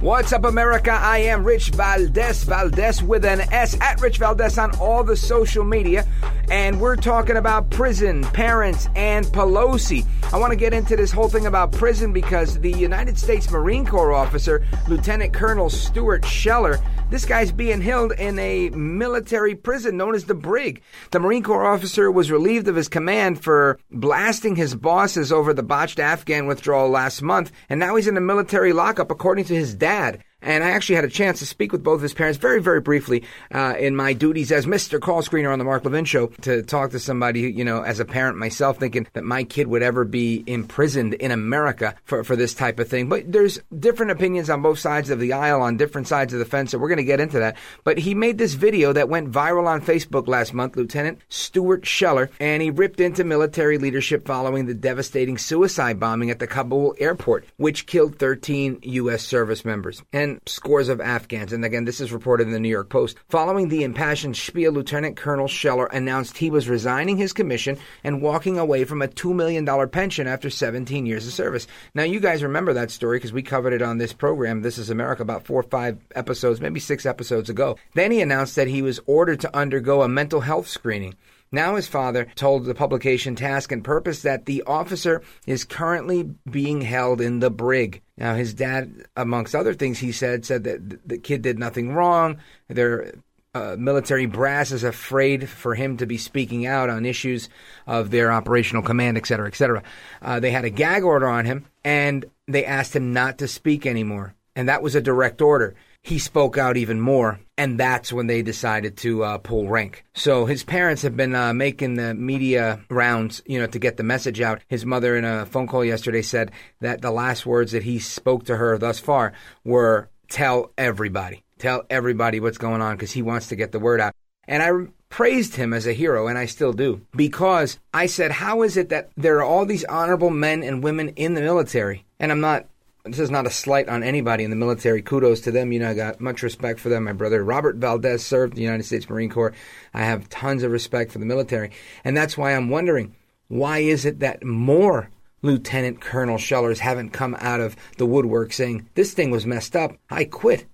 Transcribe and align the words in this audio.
What's 0.00 0.32
up, 0.32 0.46
America? 0.46 0.92
I 0.92 1.18
am 1.18 1.44
Rich 1.44 1.72
Valdez, 1.72 2.44
Valdez 2.44 3.02
with 3.02 3.22
an 3.26 3.40
S, 3.52 3.78
at 3.82 4.00
Rich 4.00 4.16
Valdez 4.16 4.56
on 4.56 4.74
all 4.78 5.04
the 5.04 5.14
social 5.14 5.62
media. 5.62 6.06
And 6.50 6.80
we're 6.80 6.96
talking 6.96 7.36
about 7.36 7.68
prison, 7.68 8.22
parents, 8.22 8.88
and 8.96 9.26
Pelosi. 9.26 10.06
I 10.32 10.38
want 10.38 10.52
to 10.52 10.56
get 10.56 10.72
into 10.72 10.96
this 10.96 11.12
whole 11.12 11.28
thing 11.28 11.44
about 11.44 11.72
prison 11.72 12.14
because 12.14 12.58
the 12.58 12.72
United 12.72 13.18
States 13.18 13.50
Marine 13.50 13.84
Corps 13.84 14.14
officer, 14.14 14.66
Lieutenant 14.88 15.34
Colonel 15.34 15.68
Stuart 15.68 16.24
Scheller, 16.24 16.78
this 17.10 17.26
guy's 17.26 17.50
being 17.50 17.80
held 17.80 18.12
in 18.12 18.38
a 18.38 18.70
military 18.70 19.56
prison 19.56 19.96
known 19.96 20.14
as 20.14 20.24
the 20.24 20.34
Brig. 20.34 20.80
The 21.10 21.18
Marine 21.18 21.42
Corps 21.42 21.66
officer 21.66 22.10
was 22.10 22.30
relieved 22.30 22.68
of 22.68 22.76
his 22.76 22.88
command 22.88 23.42
for 23.42 23.78
blasting 23.90 24.54
his 24.54 24.76
bosses 24.76 25.32
over 25.32 25.52
the 25.52 25.64
botched 25.64 25.98
Afghan 25.98 26.46
withdrawal 26.46 26.88
last 26.88 27.20
month, 27.20 27.50
and 27.68 27.80
now 27.80 27.96
he's 27.96 28.06
in 28.06 28.16
a 28.16 28.20
military 28.20 28.72
lockup, 28.72 29.10
according 29.10 29.44
to 29.46 29.54
his 29.54 29.74
dad. 29.74 30.22
And 30.42 30.64
I 30.64 30.70
actually 30.70 30.96
had 30.96 31.04
a 31.04 31.10
chance 31.10 31.38
to 31.40 31.46
speak 31.46 31.72
with 31.72 31.82
both 31.82 32.02
his 32.02 32.14
parents 32.14 32.38
very, 32.38 32.60
very 32.60 32.80
briefly 32.80 33.24
uh, 33.52 33.74
in 33.78 33.94
my 33.94 34.12
duties 34.12 34.52
as 34.52 34.66
Mr. 34.66 35.00
Call 35.00 35.22
Screener 35.22 35.52
on 35.52 35.58
the 35.58 35.64
Mark 35.64 35.84
Levin 35.84 36.04
Show 36.04 36.28
to 36.42 36.62
talk 36.62 36.90
to 36.92 36.98
somebody, 36.98 37.40
you 37.40 37.64
know, 37.64 37.82
as 37.82 38.00
a 38.00 38.04
parent 38.04 38.38
myself, 38.38 38.78
thinking 38.78 39.06
that 39.12 39.24
my 39.24 39.44
kid 39.44 39.66
would 39.66 39.82
ever 39.82 40.04
be 40.04 40.42
imprisoned 40.46 41.14
in 41.14 41.30
America 41.30 41.94
for, 42.04 42.24
for 42.24 42.36
this 42.36 42.54
type 42.54 42.78
of 42.78 42.88
thing. 42.88 43.08
But 43.08 43.30
there's 43.30 43.58
different 43.78 44.12
opinions 44.12 44.48
on 44.48 44.62
both 44.62 44.78
sides 44.78 45.10
of 45.10 45.20
the 45.20 45.32
aisle, 45.32 45.62
on 45.62 45.76
different 45.76 46.08
sides 46.08 46.32
of 46.32 46.38
the 46.38 46.44
fence, 46.44 46.70
so 46.70 46.78
we're 46.78 46.88
going 46.88 46.98
to 46.98 47.04
get 47.04 47.20
into 47.20 47.38
that. 47.40 47.56
But 47.84 47.98
he 47.98 48.14
made 48.14 48.38
this 48.38 48.54
video 48.54 48.92
that 48.92 49.08
went 49.08 49.30
viral 49.30 49.66
on 49.66 49.80
Facebook 49.80 50.28
last 50.28 50.54
month, 50.54 50.76
Lieutenant 50.76 51.20
Stuart 51.28 51.86
Scheller, 51.86 52.30
and 52.40 52.62
he 52.62 52.70
ripped 52.70 53.00
into 53.00 53.24
military 53.24 53.78
leadership 53.78 54.26
following 54.26 54.66
the 54.66 54.74
devastating 54.74 55.38
suicide 55.38 56.00
bombing 56.00 56.30
at 56.30 56.38
the 56.38 56.46
Kabul 56.46 56.94
airport, 56.98 57.44
which 57.56 57.86
killed 57.86 58.18
13 58.18 58.78
U.S. 58.82 59.22
service 59.22 59.64
members. 59.64 60.02
And 60.12 60.29
scores 60.46 60.88
of 60.88 61.00
Afghans. 61.00 61.52
And 61.52 61.64
again, 61.64 61.84
this 61.84 62.00
is 62.00 62.12
reported 62.12 62.46
in 62.46 62.52
the 62.52 62.60
New 62.60 62.68
York 62.68 62.90
Post. 62.90 63.16
Following 63.28 63.68
the 63.68 63.82
impassioned 63.82 64.36
spiel, 64.36 64.72
Lieutenant 64.72 65.16
Colonel 65.16 65.48
Scheller 65.48 65.86
announced 65.86 66.36
he 66.36 66.50
was 66.50 66.68
resigning 66.68 67.16
his 67.16 67.32
commission 67.32 67.78
and 68.04 68.22
walking 68.22 68.58
away 68.58 68.84
from 68.84 69.02
a 69.02 69.08
$2 69.08 69.34
million 69.34 69.66
pension 69.88 70.26
after 70.26 70.50
17 70.50 71.06
years 71.06 71.26
of 71.26 71.32
service. 71.32 71.66
Now, 71.94 72.04
you 72.04 72.20
guys 72.20 72.42
remember 72.42 72.72
that 72.74 72.90
story 72.90 73.18
because 73.18 73.32
we 73.32 73.42
covered 73.42 73.72
it 73.72 73.82
on 73.82 73.98
this 73.98 74.12
program, 74.12 74.62
This 74.62 74.78
is 74.78 74.90
America, 74.90 75.22
about 75.22 75.46
four 75.46 75.60
or 75.60 75.64
five 75.64 75.98
episodes, 76.14 76.60
maybe 76.60 76.80
six 76.80 77.06
episodes 77.06 77.50
ago. 77.50 77.76
Then 77.94 78.12
he 78.12 78.20
announced 78.20 78.56
that 78.56 78.68
he 78.68 78.82
was 78.82 79.00
ordered 79.06 79.40
to 79.40 79.56
undergo 79.56 80.02
a 80.02 80.08
mental 80.08 80.40
health 80.40 80.68
screening. 80.68 81.14
Now 81.52 81.74
his 81.74 81.88
father 81.88 82.28
told 82.36 82.64
the 82.64 82.76
publication 82.76 83.34
Task 83.34 83.72
and 83.72 83.82
Purpose 83.82 84.22
that 84.22 84.46
the 84.46 84.62
officer 84.68 85.22
is 85.48 85.64
currently 85.64 86.22
being 86.48 86.80
held 86.80 87.20
in 87.20 87.40
the 87.40 87.50
brig. 87.50 88.02
Now 88.20 88.34
his 88.34 88.52
dad, 88.52 89.06
amongst 89.16 89.54
other 89.54 89.74
things, 89.74 89.98
he 89.98 90.12
said 90.12 90.44
said 90.44 90.64
that 90.64 91.08
the 91.08 91.18
kid 91.18 91.40
did 91.40 91.58
nothing 91.58 91.94
wrong. 91.94 92.36
Their 92.68 93.14
uh, 93.54 93.76
military 93.78 94.26
brass 94.26 94.70
is 94.70 94.84
afraid 94.84 95.48
for 95.48 95.74
him 95.74 95.96
to 95.96 96.06
be 96.06 96.18
speaking 96.18 96.66
out 96.66 96.90
on 96.90 97.06
issues 97.06 97.48
of 97.86 98.10
their 98.10 98.30
operational 98.30 98.82
command, 98.82 99.16
et 99.16 99.26
cetera, 99.26 99.48
et 99.48 99.56
cetera. 99.56 99.82
Uh, 100.22 100.38
they 100.38 100.50
had 100.50 100.66
a 100.66 100.70
gag 100.70 101.02
order 101.02 101.26
on 101.26 101.46
him, 101.46 101.64
and 101.82 102.26
they 102.46 102.64
asked 102.64 102.94
him 102.94 103.12
not 103.12 103.38
to 103.38 103.48
speak 103.48 103.86
anymore, 103.86 104.34
and 104.54 104.68
that 104.68 104.82
was 104.82 104.94
a 104.94 105.00
direct 105.00 105.40
order 105.40 105.74
he 106.02 106.18
spoke 106.18 106.56
out 106.56 106.76
even 106.76 107.00
more, 107.00 107.40
and 107.58 107.78
that's 107.78 108.12
when 108.12 108.26
they 108.26 108.42
decided 108.42 108.96
to 108.98 109.22
uh, 109.22 109.38
pull 109.38 109.68
rank. 109.68 110.04
So 110.14 110.46
his 110.46 110.64
parents 110.64 111.02
have 111.02 111.16
been 111.16 111.34
uh, 111.34 111.52
making 111.52 111.94
the 111.94 112.14
media 112.14 112.80
rounds, 112.88 113.42
you 113.46 113.58
know, 113.58 113.66
to 113.66 113.78
get 113.78 113.96
the 113.96 114.02
message 114.02 114.40
out. 114.40 114.62
His 114.68 114.86
mother, 114.86 115.16
in 115.16 115.24
a 115.24 115.46
phone 115.46 115.66
call 115.66 115.84
yesterday, 115.84 116.22
said 116.22 116.52
that 116.80 117.02
the 117.02 117.10
last 117.10 117.44
words 117.44 117.72
that 117.72 117.82
he 117.82 117.98
spoke 117.98 118.44
to 118.44 118.56
her 118.56 118.78
thus 118.78 118.98
far 118.98 119.32
were, 119.64 120.08
"Tell 120.28 120.72
everybody, 120.78 121.44
tell 121.58 121.84
everybody 121.90 122.40
what's 122.40 122.58
going 122.58 122.80
on," 122.80 122.96
because 122.96 123.12
he 123.12 123.22
wants 123.22 123.48
to 123.48 123.56
get 123.56 123.72
the 123.72 123.78
word 123.78 124.00
out. 124.00 124.14
And 124.48 124.62
I 124.62 124.90
praised 125.10 125.56
him 125.56 125.74
as 125.74 125.86
a 125.86 125.92
hero, 125.92 126.28
and 126.28 126.38
I 126.38 126.46
still 126.46 126.72
do, 126.72 127.02
because 127.14 127.78
I 127.92 128.06
said, 128.06 128.30
How 128.30 128.62
is 128.62 128.76
it 128.76 128.88
that 128.88 129.10
there 129.16 129.36
are 129.38 129.44
all 129.44 129.66
these 129.66 129.84
honorable 129.84 130.30
men 130.30 130.62
and 130.62 130.82
women 130.82 131.10
in 131.10 131.34
the 131.34 131.40
military? 131.40 132.04
And 132.18 132.32
I'm 132.32 132.40
not 132.40 132.66
this 133.04 133.18
is 133.18 133.30
not 133.30 133.46
a 133.46 133.50
slight 133.50 133.88
on 133.88 134.02
anybody 134.02 134.44
in 134.44 134.50
the 134.50 134.56
military. 134.56 135.02
Kudos 135.02 135.40
to 135.42 135.50
them. 135.50 135.72
You 135.72 135.80
know, 135.80 135.90
I 135.90 135.94
got 135.94 136.20
much 136.20 136.42
respect 136.42 136.80
for 136.80 136.88
them. 136.88 137.04
My 137.04 137.12
brother 137.12 137.42
Robert 137.42 137.76
Valdez 137.76 138.24
served 138.24 138.54
the 138.54 138.62
United 138.62 138.84
States 138.84 139.08
Marine 139.08 139.30
Corps. 139.30 139.54
I 139.94 140.04
have 140.04 140.28
tons 140.28 140.62
of 140.62 140.70
respect 140.70 141.12
for 141.12 141.18
the 141.18 141.26
military. 141.26 141.70
And 142.04 142.16
that's 142.16 142.36
why 142.36 142.54
I'm 142.54 142.68
wondering 142.68 143.14
why 143.48 143.78
is 143.78 144.04
it 144.04 144.20
that 144.20 144.44
more 144.44 145.10
Lieutenant 145.42 146.00
Colonel 146.00 146.38
Schellers 146.38 146.80
haven't 146.80 147.10
come 147.10 147.36
out 147.40 147.60
of 147.60 147.74
the 147.96 148.06
woodwork 148.06 148.52
saying, 148.52 148.88
this 148.94 149.14
thing 149.14 149.30
was 149.30 149.46
messed 149.46 149.74
up. 149.74 149.96
I 150.10 150.24
quit. 150.24 150.66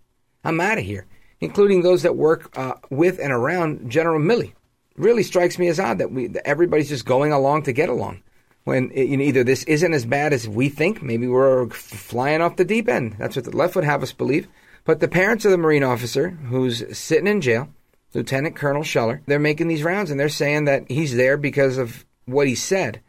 I'm 0.45 0.61
out 0.61 0.79
of 0.79 0.85
here, 0.85 1.07
including 1.41 1.83
those 1.83 2.03
that 2.03 2.17
work 2.17 2.57
uh, 2.59 2.75
with 2.91 3.19
and 3.19 3.33
around 3.33 3.91
General 3.91 4.21
Milley. 4.21 4.53
Really 4.97 5.23
strikes 5.23 5.59
me 5.59 5.69
as 5.69 5.79
odd 5.79 5.99
that 5.99 6.11
we 6.11 6.27
that 6.29 6.47
everybody's 6.47 6.89
just 6.89 7.05
going 7.05 7.31
along 7.31 7.65
to 7.65 7.73
get 7.73 7.91
along 7.91 8.23
when 8.67 8.91
you 8.97 9.17
know, 9.17 9.23
either 9.23 9.45
this 9.45 9.63
isn't 9.63 9.95
as 9.95 10.05
bad 10.05 10.33
as 10.33 10.49
we 10.49 10.69
think, 10.69 11.01
maybe 11.01 11.29
we're 11.29 11.69
flying 11.69 12.41
off 12.41 12.57
the 12.57 12.65
deep 12.65 12.89
end. 12.89 13.15
That's 13.17 13.37
what 13.37 13.45
the 13.45 13.57
left 13.57 13.77
would 13.77 13.85
have 13.85 14.03
us 14.03 14.13
believe. 14.13 14.49
But 14.85 14.99
the 14.99 15.07
parents 15.07 15.45
of 15.45 15.53
the 15.53 15.57
Marine 15.57 15.85
officer 15.85 16.31
who's 16.31 16.83
sitting 16.99 17.29
in 17.29 17.41
jail, 17.41 17.69
Lieutenant 18.13 18.57
Colonel 18.57 18.83
Scheller, 18.83 19.23
they're 19.27 19.39
making 19.39 19.69
these 19.69 19.85
rounds 19.85 20.11
and 20.11 20.19
they're 20.19 20.29
saying 20.29 20.65
that 20.65 20.91
he's 20.91 21.15
there 21.15 21.37
because 21.37 21.79
of 21.79 22.05
what 22.25 22.49
he 22.49 22.57
said. 22.57 23.01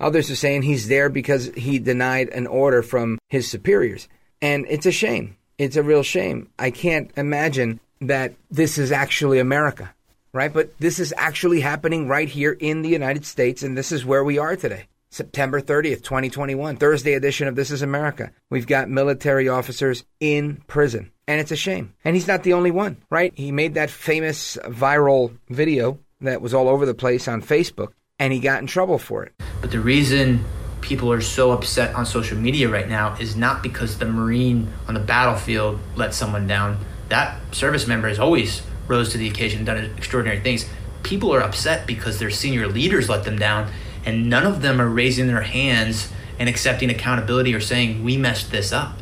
Others 0.00 0.32
are 0.32 0.36
saying 0.36 0.62
he's 0.62 0.88
there 0.88 1.08
because 1.08 1.46
he 1.54 1.78
denied 1.78 2.30
an 2.30 2.48
order 2.48 2.82
from 2.82 3.20
his 3.28 3.48
superiors. 3.48 4.08
And 4.42 4.66
it's 4.68 4.84
a 4.84 4.92
shame. 4.92 5.36
It's 5.58 5.76
a 5.76 5.84
real 5.84 6.02
shame. 6.02 6.50
I 6.58 6.72
can't 6.72 7.12
imagine 7.16 7.78
that 8.00 8.34
this 8.50 8.78
is 8.78 8.90
actually 8.90 9.38
America, 9.38 9.94
right? 10.32 10.52
But 10.52 10.76
this 10.80 10.98
is 10.98 11.14
actually 11.16 11.60
happening 11.60 12.08
right 12.08 12.28
here 12.28 12.52
in 12.52 12.82
the 12.82 12.88
United 12.88 13.24
States, 13.24 13.62
and 13.62 13.78
this 13.78 13.92
is 13.92 14.04
where 14.04 14.24
we 14.24 14.38
are 14.38 14.56
today. 14.56 14.88
September 15.14 15.60
30th, 15.60 16.02
2021, 16.02 16.76
Thursday 16.76 17.12
edition 17.12 17.46
of 17.46 17.54
This 17.54 17.70
is 17.70 17.82
America. 17.82 18.32
We've 18.50 18.66
got 18.66 18.90
military 18.90 19.48
officers 19.48 20.02
in 20.18 20.60
prison. 20.66 21.12
And 21.28 21.40
it's 21.40 21.52
a 21.52 21.56
shame. 21.56 21.94
And 22.04 22.16
he's 22.16 22.26
not 22.26 22.42
the 22.42 22.54
only 22.54 22.72
one, 22.72 22.96
right? 23.10 23.32
He 23.36 23.52
made 23.52 23.74
that 23.74 23.90
famous 23.90 24.58
viral 24.64 25.38
video 25.48 26.00
that 26.22 26.42
was 26.42 26.52
all 26.52 26.68
over 26.68 26.84
the 26.84 26.94
place 26.94 27.28
on 27.28 27.42
Facebook, 27.42 27.92
and 28.18 28.32
he 28.32 28.40
got 28.40 28.60
in 28.60 28.66
trouble 28.66 28.98
for 28.98 29.22
it. 29.22 29.34
But 29.60 29.70
the 29.70 29.78
reason 29.78 30.44
people 30.80 31.12
are 31.12 31.20
so 31.20 31.52
upset 31.52 31.94
on 31.94 32.06
social 32.06 32.36
media 32.36 32.68
right 32.68 32.88
now 32.88 33.14
is 33.20 33.36
not 33.36 33.62
because 33.62 33.98
the 33.98 34.06
Marine 34.06 34.68
on 34.88 34.94
the 34.94 35.00
battlefield 35.00 35.78
let 35.94 36.12
someone 36.12 36.48
down. 36.48 36.76
That 37.10 37.38
service 37.54 37.86
member 37.86 38.08
has 38.08 38.18
always 38.18 38.62
rose 38.88 39.12
to 39.12 39.18
the 39.18 39.28
occasion 39.28 39.58
and 39.60 39.66
done 39.66 39.78
extraordinary 39.96 40.40
things. 40.40 40.68
People 41.04 41.32
are 41.32 41.40
upset 41.40 41.86
because 41.86 42.18
their 42.18 42.30
senior 42.30 42.66
leaders 42.66 43.08
let 43.08 43.22
them 43.22 43.38
down 43.38 43.70
and 44.04 44.28
none 44.28 44.46
of 44.46 44.62
them 44.62 44.80
are 44.80 44.88
raising 44.88 45.26
their 45.26 45.42
hands 45.42 46.12
and 46.38 46.48
accepting 46.48 46.90
accountability 46.90 47.54
or 47.54 47.60
saying 47.60 48.02
we 48.04 48.16
messed 48.16 48.50
this 48.50 48.72
up. 48.72 48.98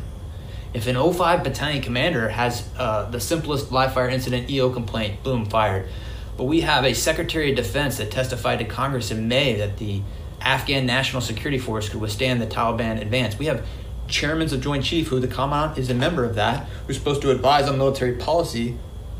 If 0.73 0.87
an 0.87 0.95
05 0.95 1.43
battalion 1.43 1.81
commander 1.81 2.29
has 2.29 2.67
uh, 2.77 3.09
the 3.09 3.19
simplest 3.19 3.71
live 3.71 3.93
fire 3.93 4.09
incident 4.09 4.49
EO 4.49 4.71
complaint, 4.71 5.23
boom, 5.23 5.45
fired. 5.45 5.87
But 6.35 6.45
we 6.45 6.61
have 6.61 6.83
a 6.83 6.93
Secretary 6.93 7.51
of 7.51 7.55
Defense 7.55 7.97
that 7.97 8.09
testified 8.09 8.59
to 8.59 8.65
Congress 8.65 9.11
in 9.11 9.27
May 9.27 9.53
that 9.55 9.77
the 9.77 10.01
Afghan 10.41 10.85
National 10.85 11.21
Security 11.21 11.59
Force 11.59 11.89
could 11.89 12.01
withstand 12.01 12.41
the 12.41 12.47
Taliban 12.47 12.99
advance. 12.99 13.37
We 13.37 13.45
have 13.45 13.65
chairmen 14.07 14.51
of 14.51 14.61
Joint 14.61 14.83
Chief, 14.83 15.07
who 15.07 15.19
the 15.19 15.27
Commandant 15.27 15.77
is 15.77 15.89
a 15.89 15.93
member 15.93 16.25
of 16.25 16.35
that, 16.35 16.67
who's 16.87 16.97
supposed 16.97 17.21
to 17.21 17.31
advise 17.31 17.67
on 17.67 17.77
military 17.77 18.13
policy. 18.13 18.77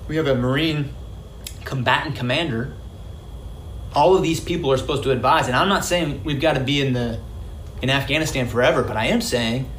We 0.07 0.15
have 0.15 0.27
a 0.27 0.35
Marine 0.35 0.93
combatant 1.65 2.15
commander, 2.15 2.73
all 3.95 4.15
of 4.15 4.23
these 4.23 4.39
people 4.39 4.71
are 4.71 4.77
supposed 4.77 5.03
to 5.03 5.11
advise. 5.11 5.47
And 5.47 5.55
I'm 5.55 5.69
not 5.69 5.85
saying 5.85 6.23
we've 6.23 6.41
got 6.41 6.53
to 6.53 6.59
be 6.59 6.81
in 6.81 6.93
the 6.93 7.19
in 7.81 7.89
Afghanistan 7.89 8.47
forever, 8.47 8.81
but 8.81 8.95
I 8.95 9.07
am 9.07 9.19
saying, 9.19 9.69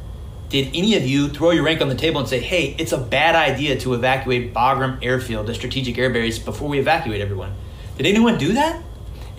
did 0.49 0.67
any 0.75 0.95
of 0.95 1.03
you 1.03 1.27
throw 1.27 1.49
your 1.49 1.63
rank 1.63 1.81
on 1.81 1.89
the 1.89 1.95
table 1.95 2.19
and 2.19 2.29
say, 2.29 2.39
hey, 2.39 2.75
it's 2.77 2.91
a 2.91 2.99
bad 2.99 3.35
idea 3.35 3.79
to 3.79 3.95
evacuate 3.95 4.53
Bagram 4.53 4.99
Airfield, 5.01 5.47
the 5.47 5.55
strategic 5.55 5.97
air 5.97 6.11
base, 6.11 6.37
before 6.37 6.69
we 6.69 6.77
evacuate 6.77 7.19
everyone? 7.19 7.55
Did 7.97 8.05
anyone 8.05 8.37
do 8.37 8.53
that? 8.53 8.81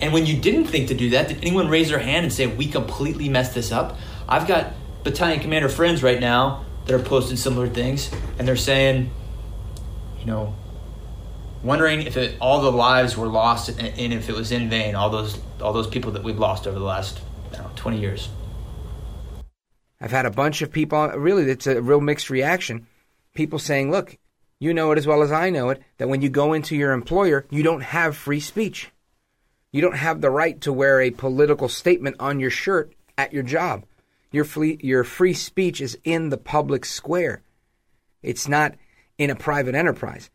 And 0.01 0.11
when 0.13 0.25
you 0.25 0.37
didn't 0.37 0.65
think 0.65 0.89
to 0.89 0.93
do 0.93 1.11
that, 1.11 1.29
did 1.29 1.37
anyone 1.37 1.69
raise 1.69 1.89
their 1.89 1.99
hand 1.99 2.25
and 2.25 2.33
say, 2.33 2.45
we 2.45 2.67
completely 2.67 3.29
messed 3.29 3.55
this 3.55 3.71
up? 3.71 3.97
I've 4.27 4.47
got 4.47 4.73
battalion 5.03 5.39
commander 5.39 5.69
friends 5.69 6.03
right 6.03 6.19
now 6.19 6.65
that 6.85 6.93
are 6.93 7.03
posting 7.03 7.37
similar 7.37 7.67
things, 7.67 8.11
and 8.37 8.47
they're 8.47 8.57
saying, 8.57 9.09
you 10.19 10.25
know, 10.25 10.55
wondering 11.67 12.01
if 12.01 12.17
it, 12.17 12.37
all 12.41 12.61
the 12.61 12.71
lives 12.71 13.15
were 13.15 13.27
lost 13.27 13.69
and, 13.69 13.79
and, 13.79 14.13
if 14.13 14.29
it 14.29 14.35
was 14.35 14.51
in 14.51 14.69
vain, 14.69 14.95
all 14.95 15.09
those 15.09 15.39
all 15.61 15.73
those 15.73 15.87
people 15.87 16.11
that 16.13 16.23
we've 16.23 16.39
lost 16.39 16.65
over 16.65 16.79
the 16.79 16.85
last 16.85 17.19
know, 17.53 17.69
20 17.75 17.99
years. 17.99 18.29
I've 19.99 20.11
had 20.11 20.25
a 20.25 20.31
bunch 20.31 20.61
of 20.61 20.71
people, 20.71 21.07
really, 21.09 21.49
it's 21.49 21.67
a 21.67 21.81
real 21.81 22.01
mixed 22.01 22.29
reaction. 22.29 22.87
People 23.33 23.59
saying, 23.59 23.91
look, 23.91 24.17
you 24.59 24.73
know 24.73 24.91
it 24.91 24.97
as 24.97 25.07
well 25.07 25.23
as 25.23 25.31
I 25.31 25.49
know 25.49 25.69
it, 25.69 25.81
that 25.97 26.09
when 26.09 26.21
you 26.21 26.29
go 26.29 26.53
into 26.53 26.75
your 26.75 26.91
employer, 26.91 27.45
you 27.49 27.63
don't 27.63 27.81
have 27.81 28.15
free 28.15 28.39
speech. 28.39 28.91
You 29.71 29.81
don't 29.81 29.95
have 29.95 30.21
the 30.21 30.29
right 30.29 30.59
to 30.61 30.73
wear 30.73 31.01
a 31.01 31.11
political 31.11 31.69
statement 31.69 32.15
on 32.19 32.39
your 32.39 32.49
shirt 32.49 32.93
at 33.17 33.33
your 33.33 33.43
job. 33.43 33.85
Your 34.31 34.45
free, 34.45 34.77
your 34.81 35.03
free 35.03 35.33
speech 35.33 35.81
is 35.81 35.97
in 36.03 36.29
the 36.29 36.37
public 36.37 36.85
square. 36.85 37.41
It's 38.21 38.47
not 38.47 38.75
in 39.17 39.29
a 39.29 39.35
private 39.35 39.75
enterprise. 39.75 40.29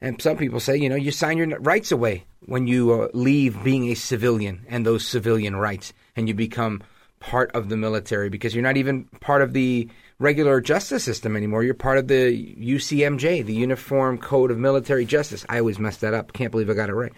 And 0.00 0.20
some 0.22 0.36
people 0.36 0.60
say, 0.60 0.76
you 0.76 0.88
know, 0.88 0.94
you 0.96 1.10
sign 1.10 1.38
your 1.38 1.58
rights 1.60 1.90
away 1.90 2.24
when 2.46 2.66
you 2.66 2.92
uh, 2.92 3.08
leave 3.14 3.62
being 3.64 3.88
a 3.88 3.94
civilian 3.94 4.64
and 4.68 4.86
those 4.86 5.06
civilian 5.06 5.56
rights, 5.56 5.92
and 6.14 6.28
you 6.28 6.34
become 6.34 6.82
part 7.20 7.50
of 7.52 7.68
the 7.68 7.76
military 7.76 8.28
because 8.28 8.54
you're 8.54 8.62
not 8.62 8.76
even 8.76 9.04
part 9.20 9.42
of 9.42 9.52
the 9.52 9.88
regular 10.18 10.60
justice 10.60 11.02
system 11.02 11.36
anymore. 11.36 11.64
You're 11.64 11.74
part 11.74 11.98
of 11.98 12.08
the 12.08 12.54
UCMJ, 12.56 13.44
the 13.44 13.54
Uniform 13.54 14.18
Code 14.18 14.50
of 14.50 14.58
Military 14.58 15.04
Justice. 15.04 15.44
I 15.48 15.58
always 15.58 15.78
mess 15.78 15.98
that 15.98 16.14
up. 16.14 16.32
Can't 16.32 16.50
believe 16.50 16.70
I 16.70 16.74
got 16.74 16.90
it 16.90 16.94
right. 16.94 17.12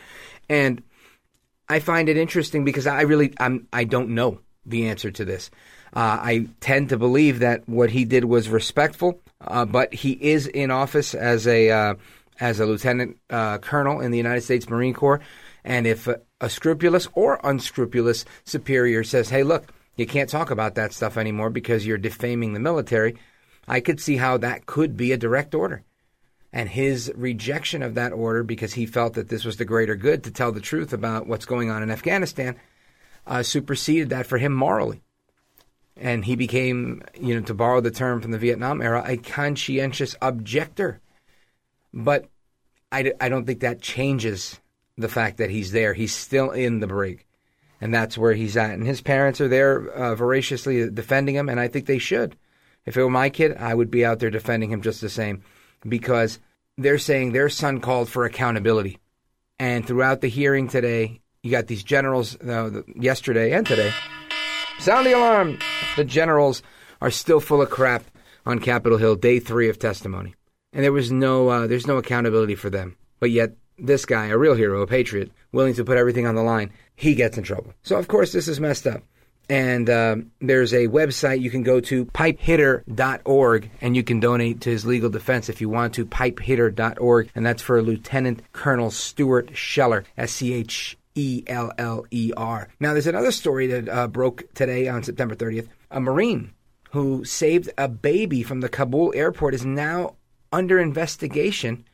And 0.49 0.83
I 1.69 1.81
find 1.81 2.09
it 2.09 2.17
interesting 2.17 2.65
because 2.65 2.87
I 2.87 3.03
really 3.03 3.33
I'm 3.39 3.69
I 3.73 3.85
don't 3.85 4.11
know 4.11 4.41
the 4.67 4.89
answer 4.89 5.11
to 5.11 5.25
this. 5.25 5.51
Uh, 5.93 6.19
I 6.21 6.49
tend 6.61 6.91
to 6.91 6.99
believe 6.99 7.41
that 7.41 7.69
what 7.69 7.91
he 7.91 8.05
did 8.05 8.25
was 8.25 8.49
respectful, 8.49 9.21
uh, 9.41 9.65
but 9.65 9.93
he 9.93 10.13
is 10.13 10.47
in 10.47 10.71
office 10.71 11.15
as 11.15 11.47
a 11.47 11.71
uh, 11.71 11.95
as 12.41 12.59
a 12.59 12.67
lieutenant 12.67 13.19
uh, 13.29 13.59
colonel 13.59 14.01
in 14.01 14.11
the 14.11 14.19
United 14.19 14.41
States 14.41 14.69
Marine 14.69 14.95
Corps. 14.95 15.21
And 15.63 15.87
if 15.87 16.09
a, 16.09 16.21
a 16.41 16.49
scrupulous 16.49 17.07
or 17.15 17.39
unscrupulous 17.45 18.25
superior 18.45 19.05
says, 19.05 19.29
hey, 19.29 19.43
look, 19.43 19.73
you 19.97 20.07
can't 20.07 20.31
talk 20.31 20.51
about 20.51 20.75
that 20.77 20.95
stuff 20.95 21.17
anymore 21.17 21.51
because 21.51 21.87
you're 21.87 21.99
defaming 21.99 22.55
the 22.55 22.61
military, 22.61 23.17
I 23.69 23.81
could 23.81 24.01
see 24.01 24.17
how 24.17 24.39
that 24.39 24.67
could 24.67 24.97
be 24.97 25.13
a 25.13 25.19
direct 25.19 25.55
order. 25.55 25.85
And 26.53 26.69
his 26.69 27.13
rejection 27.15 27.83
of 27.83 27.95
that 27.95 28.13
order 28.13 28.43
because 28.43 28.73
he 28.73 28.87
felt 28.87 29.15
that 29.15 29.29
this 29.29 29.45
was 29.45 29.59
the 29.59 29.65
greater 29.65 29.95
good 29.95 30.25
to 30.25 30.31
tell 30.31 30.51
the 30.51 30.61
truth 30.61 30.93
about 30.93 31.27
what's 31.27 31.45
going 31.45 31.71
on 31.71 31.83
in 31.83 31.91
Afghanistan 31.91 32.57
uh, 33.27 33.43
superseded 33.43 34.09
that 34.09 34.27
for 34.27 34.39
him 34.39 34.53
morally. 34.53 35.03
And 35.97 36.25
he 36.25 36.35
became, 36.35 37.03
you 37.21 37.35
know, 37.35 37.43
to 37.43 37.55
borrow 37.55 37.81
the 37.81 37.91
term 37.91 38.21
from 38.21 38.31
the 38.31 38.39
Vietnam 38.39 38.81
era, 38.81 39.05
a 39.07 39.19
conscientious 39.19 40.17
objector 40.23 41.01
but 41.93 42.27
I, 42.93 43.13
I 43.21 43.29
don't 43.29 43.47
think 43.47 43.61
that 43.61 43.81
changes 43.81 44.61
the 44.97 45.09
fact 45.09 45.39
that 45.39 45.51
he's 45.51 45.73
there. 45.73 45.95
He's 45.95 46.15
still 46.15 46.51
in 46.51 46.81
the 46.81 46.87
brig, 46.87 47.25
and 47.81 47.93
that's 47.93 48.19
where 48.19 48.35
he's 48.35 48.57
at. 48.57 48.71
And 48.71 48.87
his 48.87 49.01
parents 49.01 49.41
are 49.41 49.49
there 49.49 49.89
uh, 49.89 50.15
voraciously 50.15 50.91
defending 50.91 51.35
him, 51.35 51.49
and 51.49 51.61
I 51.61 51.69
think 51.69 51.87
they 51.87 51.99
should. 51.99 52.37
If 52.87 52.97
it 52.97 53.03
were 53.03 53.11
my 53.11 53.31
kid, 53.31 53.57
I 53.57 53.75
would 53.75 53.91
be 53.91 54.05
out 54.05 54.19
there 54.19 54.31
defending 54.31 54.71
him 54.71 54.83
just 54.83 55.01
the 55.01 55.09
same 55.09 55.43
because 55.87 56.39
they're 56.77 56.99
saying 56.99 57.33
their 57.33 57.49
son 57.49 57.81
called 57.81 58.09
for 58.09 58.25
accountability. 58.25 58.99
And 59.59 59.87
throughout 59.87 60.23
the 60.23 60.29
hearing 60.29 60.69
today, 60.69 61.21
you 61.43 61.51
got 61.51 61.67
these 61.67 61.83
generals, 61.83 62.37
uh, 62.37 62.83
yesterday 62.97 63.53
and 63.53 63.67
today. 63.67 63.93
Sound 64.79 65.07
the 65.07 65.13
alarm! 65.13 65.59
The 65.97 66.05
generals 66.05 66.63
are 67.03 67.11
still 67.11 67.41
full 67.41 67.61
of 67.61 67.71
crap 67.71 68.05
on 68.47 68.59
Capitol 68.59 68.99
Hill, 68.99 69.17
day 69.17 69.39
three 69.39 69.69
of 69.69 69.79
testimony 69.79 70.35
and 70.73 70.85
there 70.85 70.93
was 70.93 71.11
no 71.11 71.49
uh, 71.49 71.67
there's 71.67 71.87
no 71.87 71.99
accountability 71.99 72.55
for 72.55 72.71
them. 72.71 72.97
But 73.19 73.31
yet 73.31 73.57
this 73.79 74.05
guy, 74.05 74.27
a 74.27 74.39
real 74.39 74.55
hero, 74.55 74.83
a 74.83 74.87
patriot, 74.87 75.31
willing 75.53 75.75
to 75.75 75.85
put 75.85 75.97
everything 75.97 76.27
on 76.27 76.35
the 76.35 76.43
line, 76.43 76.73
he 76.97 77.15
gets 77.15 77.39
in 77.39 77.45
trouble. 77.45 77.73
So 77.83 77.97
of 77.99 78.09
course 78.09 78.33
this 78.33 78.49
is 78.49 78.61
messed 78.61 78.87
up. 78.87 79.03
And 79.49 79.91
uh, 79.91 80.17
there's 80.41 80.73
a 80.73 80.87
website 80.87 81.41
you 81.41 81.51
can 81.51 81.65
go 81.65 81.81
to, 81.81 82.05
pipehitter.org, 82.07 83.71
and 83.81 83.97
you 83.97 84.05
can 84.05 84.21
donate 84.21 84.61
to 84.61 84.71
his 84.71 84.87
legal 84.87 85.11
defense 85.11 85.49
if 85.49 85.61
you 85.61 85.69
want 85.69 85.95
to, 85.95 86.07
pipehitter.org, 86.07 87.31
and 87.35 87.45
that's 87.45 87.61
for 87.61 87.83
Lieutenant 87.83 88.43
Colonel 88.53 88.93
Stuart 88.93 89.51
Scheller, 89.57 90.05
S 90.17 90.31
C 90.31 90.53
H 90.53 90.97
E 91.17 91.43
L 91.49 91.73
L 91.79 92.07
E 92.13 92.33
R. 92.37 92.69
Now, 92.79 92.93
there's 92.93 93.09
another 93.09 93.33
story 93.33 93.67
that 93.67 93.89
uh, 93.89 94.07
broke 94.07 94.45
today 94.55 94.87
on 94.87 95.03
September 95.03 95.35
30th. 95.35 95.67
A 95.91 95.99
Marine 95.99 96.53
who 96.93 97.25
saved 97.25 97.71
a 97.79 97.89
baby 97.89 98.43
from 98.43 98.61
the 98.61 98.69
Kabul 98.69 99.13
airport 99.15 99.55
is 99.55 99.65
now 99.65 100.17
under 100.53 100.79
investigation 100.79 101.85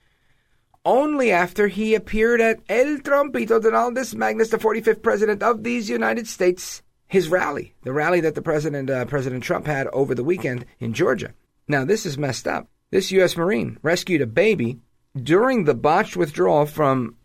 only 0.85 1.33
after 1.33 1.67
he 1.67 1.95
appeared 1.95 2.41
at 2.41 2.61
El 2.69 2.99
Trompito 2.99 3.61
Donaldus 3.61 4.15
Magnus, 4.15 4.51
the 4.51 4.57
45th 4.57 5.03
President 5.03 5.43
of 5.43 5.65
these 5.65 5.91
United 5.91 6.29
States, 6.29 6.81
his 7.09 7.29
rally, 7.29 7.75
the 7.83 7.93
rally 7.93 8.21
that 8.21 8.37
the 8.37 8.43
President, 8.43 8.89
uh, 8.89 9.05
President 9.05 9.43
Trump 9.43 9.67
had 9.67 9.89
over 9.89 10.15
the 10.15 10.23
weekend 10.23 10.65
in 10.79 10.95
Georgia. 10.95 11.35
Now, 11.67 11.85
this 11.85 12.07
is 12.07 12.17
messed 12.17 12.47
up. 12.47 12.69
This 12.93 13.11
U.S. 13.11 13.37
Marine 13.37 13.79
rescued 13.83 14.23
a 14.23 14.27
baby 14.27 14.79
during 15.21 15.65
the 15.65 15.75
botched 15.75 16.17
withdrawal 16.17 16.67
from 16.67 17.17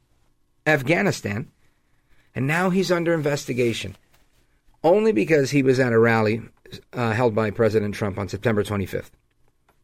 Afghanistan, 0.65 1.51
and 2.33 2.47
now 2.47 2.71
he's 2.71 2.91
under 2.91 3.13
investigation 3.13 3.95
only 4.83 5.11
because 5.11 5.51
he 5.51 5.61
was 5.61 5.79
at 5.79 5.93
a 5.93 5.99
rally 5.99 6.41
uh, 6.93 7.11
held 7.11 7.35
by 7.35 7.51
President 7.51 7.93
Trump 7.93 8.17
on 8.17 8.27
September 8.27 8.63
25th. 8.63 9.11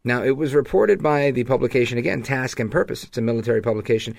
Now, 0.04 0.24
it 0.24 0.38
was 0.38 0.54
reported 0.54 1.04
by 1.04 1.32
the 1.32 1.44
publication, 1.44 1.98
again, 1.98 2.24
Task 2.24 2.60
and 2.60 2.72
Purpose, 2.72 3.04
it's 3.04 3.18
a 3.18 3.22
military 3.22 3.62
publication, 3.62 4.16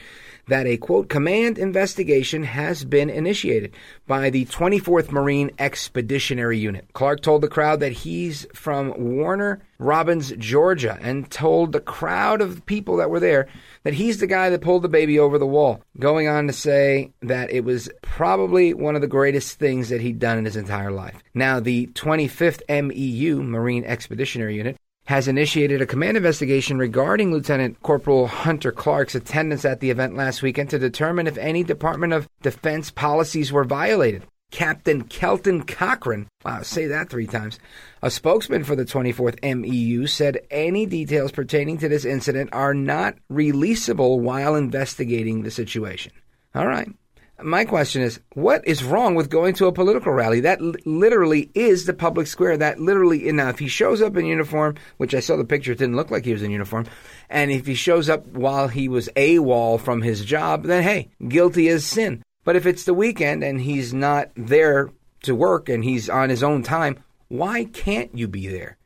that 0.48 0.66
a 0.66 0.76
quote, 0.76 1.08
command 1.08 1.58
investigation 1.58 2.42
has 2.42 2.84
been 2.84 3.08
initiated 3.08 3.74
by 4.06 4.30
the 4.30 4.44
24th 4.46 5.10
Marine 5.10 5.50
Expeditionary 5.58 6.58
Unit. 6.58 6.86
Clark 6.92 7.22
told 7.22 7.42
the 7.42 7.48
crowd 7.48 7.80
that 7.80 7.92
he's 7.92 8.46
from 8.52 8.92
Warner 8.98 9.62
Robins, 9.78 10.32
Georgia, 10.32 10.98
and 11.00 11.30
told 11.30 11.72
the 11.72 11.80
crowd 11.80 12.40
of 12.40 12.66
people 12.66 12.96
that 12.96 13.10
were 13.10 13.20
there 13.20 13.46
that 13.84 13.94
he's 13.94 14.18
the 14.18 14.26
guy 14.26 14.50
that 14.50 14.60
pulled 14.60 14.82
the 14.82 14.88
baby 14.88 15.18
over 15.18 15.38
the 15.38 15.46
wall, 15.46 15.80
going 15.98 16.26
on 16.26 16.48
to 16.48 16.52
say 16.52 17.12
that 17.22 17.50
it 17.50 17.64
was 17.64 17.88
probably 18.02 18.74
one 18.74 18.96
of 18.96 19.00
the 19.00 19.06
greatest 19.06 19.58
things 19.58 19.88
that 19.88 20.00
he'd 20.00 20.18
done 20.18 20.36
in 20.36 20.44
his 20.44 20.56
entire 20.56 20.90
life. 20.90 21.22
Now, 21.32 21.60
the 21.60 21.86
25th 21.88 22.62
MEU, 22.68 23.42
Marine 23.42 23.84
Expeditionary 23.84 24.56
Unit, 24.56 24.76
has 25.08 25.26
initiated 25.26 25.80
a 25.80 25.86
command 25.86 26.18
investigation 26.18 26.76
regarding 26.76 27.32
Lieutenant 27.32 27.82
Corporal 27.82 28.26
Hunter 28.26 28.70
Clark's 28.70 29.14
attendance 29.14 29.64
at 29.64 29.80
the 29.80 29.88
event 29.88 30.14
last 30.14 30.42
weekend 30.42 30.68
to 30.68 30.78
determine 30.78 31.26
if 31.26 31.38
any 31.38 31.64
Department 31.64 32.12
of 32.12 32.28
Defense 32.42 32.90
policies 32.90 33.50
were 33.50 33.64
violated. 33.64 34.22
Captain 34.50 35.04
Kelton 35.04 35.62
Cochran, 35.62 36.28
wow, 36.44 36.60
say 36.60 36.88
that 36.88 37.08
three 37.08 37.26
times, 37.26 37.58
a 38.02 38.10
spokesman 38.10 38.64
for 38.64 38.76
the 38.76 38.84
24th 38.84 39.42
MEU, 39.42 40.06
said 40.06 40.40
any 40.50 40.84
details 40.84 41.32
pertaining 41.32 41.78
to 41.78 41.88
this 41.88 42.04
incident 42.04 42.50
are 42.52 42.74
not 42.74 43.14
releasable 43.32 44.20
while 44.20 44.54
investigating 44.56 45.42
the 45.42 45.50
situation. 45.50 46.12
All 46.54 46.66
right. 46.66 46.90
My 47.40 47.64
question 47.64 48.02
is, 48.02 48.18
what 48.34 48.66
is 48.66 48.82
wrong 48.82 49.14
with 49.14 49.30
going 49.30 49.54
to 49.54 49.66
a 49.66 49.72
political 49.72 50.12
rally? 50.12 50.40
That 50.40 50.60
l- 50.60 50.74
literally 50.84 51.50
is 51.54 51.86
the 51.86 51.94
public 51.94 52.26
square. 52.26 52.56
That 52.56 52.80
literally, 52.80 53.30
now 53.30 53.48
if 53.48 53.60
he 53.60 53.68
shows 53.68 54.02
up 54.02 54.16
in 54.16 54.26
uniform, 54.26 54.74
which 54.96 55.14
I 55.14 55.20
saw 55.20 55.36
the 55.36 55.44
picture, 55.44 55.70
it 55.70 55.78
didn't 55.78 55.94
look 55.94 56.10
like 56.10 56.24
he 56.24 56.32
was 56.32 56.42
in 56.42 56.50
uniform, 56.50 56.86
and 57.30 57.52
if 57.52 57.66
he 57.66 57.74
shows 57.74 58.08
up 58.08 58.26
while 58.26 58.66
he 58.66 58.88
was 58.88 59.08
AWOL 59.14 59.78
from 59.78 60.02
his 60.02 60.24
job, 60.24 60.64
then 60.64 60.82
hey, 60.82 61.10
guilty 61.28 61.68
as 61.68 61.86
sin. 61.86 62.24
But 62.42 62.56
if 62.56 62.66
it's 62.66 62.84
the 62.84 62.94
weekend 62.94 63.44
and 63.44 63.60
he's 63.60 63.94
not 63.94 64.30
there 64.34 64.90
to 65.22 65.34
work 65.34 65.68
and 65.68 65.84
he's 65.84 66.08
on 66.08 66.30
his 66.30 66.42
own 66.42 66.64
time, 66.64 66.98
why 67.28 67.64
can't 67.66 68.16
you 68.16 68.26
be 68.26 68.48
there? 68.48 68.77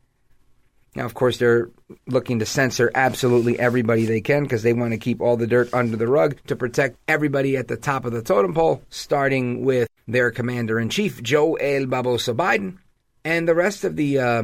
Now, 0.95 1.07
of 1.07 1.15
course, 1.15 1.39
they're 1.39 1.71
looking 2.07 2.39
to 2.41 2.47
censor 2.47 2.91
absolutely 2.95 3.59
everybody 3.59 4.05
they 4.05 4.21
can 4.21 4.43
because 4.43 4.63
they 4.63 4.75
want 4.75 4.93
to 4.93 4.99
keep 4.99 5.21
all 5.21 5.37
the 5.37 5.47
dirt 5.47 5.73
under 5.73 5.97
the 5.97 6.07
rug 6.07 6.37
to 6.49 6.57
protect 6.57 6.99
everybody 7.09 7.57
at 7.57 7.69
the 7.69 7.77
top 7.77 8.05
of 8.05 8.13
the 8.13 8.23
totem 8.23 8.53
pole, 8.53 8.83
starting 8.91 9.65
with 9.65 9.89
their 10.07 10.31
commander 10.31 10.79
in 10.79 10.91
chief, 10.91 11.23
Joe 11.23 11.55
El 11.55 11.87
Babosa 11.87 12.35
Biden, 12.37 12.79
and 13.25 13.49
the 13.49 13.55
rest 13.55 13.85
of 13.85 13.97
the, 13.97 14.19
uh, 14.19 14.43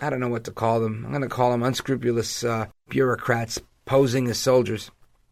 I 0.00 0.10
don't 0.10 0.20
know 0.20 0.28
what 0.28 0.44
to 0.44 0.52
call 0.52 0.80
them. 0.80 1.04
I'm 1.04 1.10
going 1.10 1.22
to 1.22 1.28
call 1.28 1.50
them 1.50 1.62
unscrupulous 1.62 2.44
uh, 2.44 2.66
bureaucrats 2.88 3.60
posing 3.86 4.28
as 4.28 4.38
soldiers. 4.38 4.90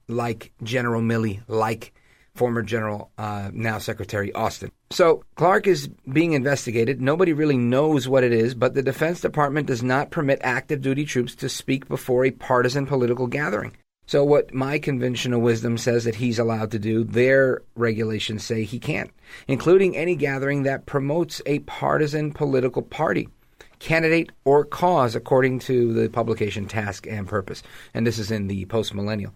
like 0.09 0.53
General 0.63 1.03
Milley, 1.03 1.41
like 1.49 1.93
former 2.35 2.63
General, 2.63 3.11
uh, 3.17 3.51
now 3.53 3.79
Secretary 3.79 4.33
Austin. 4.33 4.71
So 4.91 5.25
Clark 5.37 5.67
is 5.67 5.89
being 6.13 6.33
investigated. 6.33 7.01
Nobody 7.01 7.33
really 7.33 7.57
knows 7.57 8.09
what 8.09 8.25
it 8.25 8.33
is, 8.33 8.55
but 8.55 8.75
the 8.75 8.83
Defense 8.83 9.21
Department 9.21 9.67
does 9.67 9.83
not 9.83 10.11
permit 10.11 10.41
active 10.43 10.81
duty 10.81 11.05
troops 11.05 11.35
to 11.37 11.49
speak 11.49 11.89
before 11.89 12.25
a 12.25 12.31
partisan 12.31 12.87
political 12.87 13.27
gathering. 13.27 13.77
So, 14.07 14.23
what 14.23 14.53
my 14.53 14.79
conventional 14.79 15.41
wisdom 15.41 15.79
says 15.79 16.05
that 16.05 16.17
he's 16.17 16.39
allowed 16.39 16.73
to 16.73 16.79
do, 16.79 17.05
their 17.05 17.63
regulations 17.75 18.45
say 18.45 18.65
he 18.65 18.79
can't, 18.79 19.11
including 19.49 19.97
any 19.97 20.15
gathering 20.15 20.65
that 20.65 20.85
promotes 20.85 21.41
a 21.47 21.61
partisan 21.61 22.31
political 22.31 22.83
party, 22.83 23.31
candidate, 23.79 24.31
or 24.45 24.67
cause, 24.67 25.15
according 25.15 25.61
to 25.61 25.95
the 25.95 26.11
publication 26.11 26.67
Task 26.67 27.07
and 27.07 27.27
Purpose. 27.27 27.63
And 27.95 28.07
this 28.07 28.19
is 28.19 28.31
in 28.31 28.47
the 28.47 28.67
post 28.67 28.93
millennial. 28.93 29.33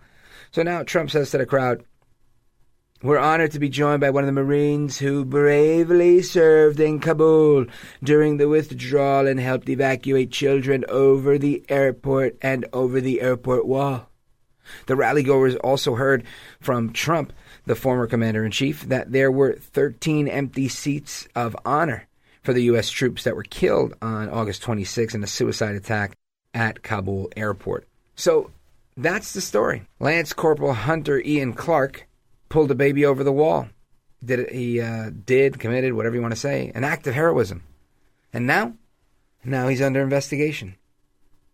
So 0.50 0.62
now 0.62 0.82
Trump 0.82 1.10
says 1.10 1.30
to 1.30 1.38
the 1.38 1.46
crowd, 1.46 1.82
we're 3.00 3.18
honored 3.18 3.52
to 3.52 3.60
be 3.60 3.68
joined 3.68 4.00
by 4.00 4.10
one 4.10 4.24
of 4.24 4.26
the 4.26 4.32
Marines 4.32 4.98
who 4.98 5.24
bravely 5.24 6.20
served 6.20 6.80
in 6.80 6.98
Kabul 6.98 7.66
during 8.02 8.38
the 8.38 8.48
withdrawal 8.48 9.28
and 9.28 9.38
helped 9.38 9.68
evacuate 9.68 10.32
children 10.32 10.84
over 10.88 11.38
the 11.38 11.64
airport 11.68 12.36
and 12.42 12.66
over 12.72 13.00
the 13.00 13.20
airport 13.20 13.66
wall. 13.66 14.08
The 14.86 14.94
rallygoers 14.94 15.56
also 15.62 15.94
heard 15.94 16.24
from 16.60 16.92
Trump, 16.92 17.32
the 17.66 17.76
former 17.76 18.08
commander 18.08 18.44
in 18.44 18.50
chief, 18.50 18.82
that 18.88 19.12
there 19.12 19.30
were 19.30 19.54
13 19.54 20.26
empty 20.26 20.68
seats 20.68 21.28
of 21.36 21.56
honor 21.64 22.08
for 22.42 22.52
the 22.52 22.64
U.S. 22.64 22.90
troops 22.90 23.22
that 23.22 23.36
were 23.36 23.44
killed 23.44 23.94
on 24.02 24.28
August 24.28 24.62
26 24.62 25.14
in 25.14 25.22
a 25.22 25.28
suicide 25.28 25.76
attack 25.76 26.16
at 26.52 26.82
Kabul 26.82 27.30
airport. 27.36 27.86
So 28.16 28.50
that's 28.96 29.32
the 29.34 29.40
story. 29.40 29.84
Lance 30.00 30.32
Corporal 30.32 30.72
Hunter 30.72 31.20
Ian 31.20 31.52
Clark 31.52 32.07
pulled 32.48 32.70
a 32.70 32.74
baby 32.74 33.04
over 33.04 33.24
the 33.24 33.32
wall. 33.32 33.68
Did 34.24 34.40
it, 34.40 34.52
he 34.52 34.80
uh, 34.80 35.10
did 35.24 35.60
committed 35.60 35.92
whatever 35.92 36.16
you 36.16 36.22
want 36.22 36.32
to 36.32 36.40
say 36.40 36.72
an 36.74 36.84
act 36.84 37.06
of 37.06 37.14
heroism, 37.14 37.62
and 38.32 38.46
now, 38.46 38.74
now 39.44 39.68
he's 39.68 39.82
under 39.82 40.02
investigation. 40.02 40.76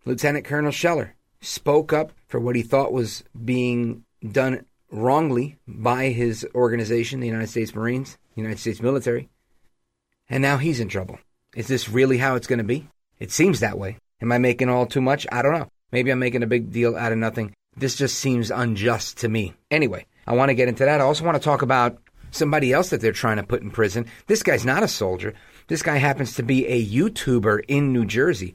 Lieutenant 0.06 0.44
Colonel 0.44 0.72
Scheller 0.72 1.14
spoke 1.40 1.92
up 1.92 2.12
for 2.26 2.40
what 2.40 2.56
he 2.56 2.62
thought 2.62 2.92
was 2.92 3.22
being 3.44 4.04
done 4.32 4.64
wrongly 4.90 5.58
by 5.66 6.08
his 6.08 6.46
organization, 6.54 7.20
the 7.20 7.26
United 7.26 7.48
States 7.48 7.74
Marines, 7.74 8.16
United 8.34 8.58
States 8.58 8.80
military, 8.80 9.28
and 10.28 10.40
now 10.40 10.56
he's 10.56 10.80
in 10.80 10.88
trouble. 10.88 11.18
Is 11.54 11.68
this 11.68 11.88
really 11.88 12.18
how 12.18 12.34
it's 12.34 12.46
going 12.46 12.58
to 12.58 12.64
be? 12.64 12.88
It 13.18 13.30
seems 13.30 13.60
that 13.60 13.78
way. 13.78 13.98
Am 14.20 14.32
I 14.32 14.38
making 14.38 14.68
all 14.68 14.86
too 14.86 15.00
much? 15.00 15.26
I 15.30 15.42
don't 15.42 15.52
know. 15.52 15.68
Maybe 15.92 16.10
I'm 16.10 16.18
making 16.18 16.42
a 16.42 16.48
big 16.48 16.72
deal 16.72 16.96
out 16.96 17.12
of 17.12 17.18
nothing. 17.18 17.54
This 17.76 17.94
just 17.96 18.18
seems 18.18 18.50
unjust 18.50 19.18
to 19.18 19.28
me. 19.28 19.54
Anyway, 19.70 20.06
I 20.26 20.34
want 20.34 20.50
to 20.50 20.54
get 20.54 20.68
into 20.68 20.84
that. 20.84 21.00
I 21.00 21.04
also 21.04 21.24
want 21.24 21.36
to 21.36 21.42
talk 21.42 21.62
about 21.62 21.98
somebody 22.30 22.72
else 22.72 22.90
that 22.90 23.00
they're 23.00 23.12
trying 23.12 23.36
to 23.36 23.42
put 23.42 23.62
in 23.62 23.70
prison. 23.70 24.06
This 24.26 24.42
guy's 24.42 24.64
not 24.64 24.82
a 24.82 24.88
soldier. 24.88 25.34
This 25.68 25.82
guy 25.82 25.96
happens 25.96 26.34
to 26.34 26.42
be 26.42 26.66
a 26.66 26.84
YouTuber 26.84 27.64
in 27.68 27.92
New 27.92 28.04
Jersey. 28.04 28.54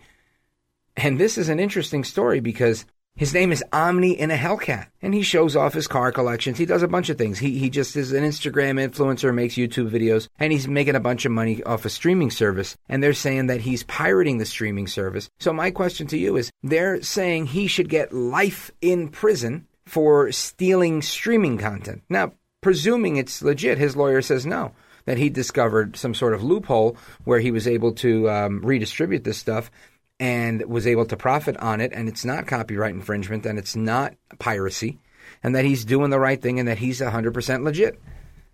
And 0.98 1.20
this 1.20 1.38
is 1.38 1.50
an 1.50 1.60
interesting 1.60 2.04
story 2.04 2.40
because 2.40 2.86
his 3.16 3.34
name 3.34 3.52
is 3.52 3.64
Omi 3.74 4.18
in 4.18 4.32
a 4.32 4.38
Hellcat, 4.38 4.88
and 5.02 5.14
he 5.14 5.24
shows 5.24 5.56
off 5.56 5.74
his 5.74 5.88
car 5.88 6.12
collections. 6.12 6.58
He 6.58 6.66
does 6.66 6.84
a 6.84 6.88
bunch 6.88 7.10
of 7.10 7.18
things. 7.18 7.40
He 7.40 7.58
he 7.60 7.70
just 7.70 7.98
is 7.98 8.14
an 8.14 8.24
Instagram 8.24 8.80
influencer, 8.80 9.34
makes 9.34 9.56
YouTube 9.56 9.90
videos, 9.90 10.30
and 10.40 10.54
he's 10.54 10.70
making 10.70 10.96
a 10.96 11.02
bunch 11.02 11.26
of 11.26 11.34
money 11.34 11.62
off 11.64 11.84
a 11.84 11.90
streaming 11.90 12.32
service. 12.32 12.78
And 12.88 13.04
they're 13.04 13.14
saying 13.14 13.48
that 13.48 13.60
he's 13.60 13.84
pirating 13.84 14.38
the 14.38 14.46
streaming 14.46 14.88
service. 14.88 15.30
So 15.40 15.52
my 15.52 15.70
question 15.70 16.08
to 16.08 16.18
you 16.18 16.38
is: 16.38 16.50
They're 16.64 17.02
saying 17.02 17.48
he 17.48 17.68
should 17.68 17.90
get 17.90 18.14
life 18.14 18.72
in 18.80 19.10
prison 19.10 19.68
for 19.90 20.32
stealing 20.32 21.02
streaming 21.02 21.58
content. 21.58 22.04
Now, 22.10 22.34
presuming 22.62 23.18
it's 23.18 23.42
legit, 23.42 23.80
his 23.80 23.96
lawyer 23.96 24.22
says 24.22 24.46
no, 24.46 24.74
that 25.06 25.18
he 25.18 25.30
discovered 25.30 25.96
some 25.96 26.14
sort 26.14 26.36
of 26.36 26.44
loophole 26.44 26.96
where 27.24 27.40
he 27.40 27.50
was 27.50 27.68
able 27.68 27.94
to 27.94 28.30
um, 28.30 28.62
redistribute 28.62 29.24
this 29.24 29.40
stuff 29.40 29.72
and 30.20 30.64
was 30.66 30.86
able 30.86 31.06
to 31.06 31.18
profit 31.18 31.58
on 31.58 31.82
it, 31.82 31.92
and 31.92 32.08
it's 32.08 32.24
not 32.24 32.46
copyright 32.46 32.94
infringement 32.94 33.46
and 33.46 33.58
it's 33.58 33.76
not 33.76 34.14
piracy, 34.38 35.00
and 35.42 35.56
that 35.56 35.66
he's 35.66 35.86
doing 35.86 36.12
the 36.12 36.20
right 36.20 36.42
thing 36.42 36.60
and 36.60 36.68
that 36.68 36.78
he's 36.78 37.02
100% 37.02 37.64
legit. 37.64 38.00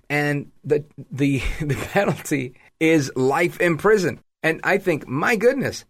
And 0.10 0.52
the, 0.64 0.86
the, 1.12 1.40
the 1.60 1.76
penalty 1.92 2.54
is 2.80 3.12
life 3.16 3.60
in 3.60 3.78
prison. 3.78 4.20
And 4.42 4.62
I 4.64 4.78
think, 4.78 5.06
my 5.08 5.36
goodness, 5.36 5.84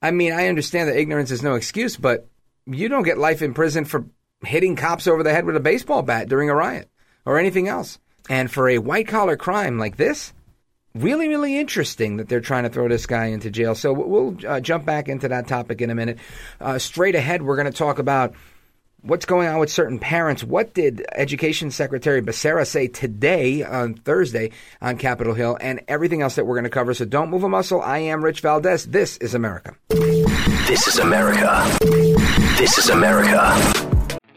I 0.00 0.12
mean, 0.12 0.32
I 0.32 0.46
understand 0.46 0.88
that 0.88 0.98
ignorance 0.98 1.32
is 1.32 1.42
no 1.42 1.54
excuse, 1.54 1.96
but 1.96 2.28
you 2.66 2.88
don't 2.88 3.02
get 3.02 3.18
life 3.18 3.42
in 3.42 3.54
prison 3.54 3.84
for 3.84 4.06
hitting 4.44 4.76
cops 4.76 5.06
over 5.06 5.22
the 5.22 5.32
head 5.32 5.44
with 5.44 5.56
a 5.56 5.60
baseball 5.60 6.02
bat 6.02 6.28
during 6.28 6.50
a 6.50 6.54
riot 6.54 6.88
or 7.24 7.38
anything 7.38 7.68
else. 7.68 7.98
And 8.28 8.50
for 8.50 8.68
a 8.68 8.78
white 8.78 9.08
collar 9.08 9.36
crime 9.36 9.78
like 9.78 9.96
this, 9.96 10.32
really, 10.94 11.28
really 11.28 11.58
interesting 11.58 12.18
that 12.18 12.28
they're 12.28 12.40
trying 12.40 12.64
to 12.64 12.70
throw 12.70 12.88
this 12.88 13.06
guy 13.06 13.26
into 13.26 13.50
jail. 13.50 13.74
So 13.74 13.92
we'll 13.92 14.36
uh, 14.46 14.60
jump 14.60 14.84
back 14.84 15.08
into 15.08 15.28
that 15.28 15.46
topic 15.46 15.80
in 15.80 15.90
a 15.90 15.94
minute. 15.94 16.18
Uh, 16.60 16.78
straight 16.78 17.14
ahead, 17.14 17.42
we're 17.42 17.56
going 17.56 17.70
to 17.70 17.76
talk 17.76 17.98
about 17.98 18.34
what's 19.04 19.26
going 19.26 19.46
on 19.48 19.58
with 19.58 19.70
certain 19.70 19.98
parents. 19.98 20.42
What 20.42 20.72
did 20.72 21.04
Education 21.12 21.70
Secretary 21.70 22.22
Becerra 22.22 22.66
say 22.66 22.88
today 22.88 23.62
on 23.62 23.94
Thursday 23.94 24.52
on 24.80 24.96
Capitol 24.96 25.34
Hill 25.34 25.58
and 25.60 25.82
everything 25.88 26.22
else 26.22 26.36
that 26.36 26.46
we're 26.46 26.54
going 26.54 26.64
to 26.64 26.70
cover. 26.70 26.94
So 26.94 27.04
don't 27.04 27.28
move 27.28 27.44
a 27.44 27.48
muscle. 27.48 27.82
I 27.82 27.98
am 27.98 28.24
Rich 28.24 28.40
Valdez. 28.40 28.86
This 28.86 29.16
is 29.18 29.34
America. 29.34 29.76
This 29.88 30.86
is 30.88 30.98
America. 30.98 31.78
This 32.56 32.78
is 32.78 32.88
America. 32.88 33.93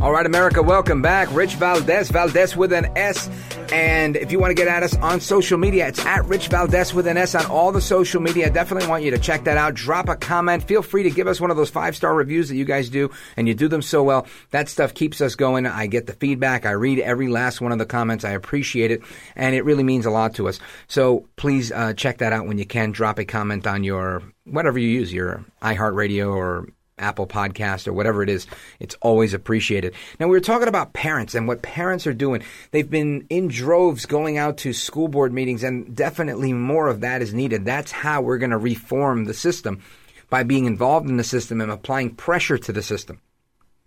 All 0.00 0.12
right, 0.12 0.24
America, 0.24 0.62
welcome 0.62 1.02
back. 1.02 1.30
Rich 1.30 1.56
Valdez, 1.56 2.08
Valdez 2.10 2.56
with 2.56 2.72
an 2.72 2.86
S. 2.96 3.28
And 3.70 4.16
if 4.16 4.32
you 4.32 4.38
want 4.38 4.50
to 4.50 4.54
get 4.54 4.66
at 4.66 4.82
us 4.82 4.96
on 4.96 5.20
social 5.20 5.58
media, 5.58 5.88
it's 5.88 6.02
at 6.06 6.24
Rich 6.24 6.48
Valdez 6.48 6.94
with 6.94 7.06
an 7.06 7.18
S 7.18 7.34
on 7.34 7.44
all 7.44 7.70
the 7.70 7.82
social 7.82 8.22
media. 8.22 8.48
Definitely 8.48 8.88
want 8.88 9.04
you 9.04 9.10
to 9.10 9.18
check 9.18 9.44
that 9.44 9.58
out. 9.58 9.74
Drop 9.74 10.08
a 10.08 10.16
comment. 10.16 10.64
Feel 10.64 10.80
free 10.80 11.02
to 11.02 11.10
give 11.10 11.26
us 11.26 11.38
one 11.38 11.50
of 11.50 11.58
those 11.58 11.68
five 11.68 11.94
star 11.94 12.14
reviews 12.14 12.48
that 12.48 12.56
you 12.56 12.64
guys 12.64 12.88
do, 12.88 13.10
and 13.36 13.46
you 13.46 13.52
do 13.52 13.68
them 13.68 13.82
so 13.82 14.02
well. 14.02 14.26
That 14.52 14.70
stuff 14.70 14.94
keeps 14.94 15.20
us 15.20 15.34
going. 15.34 15.66
I 15.66 15.86
get 15.86 16.06
the 16.06 16.14
feedback. 16.14 16.64
I 16.64 16.70
read 16.70 16.98
every 17.00 17.28
last 17.28 17.60
one 17.60 17.70
of 17.70 17.78
the 17.78 17.84
comments. 17.84 18.24
I 18.24 18.30
appreciate 18.30 18.90
it, 18.90 19.02
and 19.36 19.54
it 19.54 19.66
really 19.66 19.84
means 19.84 20.06
a 20.06 20.10
lot 20.10 20.34
to 20.36 20.48
us. 20.48 20.60
So 20.88 21.28
please 21.36 21.72
uh, 21.72 21.92
check 21.92 22.18
that 22.18 22.32
out 22.32 22.46
when 22.46 22.56
you 22.56 22.64
can. 22.64 22.92
Drop 22.92 23.18
a 23.18 23.26
comment 23.26 23.66
on 23.66 23.84
your 23.84 24.22
whatever 24.44 24.78
you 24.78 24.88
use, 24.88 25.12
your 25.12 25.44
iHeartRadio 25.62 26.34
or 26.34 26.68
Apple 27.00 27.26
Podcast 27.26 27.88
or 27.88 27.92
whatever 27.92 28.22
it 28.22 28.28
is. 28.28 28.46
It's 28.78 28.94
always 29.00 29.34
appreciated. 29.34 29.94
Now, 30.18 30.26
we 30.26 30.36
were 30.36 30.40
talking 30.40 30.68
about 30.68 30.92
parents 30.92 31.34
and 31.34 31.48
what 31.48 31.62
parents 31.62 32.06
are 32.06 32.12
doing. 32.12 32.42
They've 32.70 32.88
been 32.88 33.26
in 33.30 33.48
droves 33.48 34.06
going 34.06 34.38
out 34.38 34.58
to 34.58 34.72
school 34.72 35.08
board 35.08 35.32
meetings, 35.32 35.62
and 35.62 35.96
definitely 35.96 36.52
more 36.52 36.88
of 36.88 37.00
that 37.00 37.22
is 37.22 37.34
needed. 37.34 37.64
That's 37.64 37.90
how 37.90 38.22
we're 38.22 38.38
going 38.38 38.50
to 38.50 38.58
reform 38.58 39.24
the 39.24 39.34
system 39.34 39.82
by 40.28 40.44
being 40.44 40.66
involved 40.66 41.08
in 41.08 41.16
the 41.16 41.24
system 41.24 41.60
and 41.60 41.72
applying 41.72 42.14
pressure 42.14 42.58
to 42.58 42.72
the 42.72 42.82
system. 42.82 43.20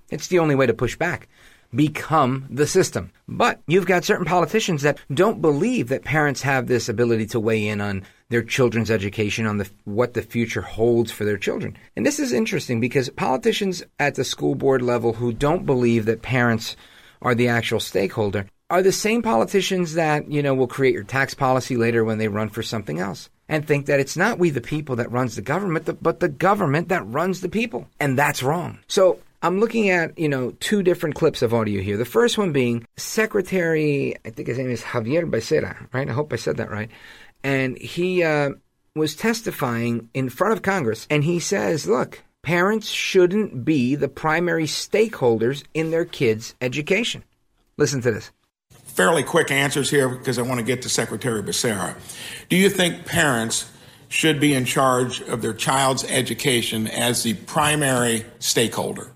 It's 0.10 0.28
the 0.28 0.40
only 0.40 0.56
way 0.56 0.68
to 0.68 0.74
push 0.74 0.96
back. 0.98 1.30
Become 1.74 2.46
the 2.52 2.68
system. 2.68 3.12
But 3.28 3.62
you've 3.66 3.88
got 3.88 4.04
certain 4.04 4.26
politicians 4.26 4.84
that 4.84 5.00
don't 5.12 5.42
believe 5.42 5.88
that 5.88 6.04
parents 6.04 6.44
have 6.44 6.68
this 6.68 6.88
ability 6.88 7.26
to 7.28 7.40
weigh 7.40 7.68
in 7.68 7.82
on 7.82 8.04
their 8.34 8.44
children's 8.44 8.92
education, 8.92 9.46
on 9.46 9.60
the, 9.60 9.70
what 9.86 10.14
the 10.14 10.22
future 10.22 10.62
holds 10.62 11.12
for 11.12 11.24
their 11.24 11.38
children. 11.38 11.78
And 11.96 12.06
this 12.06 12.20
is 12.20 12.34
interesting 12.34 12.80
because 12.80 13.10
politicians 13.10 13.84
at 14.00 14.16
the 14.16 14.24
school 14.24 14.56
board 14.56 14.82
level 14.82 15.14
who 15.14 15.32
don't 15.32 15.66
believe 15.66 16.06
that 16.06 16.22
parents 16.22 16.76
are 17.22 17.36
the 17.36 17.48
actual 17.48 17.80
stakeholder 17.80 18.48
are 18.70 18.82
the 18.82 18.92
same 18.92 19.22
politicians 19.22 19.94
that, 19.94 20.32
you 20.32 20.42
know, 20.42 20.56
will 20.56 20.68
create 20.68 20.96
your 20.96 21.04
tax 21.04 21.36
policy 21.36 21.78
later 21.78 22.04
when 22.04 22.18
they 22.18 22.28
run 22.28 22.50
for 22.50 22.64
something 22.64 23.00
else 23.00 23.30
and 23.48 23.68
think 23.68 23.86
that 23.86 24.00
it's 24.00 24.18
not 24.18 24.40
we 24.40 24.50
the 24.50 24.62
people 24.62 24.96
that 24.96 25.12
runs 25.12 25.36
the 25.36 25.42
government, 25.42 25.88
but 26.02 26.20
the 26.20 26.30
government 26.30 26.90
that 26.90 27.06
runs 27.08 27.42
the 27.42 27.50
people. 27.50 27.88
And 28.00 28.18
that's 28.18 28.42
wrong. 28.42 28.80
So 28.88 29.20
I'm 29.44 29.60
looking 29.60 29.90
at, 29.90 30.18
you 30.18 30.30
know, 30.30 30.52
two 30.60 30.82
different 30.82 31.16
clips 31.16 31.42
of 31.42 31.54
audio 31.54 31.82
here. 31.82 31.98
The 31.98 32.06
first 32.06 32.38
one 32.38 32.54
being 32.54 32.88
Secretary, 32.96 34.16
I 34.26 34.30
think 34.30 34.48
his 34.48 34.58
name 34.58 34.72
is 34.72 34.84
Xavier 34.92 35.28
Becerra, 35.28 35.88
right? 35.94 36.10
I 36.10 36.14
hope 36.14 36.32
I 36.32 36.38
said 36.38 36.58
that 36.58 36.72
right. 36.72 36.90
And 37.44 37.78
he 37.78 38.24
uh, 38.24 38.52
was 38.96 39.16
testifying 39.16 40.10
in 40.14 40.30
front 40.30 40.54
of 40.54 40.62
Congress, 40.62 41.08
and 41.10 41.24
he 41.24 41.40
says, 41.40 41.88
look, 41.88 42.24
parents 42.42 42.88
shouldn't 42.88 43.66
be 43.66 43.96
the 43.96 44.08
primary 44.08 44.66
stakeholders 44.66 45.64
in 45.74 45.92
their 45.92 46.06
kids' 46.06 46.56
education. 46.62 47.24
Listen 47.78 48.02
to 48.02 48.12
this. 48.12 48.32
Fairly 48.72 49.24
quick 49.24 49.50
answers 49.50 49.90
here 49.90 50.08
because 50.08 50.38
I 50.38 50.44
want 50.44 50.60
to 50.60 50.66
get 50.66 50.84
to 50.84 50.90
Secretary 50.90 51.42
Becerra. 51.42 51.96
Do 52.50 52.56
you 52.56 52.70
think 52.70 53.06
parents 53.06 53.70
should 54.08 54.40
be 54.40 54.54
in 54.54 54.66
charge 54.66 55.22
of 55.22 55.42
their 55.42 55.54
child's 55.54 56.04
education 56.04 56.86
as 56.86 57.24
the 57.24 57.34
primary 57.34 58.26
stakeholder? 58.38 59.12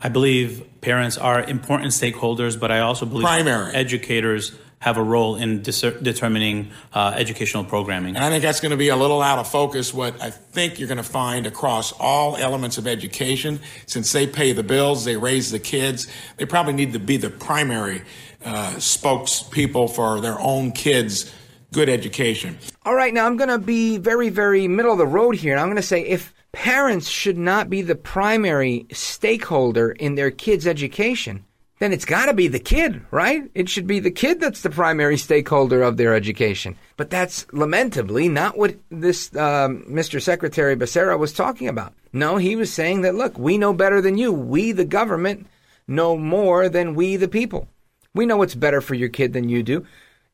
I 0.00 0.08
believe 0.08 0.64
parents 0.80 1.16
are 1.16 1.42
important 1.42 1.92
stakeholders, 1.92 2.58
but 2.58 2.72
I 2.72 2.80
also 2.80 3.06
believe 3.06 3.24
Primary. 3.24 3.74
educators 3.74 4.52
have 4.80 4.96
a 4.96 5.02
role 5.02 5.36
in 5.36 5.62
dis- 5.62 5.80
determining 5.80 6.70
uh, 6.92 7.12
educational 7.16 7.64
programming. 7.64 8.16
And 8.16 8.24
I 8.24 8.30
think 8.30 8.42
that's 8.42 8.60
going 8.60 8.70
to 8.70 8.76
be 8.76 8.88
a 8.88 8.96
little 8.96 9.20
out 9.20 9.38
of 9.38 9.48
focus. 9.48 9.92
What 9.92 10.20
I 10.22 10.30
think 10.30 10.78
you're 10.78 10.88
going 10.88 10.98
to 10.98 11.02
find 11.02 11.46
across 11.46 11.92
all 11.92 12.36
elements 12.36 12.78
of 12.78 12.86
education, 12.86 13.60
since 13.86 14.12
they 14.12 14.26
pay 14.26 14.52
the 14.52 14.62
bills, 14.62 15.04
they 15.04 15.16
raise 15.16 15.50
the 15.50 15.58
kids, 15.58 16.06
they 16.36 16.44
probably 16.44 16.74
need 16.74 16.92
to 16.92 17.00
be 17.00 17.16
the 17.16 17.30
primary 17.30 18.02
uh, 18.44 18.74
spokespeople 18.76 19.94
for 19.94 20.20
their 20.20 20.38
own 20.38 20.72
kids' 20.72 21.32
good 21.72 21.88
education. 21.88 22.58
All 22.84 22.94
right, 22.94 23.12
now 23.12 23.26
I'm 23.26 23.36
going 23.36 23.50
to 23.50 23.58
be 23.58 23.98
very, 23.98 24.28
very 24.28 24.68
middle 24.68 24.92
of 24.92 24.98
the 24.98 25.06
road 25.06 25.36
here. 25.36 25.52
And 25.52 25.60
I'm 25.60 25.66
going 25.66 25.76
to 25.76 25.82
say 25.82 26.02
if 26.02 26.32
parents 26.52 27.08
should 27.08 27.36
not 27.36 27.68
be 27.68 27.82
the 27.82 27.94
primary 27.94 28.86
stakeholder 28.92 29.90
in 29.90 30.14
their 30.14 30.30
kids' 30.30 30.66
education, 30.66 31.44
then 31.78 31.92
it's 31.92 32.04
got 32.04 32.26
to 32.26 32.34
be 32.34 32.48
the 32.48 32.58
kid, 32.58 33.02
right? 33.10 33.50
It 33.54 33.68
should 33.68 33.86
be 33.86 34.00
the 34.00 34.10
kid 34.10 34.40
that's 34.40 34.62
the 34.62 34.70
primary 34.70 35.16
stakeholder 35.16 35.82
of 35.82 35.96
their 35.96 36.14
education. 36.14 36.76
But 36.96 37.10
that's 37.10 37.46
lamentably 37.52 38.28
not 38.28 38.58
what 38.58 38.76
this 38.90 39.34
um, 39.36 39.84
Mr. 39.88 40.20
Secretary 40.20 40.76
Becerra 40.76 41.18
was 41.18 41.32
talking 41.32 41.68
about. 41.68 41.94
No, 42.12 42.36
he 42.36 42.56
was 42.56 42.72
saying 42.72 43.02
that, 43.02 43.14
look, 43.14 43.38
we 43.38 43.58
know 43.58 43.72
better 43.72 44.00
than 44.00 44.18
you. 44.18 44.32
We, 44.32 44.72
the 44.72 44.84
government, 44.84 45.46
know 45.86 46.16
more 46.16 46.68
than 46.68 46.94
we, 46.94 47.16
the 47.16 47.28
people. 47.28 47.68
We 48.14 48.26
know 48.26 48.36
what's 48.36 48.54
better 48.54 48.80
for 48.80 48.94
your 48.94 49.08
kid 49.08 49.32
than 49.32 49.48
you 49.48 49.62
do. 49.62 49.86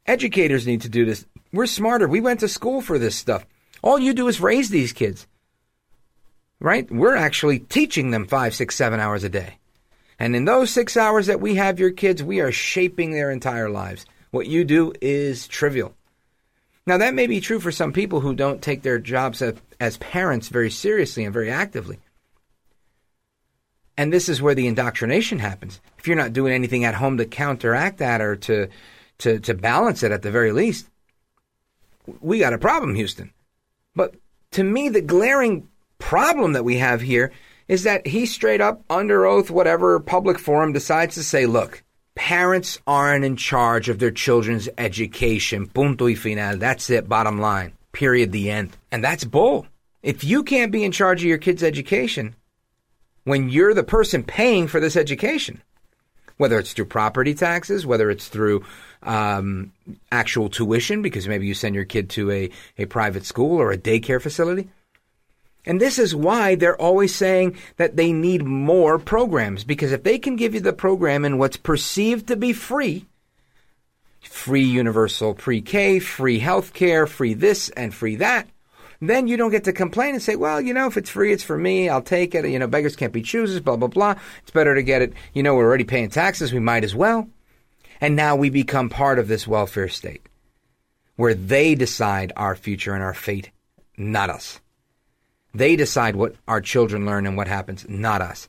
Educators 0.07 0.67
need 0.67 0.83
to 0.83 0.89
do 0.89 1.05
this. 1.05 1.27
We're 1.53 1.67
smarter. 1.67 2.09
We 2.09 2.21
went 2.21 2.41
to 2.41 2.49
school 2.49 2.81
for 2.81 2.99
this 2.99 3.17
stuff. 3.17 3.47
All 3.83 3.99
you 3.99 4.15
do 4.15 4.29
is 4.29 4.41
raise 4.41 4.71
these 4.71 4.93
kids 4.93 5.27
right? 6.65 6.91
We're 6.91 7.15
actually 7.15 7.59
teaching 7.59 8.11
them 8.11 8.27
five, 8.27 8.55
six, 8.55 8.75
seven 8.75 8.99
hours 8.99 9.23
a 9.23 9.29
day. 9.29 9.59
And 10.19 10.37
in 10.37 10.45
those 10.45 10.71
six 10.71 10.97
hours 10.97 11.27
that 11.27 11.41
we 11.41 11.57
have 11.57 11.81
your 11.81 11.91
kids, 11.91 12.23
we 12.23 12.41
are 12.41 12.53
shaping 12.53 13.11
their 13.11 13.31
entire 13.31 13.69
lives. 13.69 14.07
What 14.31 14.47
you 14.47 14.65
do 14.65 14.93
is 15.01 15.49
trivial. 15.49 15.95
Now, 16.87 16.99
that 16.99 17.15
may 17.15 17.27
be 17.27 17.41
true 17.41 17.61
for 17.61 17.73
some 17.73 17.93
people 17.93 18.21
who 18.21 18.35
don't 18.35 18.61
take 18.61 18.83
their 18.83 18.99
jobs 18.99 19.43
as, 19.81 19.97
parents 19.99 20.49
very 20.49 20.71
seriously 20.71 21.25
and 21.25 21.33
very 21.33 21.51
actively. 21.51 21.99
And 23.97 24.13
this 24.13 24.29
is 24.29 24.43
where 24.43 24.55
the 24.55 24.67
indoctrination 24.67 25.39
happens. 25.39 25.81
If 25.99 26.07
you're 26.07 26.17
not 26.17 26.33
doing 26.33 26.53
anything 26.53 26.85
at 26.85 26.95
home 26.95 27.17
to 27.19 27.27
counteract 27.27 27.99
that 27.99 28.21
or 28.21 28.37
to, 28.37 28.69
to, 29.19 29.39
to 29.41 29.55
balance 29.55 30.03
it 30.03 30.13
at 30.13 30.23
the 30.23 30.31
very 30.31 30.53
least, 30.53 30.89
we 32.21 32.39
got 32.39 32.53
a 32.53 32.59
problem, 32.59 32.95
Houston. 32.95 33.33
But 33.95 34.17
to 34.53 34.65
me, 34.65 34.89
the 34.89 35.01
glaring 35.01 35.69
problem 35.99 36.53
that 36.53 36.65
we 36.65 36.79
have 36.79 37.01
here 37.01 37.33
is 37.69 37.85
that 37.85 38.07
he 38.07 38.27
straight 38.27 38.61
up, 38.61 38.83
under 38.91 39.27
oath, 39.27 39.51
whatever 39.51 39.99
public 40.01 40.39
forum, 40.39 40.73
decides 40.73 41.15
to 41.15 41.25
say, 41.25 41.47
look, 41.47 41.83
parents 42.15 42.79
aren't 42.87 43.25
in 43.25 43.37
charge 43.37 43.89
of 43.89 43.99
their 43.99 44.11
children's 44.11 44.69
education. 44.79 45.67
Punto 45.67 46.07
y 46.07 46.15
final. 46.15 46.57
That's 46.57 46.91
it, 46.91 47.09
bottom 47.09 47.41
line. 47.41 47.73
Period, 47.93 48.33
the 48.33 48.51
end. 48.51 48.77
And 48.91 49.03
that's 49.03 49.25
bull. 49.25 49.67
If 50.03 50.23
you 50.25 50.43
can't 50.43 50.73
be 50.73 50.85
in 50.85 50.93
charge 50.93 51.23
of 51.23 51.29
your 51.29 51.39
kid's 51.39 51.63
education 51.63 52.35
when 53.25 53.49
you're 53.49 53.75
the 53.75 53.83
person 53.83 54.23
paying 54.23 54.69
for 54.69 54.81
this 54.81 54.97
education, 54.97 55.63
whether 56.37 56.59
it's 56.59 56.73
through 56.73 56.85
property 56.87 57.35
taxes, 57.35 57.87
whether 57.87 58.11
it's 58.11 58.29
through 58.29 58.65
um, 59.03 59.73
actual 60.13 60.49
tuition, 60.49 61.01
because 61.01 61.27
maybe 61.27 61.47
you 61.47 61.55
send 61.55 61.75
your 61.75 61.85
kid 61.85 62.11
to 62.11 62.31
a, 62.31 62.51
a 62.79 62.85
private 62.85 63.25
school 63.25 63.59
or 63.59 63.73
a 63.73 63.79
daycare 63.79 64.21
facility, 64.21 64.69
and 65.67 65.81
this 65.81 65.99
is 65.99 66.15
why 66.15 66.55
they're 66.55 66.81
always 66.81 67.15
saying 67.15 67.57
that 67.77 67.97
they 67.97 68.13
need 68.13 68.45
more 68.45 68.99
programs, 68.99 69.65
because 69.65 69.93
if 69.93 70.03
they 70.03 70.19
can 70.19 70.37
give 70.37 70.55
you 70.55 70.61
the 70.61 70.73
program 70.73 71.25
in 71.25 71.39
what's 71.39 71.57
perceived 71.57 72.29
to 72.29 72.37
be 72.37 72.53
free, 72.53 73.07
free 74.21 74.65
universal 74.65 75.35
pre 75.35 75.61
K, 75.61 75.99
free 75.99 76.39
health 76.39 76.75
care, 76.75 77.07
free 77.07 77.35
this 77.35 77.71
and 77.71 77.95
free 77.95 78.17
that, 78.17 78.49
then 79.01 79.27
you 79.27 79.37
don't 79.37 79.51
get 79.51 79.65
to 79.65 79.73
complain 79.73 80.15
and 80.15 80.23
say, 80.23 80.37
well, 80.37 80.61
you 80.61 80.73
know, 80.73 80.87
if 80.87 80.97
it's 80.97 81.11
free, 81.11 81.33
it's 81.33 81.43
for 81.43 81.59
me. 81.59 81.89
I'll 81.89 82.03
take 82.03 82.35
it. 82.35 82.47
You 82.49 82.59
know, 82.59 82.67
beggars 82.67 82.97
can't 82.97 83.13
be 83.13 83.23
choosers, 83.23 83.61
blah, 83.61 83.77
blah, 83.77 83.89
blah. 83.89 84.15
It's 84.43 84.51
better 84.51 84.75
to 84.75 84.83
get 84.83 85.03
it. 85.03 85.13
You 85.33 85.43
know, 85.43 85.55
we're 85.55 85.67
already 85.67 85.85
paying 85.85 86.11
taxes. 86.11 86.53
We 86.53 86.61
might 86.61 86.85
as 86.85 86.95
well. 86.95 87.29
And 88.01 88.17
now 88.17 88.37
we 88.37 88.51
become 88.51 88.89
part 88.89 89.19
of 89.19 89.29
this 89.29 89.47
welfare 89.47 89.89
state 89.89 90.27
where 91.17 91.35
they 91.35 91.75
decide 91.75 92.33
our 92.37 92.57
future 92.57 92.93
and 92.93 93.03
our 93.03 93.15
fate, 93.15 93.51
not 93.97 94.31
us. 94.31 94.61
They 95.55 95.77
decide 95.77 96.17
what 96.17 96.35
our 96.49 96.61
children 96.61 97.07
learn 97.07 97.27
and 97.27 97.37
what 97.37 97.49
happens, 97.49 97.87
not 97.89 98.21
us. 98.21 98.49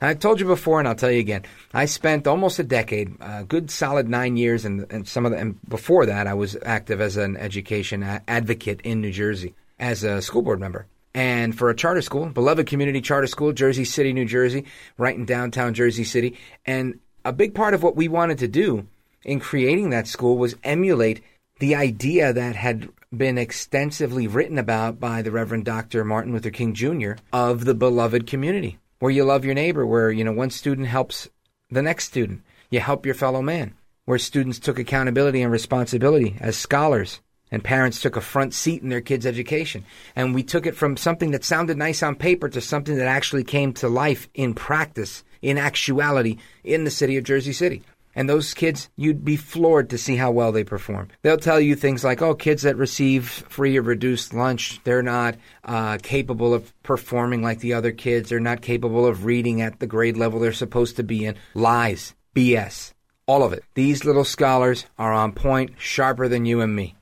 And 0.00 0.10
I've 0.10 0.18
told 0.18 0.40
you 0.40 0.46
before, 0.46 0.80
and 0.80 0.88
I'll 0.88 0.96
tell 0.96 1.10
you 1.10 1.20
again. 1.20 1.44
I 1.72 1.84
spent 1.84 2.26
almost 2.26 2.58
a 2.58 2.64
decade, 2.64 3.14
a 3.20 3.44
good 3.44 3.70
solid 3.70 4.08
nine 4.08 4.36
years, 4.36 4.64
and, 4.64 4.84
and 4.90 5.06
some 5.06 5.24
of 5.24 5.32
the, 5.32 5.38
and 5.38 5.60
before 5.68 6.06
that, 6.06 6.26
I 6.26 6.34
was 6.34 6.56
active 6.64 7.00
as 7.00 7.16
an 7.16 7.36
education 7.36 8.02
advocate 8.02 8.80
in 8.82 9.00
New 9.00 9.12
Jersey 9.12 9.54
as 9.78 10.02
a 10.02 10.20
school 10.20 10.42
board 10.42 10.60
member. 10.60 10.86
And 11.14 11.56
for 11.56 11.70
a 11.70 11.74
charter 11.76 12.02
school, 12.02 12.26
beloved 12.26 12.66
community 12.66 13.00
charter 13.00 13.26
school, 13.26 13.52
Jersey 13.52 13.84
City, 13.84 14.12
New 14.12 14.24
Jersey, 14.24 14.64
right 14.98 15.14
in 15.14 15.24
downtown 15.24 15.74
Jersey 15.74 16.04
City. 16.04 16.36
And 16.66 16.98
a 17.24 17.32
big 17.32 17.54
part 17.54 17.74
of 17.74 17.82
what 17.82 17.96
we 17.96 18.08
wanted 18.08 18.38
to 18.38 18.48
do 18.48 18.86
in 19.22 19.38
creating 19.38 19.90
that 19.90 20.08
school 20.08 20.36
was 20.36 20.56
emulate 20.64 21.22
the 21.60 21.76
idea 21.76 22.32
that 22.32 22.56
had 22.56 22.88
been 23.16 23.36
extensively 23.36 24.26
written 24.26 24.58
about 24.58 24.98
by 24.98 25.20
the 25.20 25.30
Reverend 25.30 25.64
Dr. 25.64 26.04
Martin 26.04 26.32
Luther 26.32 26.50
King 26.50 26.72
Jr. 26.72 27.12
of 27.32 27.64
the 27.64 27.74
beloved 27.74 28.26
community, 28.26 28.78
where 29.00 29.10
you 29.10 29.24
love 29.24 29.44
your 29.44 29.54
neighbor, 29.54 29.86
where 29.86 30.10
you 30.10 30.24
know 30.24 30.32
one 30.32 30.50
student 30.50 30.88
helps 30.88 31.28
the 31.70 31.82
next 31.82 32.06
student, 32.06 32.42
you 32.70 32.80
help 32.80 33.04
your 33.04 33.14
fellow 33.14 33.42
man, 33.42 33.74
where 34.06 34.18
students 34.18 34.58
took 34.58 34.78
accountability 34.78 35.42
and 35.42 35.52
responsibility 35.52 36.36
as 36.40 36.56
scholars, 36.56 37.20
and 37.50 37.62
parents 37.62 38.00
took 38.00 38.16
a 38.16 38.22
front 38.22 38.54
seat 38.54 38.82
in 38.82 38.88
their 38.88 39.02
kids' 39.02 39.26
education. 39.26 39.84
And 40.16 40.34
we 40.34 40.42
took 40.42 40.66
it 40.66 40.74
from 40.74 40.96
something 40.96 41.32
that 41.32 41.44
sounded 41.44 41.76
nice 41.76 42.02
on 42.02 42.14
paper 42.16 42.48
to 42.48 42.60
something 42.62 42.96
that 42.96 43.06
actually 43.06 43.44
came 43.44 43.74
to 43.74 43.88
life 43.88 44.28
in 44.32 44.54
practice, 44.54 45.22
in 45.42 45.58
actuality, 45.58 46.38
in 46.64 46.84
the 46.84 46.90
city 46.90 47.18
of 47.18 47.24
Jersey 47.24 47.52
City. 47.52 47.82
And 48.14 48.28
those 48.28 48.52
kids, 48.52 48.90
you'd 48.96 49.24
be 49.24 49.36
floored 49.36 49.90
to 49.90 49.98
see 49.98 50.16
how 50.16 50.30
well 50.30 50.52
they 50.52 50.64
perform. 50.64 51.08
They'll 51.22 51.38
tell 51.38 51.60
you 51.60 51.74
things 51.74 52.04
like, 52.04 52.20
oh, 52.20 52.34
kids 52.34 52.62
that 52.62 52.76
receive 52.76 53.28
free 53.28 53.78
or 53.78 53.82
reduced 53.82 54.34
lunch, 54.34 54.80
they're 54.84 55.02
not 55.02 55.36
uh, 55.64 55.98
capable 56.02 56.52
of 56.52 56.72
performing 56.82 57.42
like 57.42 57.60
the 57.60 57.72
other 57.72 57.92
kids. 57.92 58.28
They're 58.28 58.40
not 58.40 58.60
capable 58.60 59.06
of 59.06 59.24
reading 59.24 59.62
at 59.62 59.80
the 59.80 59.86
grade 59.86 60.16
level 60.16 60.40
they're 60.40 60.52
supposed 60.52 60.96
to 60.96 61.02
be 61.02 61.24
in. 61.24 61.36
Lies, 61.54 62.14
BS, 62.34 62.92
all 63.26 63.42
of 63.42 63.52
it. 63.52 63.64
These 63.74 64.04
little 64.04 64.24
scholars 64.24 64.84
are 64.98 65.12
on 65.12 65.32
point, 65.32 65.72
sharper 65.78 66.28
than 66.28 66.44
you 66.44 66.60
and 66.60 66.74
me. 66.76 66.96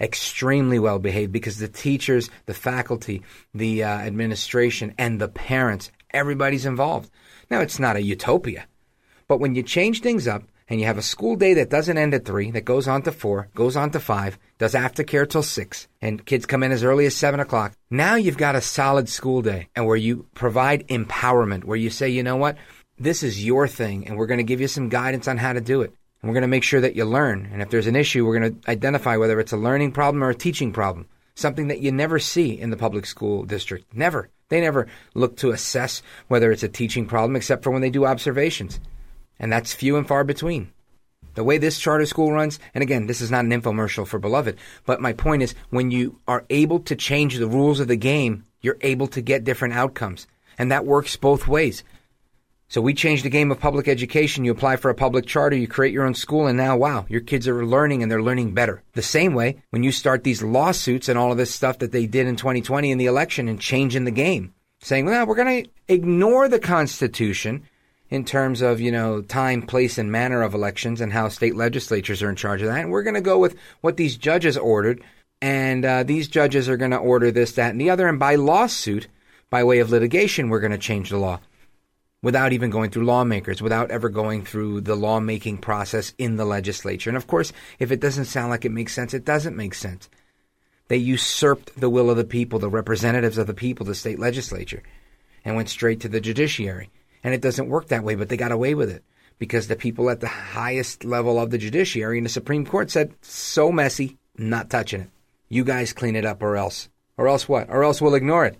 Extremely 0.00 0.78
well 0.78 0.98
behaved 0.98 1.32
because 1.32 1.58
the 1.58 1.68
teachers, 1.68 2.30
the 2.46 2.54
faculty, 2.54 3.22
the 3.54 3.82
uh, 3.82 3.88
administration, 3.88 4.94
and 4.98 5.20
the 5.20 5.28
parents, 5.28 5.90
everybody's 6.12 6.66
involved. 6.66 7.10
Now, 7.50 7.60
it's 7.60 7.78
not 7.78 7.96
a 7.96 8.02
utopia 8.02 8.66
but 9.28 9.40
when 9.40 9.54
you 9.54 9.62
change 9.62 10.00
things 10.00 10.26
up 10.28 10.42
and 10.68 10.80
you 10.80 10.86
have 10.86 10.98
a 10.98 11.02
school 11.02 11.36
day 11.36 11.54
that 11.54 11.70
doesn't 11.70 11.98
end 11.98 12.14
at 12.14 12.24
3, 12.24 12.50
that 12.52 12.64
goes 12.64 12.88
on 12.88 13.02
to 13.02 13.12
4, 13.12 13.48
goes 13.54 13.76
on 13.76 13.90
to 13.90 14.00
5, 14.00 14.38
does 14.58 14.74
aftercare 14.74 15.28
till 15.28 15.42
6, 15.42 15.88
and 16.00 16.24
kids 16.24 16.46
come 16.46 16.62
in 16.62 16.72
as 16.72 16.84
early 16.84 17.06
as 17.06 17.14
7 17.14 17.40
o'clock, 17.40 17.72
now 17.90 18.14
you've 18.14 18.38
got 18.38 18.56
a 18.56 18.60
solid 18.60 19.08
school 19.08 19.42
day 19.42 19.68
and 19.76 19.86
where 19.86 19.96
you 19.96 20.26
provide 20.34 20.88
empowerment, 20.88 21.64
where 21.64 21.76
you 21.76 21.90
say, 21.90 22.08
you 22.08 22.22
know 22.22 22.36
what, 22.36 22.56
this 22.98 23.22
is 23.22 23.44
your 23.44 23.68
thing 23.68 24.06
and 24.06 24.16
we're 24.16 24.26
going 24.26 24.38
to 24.38 24.44
give 24.44 24.60
you 24.60 24.68
some 24.68 24.88
guidance 24.88 25.28
on 25.28 25.36
how 25.36 25.52
to 25.52 25.60
do 25.60 25.82
it. 25.82 25.92
And 26.22 26.30
we're 26.30 26.34
going 26.34 26.42
to 26.42 26.48
make 26.48 26.62
sure 26.62 26.80
that 26.80 26.96
you 26.96 27.04
learn. 27.04 27.50
And 27.52 27.60
if 27.60 27.68
there's 27.68 27.86
an 27.86 27.96
issue, 27.96 28.24
we're 28.24 28.38
going 28.38 28.60
to 28.60 28.70
identify 28.70 29.18
whether 29.18 29.38
it's 29.40 29.52
a 29.52 29.58
learning 29.58 29.92
problem 29.92 30.24
or 30.24 30.30
a 30.30 30.34
teaching 30.34 30.72
problem. 30.72 31.06
something 31.34 31.68
that 31.68 31.80
you 31.80 31.92
never 31.92 32.18
see 32.18 32.58
in 32.58 32.70
the 32.70 32.76
public 32.76 33.06
school 33.06 33.44
district. 33.44 33.94
Never. 33.94 34.30
They 34.48 34.60
never 34.60 34.86
look 35.14 35.36
to 35.38 35.50
assess 35.50 36.02
whether 36.28 36.52
it's 36.52 36.62
a 36.62 36.68
teaching 36.68 37.06
problem 37.06 37.36
except 37.36 37.64
for 37.64 37.70
when 37.70 37.82
they 37.82 37.90
do 37.90 38.06
observations. 38.06 38.78
And 39.44 39.52
that's 39.52 39.74
few 39.74 39.98
and 39.98 40.08
far 40.08 40.24
between. 40.24 40.72
The 41.34 41.44
way 41.44 41.58
this 41.58 41.78
charter 41.78 42.06
school 42.06 42.32
runs, 42.32 42.58
and 42.72 42.80
again, 42.80 43.08
this 43.08 43.20
is 43.20 43.30
not 43.30 43.44
an 43.44 43.50
infomercial 43.50 44.06
for 44.06 44.18
Beloved, 44.18 44.56
but 44.86 45.02
my 45.02 45.12
point 45.12 45.42
is 45.42 45.54
when 45.68 45.90
you 45.90 46.18
are 46.26 46.46
able 46.48 46.80
to 46.80 46.96
change 46.96 47.36
the 47.36 47.46
rules 47.46 47.78
of 47.78 47.86
the 47.86 47.96
game, 47.96 48.44
you're 48.62 48.78
able 48.80 49.06
to 49.08 49.20
get 49.20 49.44
different 49.44 49.74
outcomes. 49.74 50.26
And 50.56 50.72
that 50.72 50.86
works 50.86 51.16
both 51.16 51.46
ways. 51.46 51.84
So 52.68 52.80
we 52.80 52.94
changed 52.94 53.22
the 53.22 53.28
game 53.28 53.50
of 53.50 53.60
public 53.60 53.86
education. 53.86 54.46
You 54.46 54.52
apply 54.52 54.76
for 54.76 54.88
a 54.88 54.94
public 54.94 55.26
charter, 55.26 55.56
you 55.56 55.68
create 55.68 55.92
your 55.92 56.06
own 56.06 56.14
school, 56.14 56.46
and 56.46 56.56
now, 56.56 56.78
wow, 56.78 57.04
your 57.10 57.20
kids 57.20 57.46
are 57.46 57.66
learning 57.66 58.02
and 58.02 58.10
they're 58.10 58.22
learning 58.22 58.54
better. 58.54 58.82
The 58.94 59.02
same 59.02 59.34
way, 59.34 59.62
when 59.68 59.82
you 59.82 59.92
start 59.92 60.24
these 60.24 60.42
lawsuits 60.42 61.10
and 61.10 61.18
all 61.18 61.32
of 61.32 61.36
this 61.36 61.54
stuff 61.54 61.80
that 61.80 61.92
they 61.92 62.06
did 62.06 62.26
in 62.26 62.36
2020 62.36 62.90
in 62.90 62.96
the 62.96 63.04
election 63.04 63.48
and 63.48 63.60
changing 63.60 64.04
the 64.04 64.10
game, 64.10 64.54
saying, 64.80 65.04
well, 65.04 65.26
we're 65.26 65.34
going 65.34 65.64
to 65.64 65.70
ignore 65.86 66.48
the 66.48 66.58
Constitution 66.58 67.64
in 68.14 68.24
terms 68.24 68.62
of, 68.62 68.80
you 68.80 68.92
know, 68.92 69.20
time, 69.22 69.60
place, 69.60 69.98
and 69.98 70.12
manner 70.12 70.42
of 70.42 70.54
elections 70.54 71.00
and 71.00 71.12
how 71.12 71.28
state 71.28 71.56
legislatures 71.56 72.22
are 72.22 72.30
in 72.30 72.36
charge 72.36 72.62
of 72.62 72.68
that. 72.68 72.80
And 72.80 72.90
we're 72.90 73.02
going 73.02 73.14
to 73.14 73.20
go 73.20 73.40
with 73.40 73.56
what 73.80 73.96
these 73.96 74.16
judges 74.16 74.56
ordered. 74.56 75.02
And 75.42 75.84
uh, 75.84 76.04
these 76.04 76.28
judges 76.28 76.68
are 76.68 76.76
going 76.76 76.92
to 76.92 76.96
order 76.96 77.32
this, 77.32 77.52
that, 77.52 77.72
and 77.72 77.80
the 77.80 77.90
other. 77.90 78.06
And 78.06 78.20
by 78.20 78.36
lawsuit, 78.36 79.08
by 79.50 79.64
way 79.64 79.80
of 79.80 79.90
litigation, 79.90 80.48
we're 80.48 80.60
going 80.60 80.70
to 80.70 80.78
change 80.78 81.10
the 81.10 81.18
law 81.18 81.40
without 82.22 82.52
even 82.52 82.70
going 82.70 82.90
through 82.90 83.04
lawmakers, 83.04 83.60
without 83.60 83.90
ever 83.90 84.08
going 84.08 84.44
through 84.44 84.80
the 84.80 84.94
lawmaking 84.94 85.58
process 85.58 86.14
in 86.16 86.36
the 86.36 86.44
legislature. 86.44 87.10
And 87.10 87.16
of 87.16 87.26
course, 87.26 87.52
if 87.80 87.90
it 87.90 88.00
doesn't 88.00 88.26
sound 88.26 88.48
like 88.48 88.64
it 88.64 88.70
makes 88.70 88.94
sense, 88.94 89.12
it 89.12 89.24
doesn't 89.24 89.56
make 89.56 89.74
sense. 89.74 90.08
They 90.86 90.98
usurped 90.98 91.78
the 91.78 91.90
will 91.90 92.10
of 92.10 92.16
the 92.16 92.24
people, 92.24 92.60
the 92.60 92.70
representatives 92.70 93.38
of 93.38 93.48
the 93.48 93.54
people, 93.54 93.84
the 93.84 93.94
state 93.96 94.20
legislature, 94.20 94.84
and 95.44 95.56
went 95.56 95.68
straight 95.68 96.00
to 96.00 96.08
the 96.08 96.20
judiciary. 96.20 96.90
And 97.24 97.34
it 97.34 97.40
doesn't 97.40 97.68
work 97.68 97.88
that 97.88 98.04
way, 98.04 98.14
but 98.14 98.28
they 98.28 98.36
got 98.36 98.52
away 98.52 98.74
with 98.74 98.90
it 98.90 99.02
because 99.38 99.66
the 99.66 99.76
people 99.76 100.10
at 100.10 100.20
the 100.20 100.28
highest 100.28 101.04
level 101.04 101.40
of 101.40 101.50
the 101.50 101.58
judiciary 101.58 102.18
and 102.18 102.26
the 102.26 102.30
Supreme 102.30 102.66
Court 102.66 102.90
said, 102.90 103.14
so 103.22 103.72
messy, 103.72 104.18
not 104.36 104.70
touching 104.70 105.00
it. 105.00 105.10
You 105.48 105.64
guys 105.64 105.92
clean 105.92 106.16
it 106.16 106.24
up 106.24 106.42
or 106.42 106.56
else. 106.56 106.88
Or 107.16 107.28
else 107.28 107.48
what? 107.48 107.70
Or 107.70 107.82
else 107.82 108.00
we'll 108.00 108.14
ignore 108.14 108.44
it. 108.44 108.58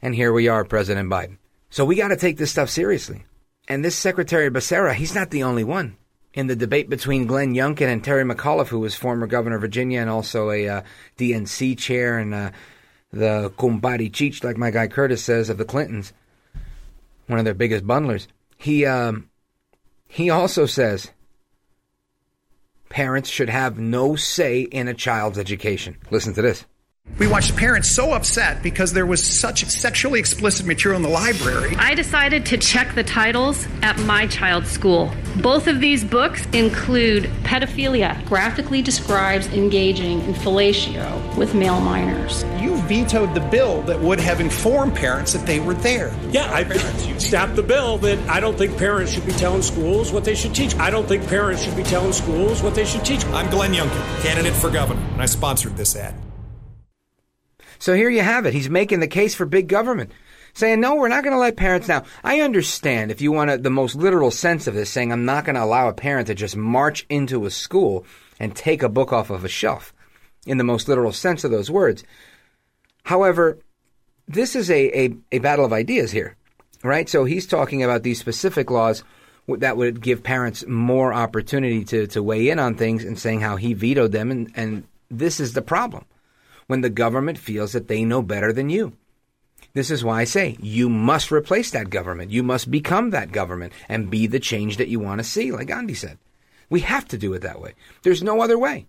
And 0.00 0.14
here 0.14 0.32
we 0.32 0.48
are, 0.48 0.64
President 0.64 1.08
Biden. 1.10 1.38
So 1.70 1.84
we 1.84 1.96
got 1.96 2.08
to 2.08 2.16
take 2.16 2.36
this 2.36 2.50
stuff 2.50 2.68
seriously. 2.68 3.24
And 3.68 3.84
this 3.84 3.96
Secretary 3.96 4.50
Becerra, 4.50 4.94
he's 4.94 5.14
not 5.14 5.30
the 5.30 5.44
only 5.44 5.64
one. 5.64 5.96
In 6.34 6.46
the 6.46 6.56
debate 6.56 6.88
between 6.88 7.26
Glenn 7.26 7.54
Youngkin 7.54 7.92
and 7.92 8.02
Terry 8.02 8.24
McAuliffe, 8.24 8.68
who 8.68 8.80
was 8.80 8.94
former 8.94 9.26
governor 9.26 9.56
of 9.56 9.62
Virginia 9.62 10.00
and 10.00 10.10
also 10.10 10.50
a 10.50 10.68
uh, 10.68 10.82
DNC 11.18 11.78
chair 11.78 12.18
and 12.18 12.34
uh, 12.34 12.50
the 13.12 13.52
kumbari 13.58 14.10
cheech, 14.10 14.42
like 14.42 14.56
my 14.56 14.70
guy 14.70 14.88
Curtis 14.88 15.22
says, 15.22 15.50
of 15.50 15.58
the 15.58 15.64
Clintons, 15.64 16.12
one 17.32 17.40
of 17.40 17.44
their 17.44 17.54
biggest 17.54 17.84
bundlers, 17.84 18.28
he, 18.56 18.86
um, 18.86 19.28
he 20.06 20.30
also 20.30 20.66
says 20.66 21.10
parents 22.88 23.28
should 23.28 23.48
have 23.48 23.78
no 23.78 24.14
say 24.14 24.60
in 24.60 24.86
a 24.86 24.94
child's 24.94 25.38
education. 25.38 25.96
Listen 26.10 26.34
to 26.34 26.42
this. 26.42 26.66
We 27.22 27.28
watched 27.28 27.56
parents 27.56 27.88
so 27.88 28.14
upset 28.14 28.64
because 28.64 28.92
there 28.92 29.06
was 29.06 29.24
such 29.24 29.64
sexually 29.66 30.18
explicit 30.18 30.66
material 30.66 30.96
in 30.96 31.04
the 31.04 31.08
library. 31.08 31.72
I 31.76 31.94
decided 31.94 32.46
to 32.46 32.56
check 32.56 32.96
the 32.96 33.04
titles 33.04 33.64
at 33.80 33.96
my 34.00 34.26
child's 34.26 34.72
school. 34.72 35.14
Both 35.40 35.68
of 35.68 35.78
these 35.78 36.02
books 36.02 36.44
include 36.46 37.30
pedophilia, 37.44 38.26
graphically 38.26 38.82
describes 38.82 39.46
engaging 39.52 40.20
in 40.22 40.34
fellatio 40.34 41.36
with 41.36 41.54
male 41.54 41.80
minors. 41.80 42.42
You 42.60 42.74
vetoed 42.88 43.34
the 43.34 43.48
bill 43.52 43.82
that 43.82 44.00
would 44.00 44.18
have 44.18 44.40
informed 44.40 44.96
parents 44.96 45.32
that 45.32 45.46
they 45.46 45.60
were 45.60 45.74
there. 45.74 46.12
Yeah, 46.32 46.52
I 46.52 46.64
stopped 47.18 47.54
the 47.54 47.62
bill 47.62 47.98
that 47.98 48.18
I 48.28 48.40
don't 48.40 48.58
think 48.58 48.76
parents 48.76 49.12
should 49.12 49.26
be 49.26 49.32
telling 49.32 49.62
schools 49.62 50.10
what 50.10 50.24
they 50.24 50.34
should 50.34 50.56
teach. 50.56 50.74
I 50.74 50.90
don't 50.90 51.06
think 51.06 51.28
parents 51.28 51.62
should 51.62 51.76
be 51.76 51.84
telling 51.84 52.12
schools 52.12 52.64
what 52.64 52.74
they 52.74 52.84
should 52.84 53.04
teach. 53.04 53.24
I'm 53.26 53.48
Glenn 53.48 53.72
Youngkin, 53.72 54.22
candidate 54.22 54.54
for 54.54 54.70
governor, 54.70 55.06
and 55.12 55.22
I 55.22 55.26
sponsored 55.26 55.76
this 55.76 55.94
ad. 55.94 56.16
So 57.82 57.94
here 57.94 58.10
you 58.10 58.20
have 58.20 58.46
it. 58.46 58.54
He's 58.54 58.70
making 58.70 59.00
the 59.00 59.08
case 59.08 59.34
for 59.34 59.44
big 59.44 59.66
government, 59.66 60.12
saying, 60.54 60.78
no, 60.78 60.94
we're 60.94 61.08
not 61.08 61.24
going 61.24 61.34
to 61.34 61.40
let 61.40 61.56
parents 61.56 61.88
now. 61.88 62.04
I 62.22 62.40
understand 62.40 63.10
if 63.10 63.20
you 63.20 63.32
want 63.32 63.64
the 63.64 63.70
most 63.70 63.96
literal 63.96 64.30
sense 64.30 64.68
of 64.68 64.74
this, 64.74 64.88
saying, 64.88 65.10
I'm 65.10 65.24
not 65.24 65.44
going 65.44 65.56
to 65.56 65.64
allow 65.64 65.88
a 65.88 65.92
parent 65.92 66.28
to 66.28 66.34
just 66.36 66.56
march 66.56 67.04
into 67.08 67.44
a 67.44 67.50
school 67.50 68.06
and 68.38 68.54
take 68.54 68.84
a 68.84 68.88
book 68.88 69.12
off 69.12 69.30
of 69.30 69.44
a 69.44 69.48
shelf, 69.48 69.92
in 70.46 70.58
the 70.58 70.64
most 70.64 70.86
literal 70.86 71.10
sense 71.10 71.42
of 71.42 71.50
those 71.50 71.72
words. 71.72 72.04
However, 73.02 73.58
this 74.28 74.54
is 74.54 74.70
a, 74.70 75.06
a, 75.06 75.16
a 75.32 75.38
battle 75.40 75.64
of 75.64 75.72
ideas 75.72 76.12
here, 76.12 76.36
right? 76.84 77.08
So 77.08 77.24
he's 77.24 77.48
talking 77.48 77.82
about 77.82 78.04
these 78.04 78.20
specific 78.20 78.70
laws 78.70 79.02
that 79.48 79.76
would 79.76 80.00
give 80.00 80.22
parents 80.22 80.64
more 80.68 81.12
opportunity 81.12 81.82
to, 81.86 82.06
to 82.06 82.22
weigh 82.22 82.48
in 82.48 82.60
on 82.60 82.76
things 82.76 83.02
and 83.02 83.18
saying 83.18 83.40
how 83.40 83.56
he 83.56 83.74
vetoed 83.74 84.12
them. 84.12 84.30
And, 84.30 84.52
and 84.54 84.84
this 85.10 85.40
is 85.40 85.54
the 85.54 85.62
problem 85.62 86.04
when 86.66 86.80
the 86.80 86.90
government 86.90 87.38
feels 87.38 87.72
that 87.72 87.88
they 87.88 88.04
know 88.04 88.22
better 88.22 88.52
than 88.52 88.70
you. 88.70 88.96
This 89.74 89.90
is 89.90 90.04
why 90.04 90.20
I 90.20 90.24
say 90.24 90.56
you 90.60 90.88
must 90.88 91.32
replace 91.32 91.70
that 91.70 91.90
government. 91.90 92.30
You 92.30 92.42
must 92.42 92.70
become 92.70 93.10
that 93.10 93.32
government 93.32 93.72
and 93.88 94.10
be 94.10 94.26
the 94.26 94.40
change 94.40 94.76
that 94.76 94.88
you 94.88 95.00
want 95.00 95.18
to 95.20 95.24
see, 95.24 95.50
like 95.50 95.68
Gandhi 95.68 95.94
said. 95.94 96.18
We 96.68 96.80
have 96.80 97.06
to 97.08 97.18
do 97.18 97.32
it 97.34 97.40
that 97.40 97.60
way. 97.60 97.74
There's 98.02 98.22
no 98.22 98.42
other 98.42 98.58
way. 98.58 98.86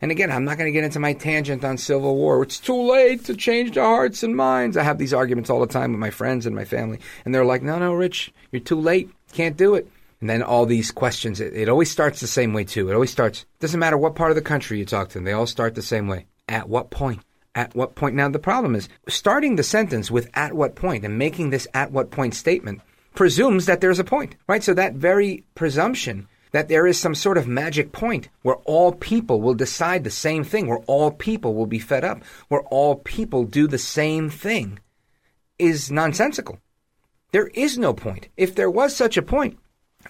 And 0.00 0.10
again, 0.10 0.30
I'm 0.30 0.44
not 0.44 0.58
going 0.58 0.68
to 0.68 0.72
get 0.72 0.84
into 0.84 1.00
my 1.00 1.14
tangent 1.14 1.64
on 1.64 1.78
Civil 1.78 2.16
War. 2.16 2.42
It's 2.42 2.60
too 2.60 2.80
late 2.90 3.24
to 3.24 3.34
change 3.34 3.72
the 3.74 3.80
hearts 3.82 4.22
and 4.22 4.36
minds. 4.36 4.76
I 4.76 4.82
have 4.82 4.98
these 4.98 5.14
arguments 5.14 5.48
all 5.48 5.60
the 5.60 5.66
time 5.66 5.92
with 5.92 6.00
my 6.00 6.10
friends 6.10 6.44
and 6.44 6.54
my 6.54 6.66
family. 6.66 7.00
And 7.24 7.34
they're 7.34 7.46
like, 7.46 7.62
no, 7.62 7.78
no, 7.78 7.94
Rich, 7.94 8.32
you're 8.52 8.60
too 8.60 8.78
late. 8.78 9.10
Can't 9.32 9.56
do 9.56 9.74
it. 9.74 9.90
And 10.20 10.28
then 10.28 10.42
all 10.42 10.66
these 10.66 10.90
questions, 10.90 11.40
it, 11.40 11.54
it 11.54 11.68
always 11.68 11.90
starts 11.90 12.20
the 12.20 12.26
same 12.26 12.52
way, 12.52 12.64
too. 12.64 12.90
It 12.90 12.94
always 12.94 13.10
starts, 13.10 13.46
doesn't 13.60 13.80
matter 13.80 13.96
what 13.96 14.14
part 14.14 14.30
of 14.30 14.36
the 14.36 14.42
country 14.42 14.78
you 14.78 14.84
talk 14.84 15.08
to 15.08 15.14
them, 15.14 15.24
they 15.24 15.32
all 15.32 15.46
start 15.46 15.74
the 15.74 15.82
same 15.82 16.08
way. 16.08 16.26
At 16.48 16.68
what 16.68 16.90
point? 16.90 17.20
At 17.54 17.74
what 17.74 17.94
point? 17.94 18.14
Now, 18.14 18.28
the 18.28 18.38
problem 18.38 18.74
is 18.74 18.88
starting 19.08 19.56
the 19.56 19.62
sentence 19.62 20.10
with 20.10 20.30
at 20.34 20.52
what 20.52 20.74
point 20.74 21.04
and 21.04 21.18
making 21.18 21.50
this 21.50 21.66
at 21.74 21.90
what 21.90 22.10
point 22.10 22.34
statement 22.34 22.80
presumes 23.14 23.66
that 23.66 23.80
there's 23.80 23.98
a 23.98 24.04
point, 24.04 24.36
right? 24.46 24.62
So 24.62 24.74
that 24.74 24.94
very 24.94 25.44
presumption 25.54 26.28
that 26.52 26.68
there 26.68 26.86
is 26.86 26.98
some 26.98 27.14
sort 27.14 27.38
of 27.38 27.48
magic 27.48 27.92
point 27.92 28.28
where 28.42 28.56
all 28.64 28.92
people 28.92 29.40
will 29.40 29.54
decide 29.54 30.04
the 30.04 30.10
same 30.10 30.44
thing, 30.44 30.66
where 30.66 30.78
all 30.86 31.10
people 31.10 31.54
will 31.54 31.66
be 31.66 31.78
fed 31.78 32.04
up, 32.04 32.22
where 32.48 32.62
all 32.62 32.96
people 32.96 33.44
do 33.44 33.66
the 33.66 33.78
same 33.78 34.30
thing 34.30 34.78
is 35.58 35.90
nonsensical. 35.90 36.58
There 37.32 37.48
is 37.48 37.76
no 37.76 37.92
point. 37.92 38.28
If 38.36 38.54
there 38.54 38.70
was 38.70 38.94
such 38.94 39.16
a 39.16 39.22
point 39.22 39.58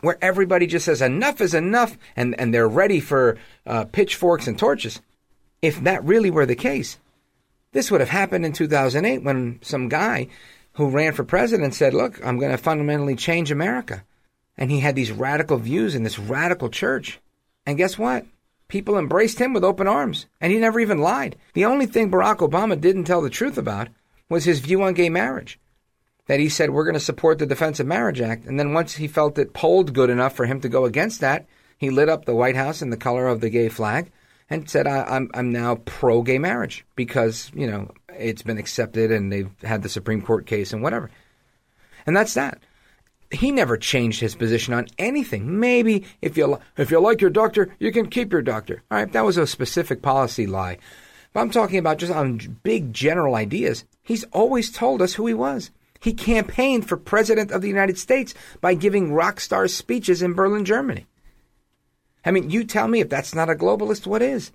where 0.03 0.19
everybody 0.21 0.67
just 0.67 0.85
says 0.85 1.01
enough 1.01 1.41
is 1.41 1.55
enough 1.55 1.97
and, 2.15 2.39
and 2.39 2.53
they're 2.53 2.69
ready 2.69 3.01
for 3.01 3.39
uh, 3.67 3.85
pitchforks 3.87 4.47
and 4.47 4.59
torches, 4.59 5.01
if 5.63 5.83
that 5.83 6.05
really 6.05 6.31
were 6.31 6.47
the 6.47 6.55
case, 6.55 6.99
this 7.73 7.91
would 7.91 8.01
have 8.01 8.11
happened 8.11 8.47
in 8.47 8.53
2008 8.53 9.23
when 9.23 9.59
some 9.63 9.89
guy 9.89 10.29
who 10.73 10.89
ran 10.89 11.13
for 11.13 11.25
president 11.25 11.75
said, 11.75 11.95
Look, 11.95 12.25
I'm 12.25 12.39
going 12.39 12.51
to 12.51 12.59
fundamentally 12.59 13.17
change 13.17 13.51
America. 13.51 14.05
And 14.57 14.71
he 14.71 14.81
had 14.81 14.95
these 14.95 15.13
radical 15.13 15.59
views 15.59 15.95
in 15.95 16.03
this 16.03 16.19
radical 16.19 16.71
church. 16.71 17.21
And 17.67 17.77
guess 17.77 17.99
what? 17.99 18.25
People 18.69 18.99
embraced 18.99 19.39
him 19.39 19.53
with 19.53 19.65
open 19.65 19.87
arms. 19.87 20.27
And 20.41 20.53
he 20.53 20.59
never 20.59 20.81
even 20.81 20.99
lied. 20.99 21.37
The 21.53 21.65
only 21.65 21.87
thing 21.87 22.11
Barack 22.11 22.39
Obama 22.39 22.81
didn't 22.81 23.05
tell 23.05 23.23
the 23.23 23.31
truth 23.31 23.59
about 23.59 23.89
was 24.29 24.45
his 24.45 24.61
view 24.61 24.83
on 24.83 24.95
gay 24.95 25.09
marriage. 25.09 25.59
That 26.27 26.41
he 26.41 26.49
said, 26.49 26.71
We're 26.71 26.85
going 26.85 26.95
to 26.95 27.01
support 27.01 27.39
the 27.39 27.47
Defense 27.47 27.81
of 27.81 27.87
Marriage 27.87 28.21
Act. 28.21 28.47
And 28.47 28.59
then 28.59 28.73
once 28.73 28.95
he 28.95 29.09
felt 29.09 29.39
it 29.39 29.53
polled 29.53 29.95
good 29.95 30.11
enough 30.11 30.35
for 30.35 30.47
him 30.47 30.61
to 30.61 30.69
go 30.69 30.85
against 30.85 31.21
that, 31.21 31.47
he 31.79 31.91
lit 31.91 32.09
up 32.09 32.25
the 32.25 32.35
White 32.35 32.57
House 32.57 32.81
in 32.81 32.91
the 32.91 32.97
color 32.97 33.27
of 33.27 33.41
the 33.41 33.51
gay 33.51 33.69
flag 33.69 34.11
and 34.49 34.69
said, 34.69 34.87
I, 34.87 34.99
am 34.99 35.07
I'm, 35.09 35.31
I'm 35.35 35.53
now 35.53 35.77
pro 35.77 36.23
gay 36.23 36.39
marriage 36.39 36.85
because, 36.95 37.51
you 37.55 37.67
know, 37.67 37.91
it's 38.09 38.43
been 38.43 38.59
accepted 38.59 39.11
and 39.11 39.33
they've 39.33 39.51
had 39.63 39.83
the 39.83 39.89
Supreme 39.89 40.23
Court 40.23 40.47
case 40.47 40.73
and 40.73 40.83
whatever. 40.83 41.11
And 42.07 42.17
that's 42.17 42.35
that. 42.35 42.61
He 43.33 43.51
never 43.51 43.77
changed 43.77 44.21
his 44.21 44.37
position 44.37 44.73
on 44.73 44.87
anything. 44.99 45.59
Maybe 45.59 46.05
if 46.23 46.37
you 46.37 46.61
if 46.77 46.93
you 46.93 47.01
like 47.01 47.21
your 47.21 47.31
doctor, 47.31 47.75
you 47.81 47.91
can 47.91 48.09
keep 48.09 48.33
your 48.33 48.43
doctor. 48.43 48.85
All 48.89 48.99
right, 48.99 49.13
that 49.13 49.25
was 49.25 49.37
a 49.37 49.49
specific 49.49 50.01
policy 50.01 50.47
lie. 50.47 50.79
But 51.33 51.41
I'm 51.41 51.51
talking 51.51 51.79
about 51.79 51.99
just 51.99 52.13
on 52.13 52.59
big 52.63 52.93
general 52.93 53.35
ideas. 53.35 53.85
He's 54.03 54.25
always 54.33 54.71
told 54.71 55.03
us 55.03 55.15
who 55.15 55.27
he 55.27 55.35
was. 55.35 55.73
He 55.99 56.13
campaigned 56.13 56.89
for 56.89 56.97
president 56.97 57.51
of 57.51 57.63
the 57.63 57.69
United 57.69 57.99
States 57.99 58.33
by 58.61 58.75
giving 58.75 59.13
rock 59.13 59.41
star 59.41 59.67
speeches 59.67 60.23
in 60.23 60.35
Berlin, 60.35 60.65
Germany. 60.65 61.07
I 62.27 62.33
mean, 62.33 62.51
you 62.51 62.65
tell 62.65 62.89
me 62.89 63.01
if 63.01 63.09
that's 63.09 63.35
not 63.37 63.49
a 63.49 63.55
globalist, 63.55 64.07
what 64.07 64.21
is? 64.21 64.51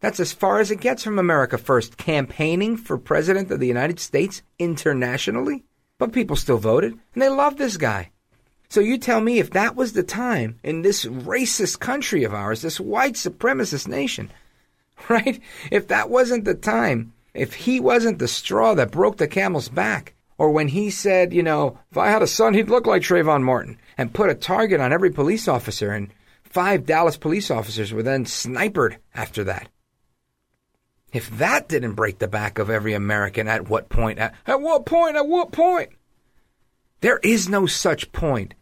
That's 0.00 0.20
as 0.20 0.32
far 0.32 0.60
as 0.60 0.70
it 0.70 0.80
gets 0.80 1.02
from 1.02 1.18
America 1.18 1.56
First, 1.56 1.96
campaigning 1.96 2.76
for 2.76 2.98
President 2.98 3.50
of 3.50 3.60
the 3.60 3.66
United 3.66 3.98
States 3.98 4.42
internationally. 4.58 5.64
But 5.98 6.12
people 6.12 6.36
still 6.36 6.58
voted, 6.58 6.92
and 6.92 7.22
they 7.22 7.30
love 7.30 7.56
this 7.56 7.78
guy. 7.78 8.10
So 8.68 8.80
you 8.80 8.98
tell 8.98 9.22
me 9.22 9.38
if 9.38 9.50
that 9.50 9.74
was 9.74 9.94
the 9.94 10.02
time 10.02 10.60
in 10.62 10.82
this 10.82 11.06
racist 11.06 11.80
country 11.80 12.24
of 12.24 12.34
ours, 12.34 12.60
this 12.60 12.78
white 12.78 13.14
supremacist 13.14 13.88
nation, 13.88 14.30
right? 15.08 15.40
If 15.72 15.88
that 15.88 16.10
wasn't 16.10 16.44
the 16.44 16.54
time, 16.54 17.14
if 17.32 17.54
he 17.54 17.80
wasn't 17.80 18.18
the 18.18 18.28
straw 18.28 18.74
that 18.74 18.90
broke 18.90 19.16
the 19.16 19.26
camel's 19.26 19.70
back, 19.70 20.14
or 20.36 20.50
when 20.50 20.68
he 20.68 20.90
said, 20.90 21.32
you 21.32 21.42
know, 21.42 21.78
if 21.90 21.96
I 21.96 22.10
had 22.10 22.22
a 22.22 22.26
son, 22.26 22.52
he'd 22.52 22.68
look 22.68 22.86
like 22.86 23.02
Trayvon 23.02 23.42
Martin, 23.42 23.78
and 23.96 24.12
put 24.12 24.30
a 24.30 24.34
target 24.34 24.80
on 24.80 24.92
every 24.92 25.10
police 25.10 25.48
officer, 25.48 25.90
and 25.90 26.10
five 26.50 26.86
Dallas 26.86 27.16
police 27.16 27.50
officers 27.50 27.92
were 27.92 28.02
then 28.02 28.26
sniped 28.26 28.98
after 29.14 29.44
that. 29.44 29.68
If 31.12 31.30
that 31.38 31.68
didn't 31.68 31.94
break 31.94 32.18
the 32.18 32.28
back 32.28 32.58
of 32.58 32.68
every 32.68 32.92
American, 32.92 33.48
at 33.48 33.68
what 33.68 33.88
point? 33.88 34.18
At, 34.18 34.34
at 34.46 34.60
what 34.60 34.84
point? 34.84 35.16
At 35.16 35.26
what 35.26 35.52
point? 35.52 35.90
There 37.00 37.18
is 37.22 37.48
no 37.48 37.66
such 37.66 38.12
point 38.12 38.54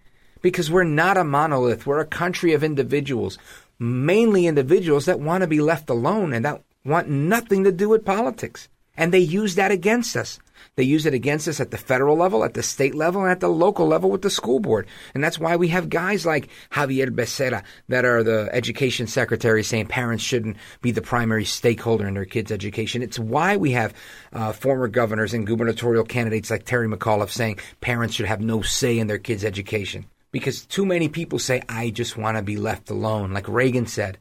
because 0.43 0.71
we're 0.71 0.85
not 0.85 1.17
a 1.17 1.25
monolith. 1.25 1.87
We're 1.87 2.01
a 2.01 2.07
country 2.07 2.53
of 2.53 2.63
individuals, 2.63 3.39
mainly 3.79 4.47
individuals 4.47 5.07
that 5.07 5.19
want 5.19 5.41
to 5.41 5.49
be 5.49 5.61
left 5.61 5.91
alone 5.91 6.33
and 6.33 6.45
that 6.45 6.63
want 6.85 7.09
nothing 7.09 7.65
to 7.65 7.73
do 7.73 7.89
with 7.89 8.05
politics. 8.05 8.69
And 8.97 9.13
they 9.13 9.19
use 9.19 9.57
that 9.57 9.73
against 9.73 10.17
us. 10.17 10.39
They 10.77 10.85
use 10.85 11.07
it 11.07 11.15
against 11.15 11.49
us 11.49 11.59
at 11.59 11.71
the 11.71 11.79
federal 11.79 12.19
level, 12.19 12.45
at 12.45 12.53
the 12.53 12.63
state 12.63 12.95
level, 12.95 13.23
and 13.23 13.31
at 13.31 13.41
the 13.41 13.49
local 13.49 13.87
level 13.87 14.11
with 14.11 14.21
the 14.21 14.29
school 14.29 14.61
board. 14.61 14.87
And 15.15 15.25
that's 15.25 15.39
why 15.39 15.57
we 15.57 15.69
have 15.69 15.89
guys 15.89 16.27
like 16.27 16.51
Xavier 16.75 17.07
Becerra 17.07 17.63
that 17.89 18.05
are 18.05 18.23
the 18.23 18.51
education 18.53 19.07
secretary 19.07 19.63
saying 19.63 19.87
parents 19.87 20.23
shouldn't 20.23 20.59
be 20.83 20.91
the 20.91 21.01
primary 21.01 21.47
stakeholder 21.47 22.07
in 22.07 22.13
their 22.13 22.27
kids' 22.27 22.53
education. 22.53 23.03
It's 23.03 23.19
why 23.19 23.57
we 23.57 23.71
have 23.71 23.95
uh, 24.35 24.53
former 24.53 24.87
governors 24.87 25.33
and 25.33 25.47
gubernatorial 25.47 26.05
candidates 26.05 26.51
like 26.51 26.67
Terry 26.67 26.89
McAuliffe 26.89 27.31
saying 27.31 27.59
parents 27.81 28.15
should 28.15 28.27
have 28.27 28.43
no 28.43 28.61
say 28.61 28.99
in 28.99 29.07
their 29.07 29.17
kids' 29.17 29.47
education. 29.47 30.05
Because 30.31 30.67
too 30.67 30.85
many 30.85 31.09
people 31.09 31.39
say, 31.39 31.63
I 31.71 31.89
just 31.89 32.19
want 32.19 32.37
to 32.37 32.43
be 32.43 32.59
left 32.59 32.91
alone. 32.91 33.33
Like 33.33 33.49
Reagan 33.49 33.87
said, 33.87 34.19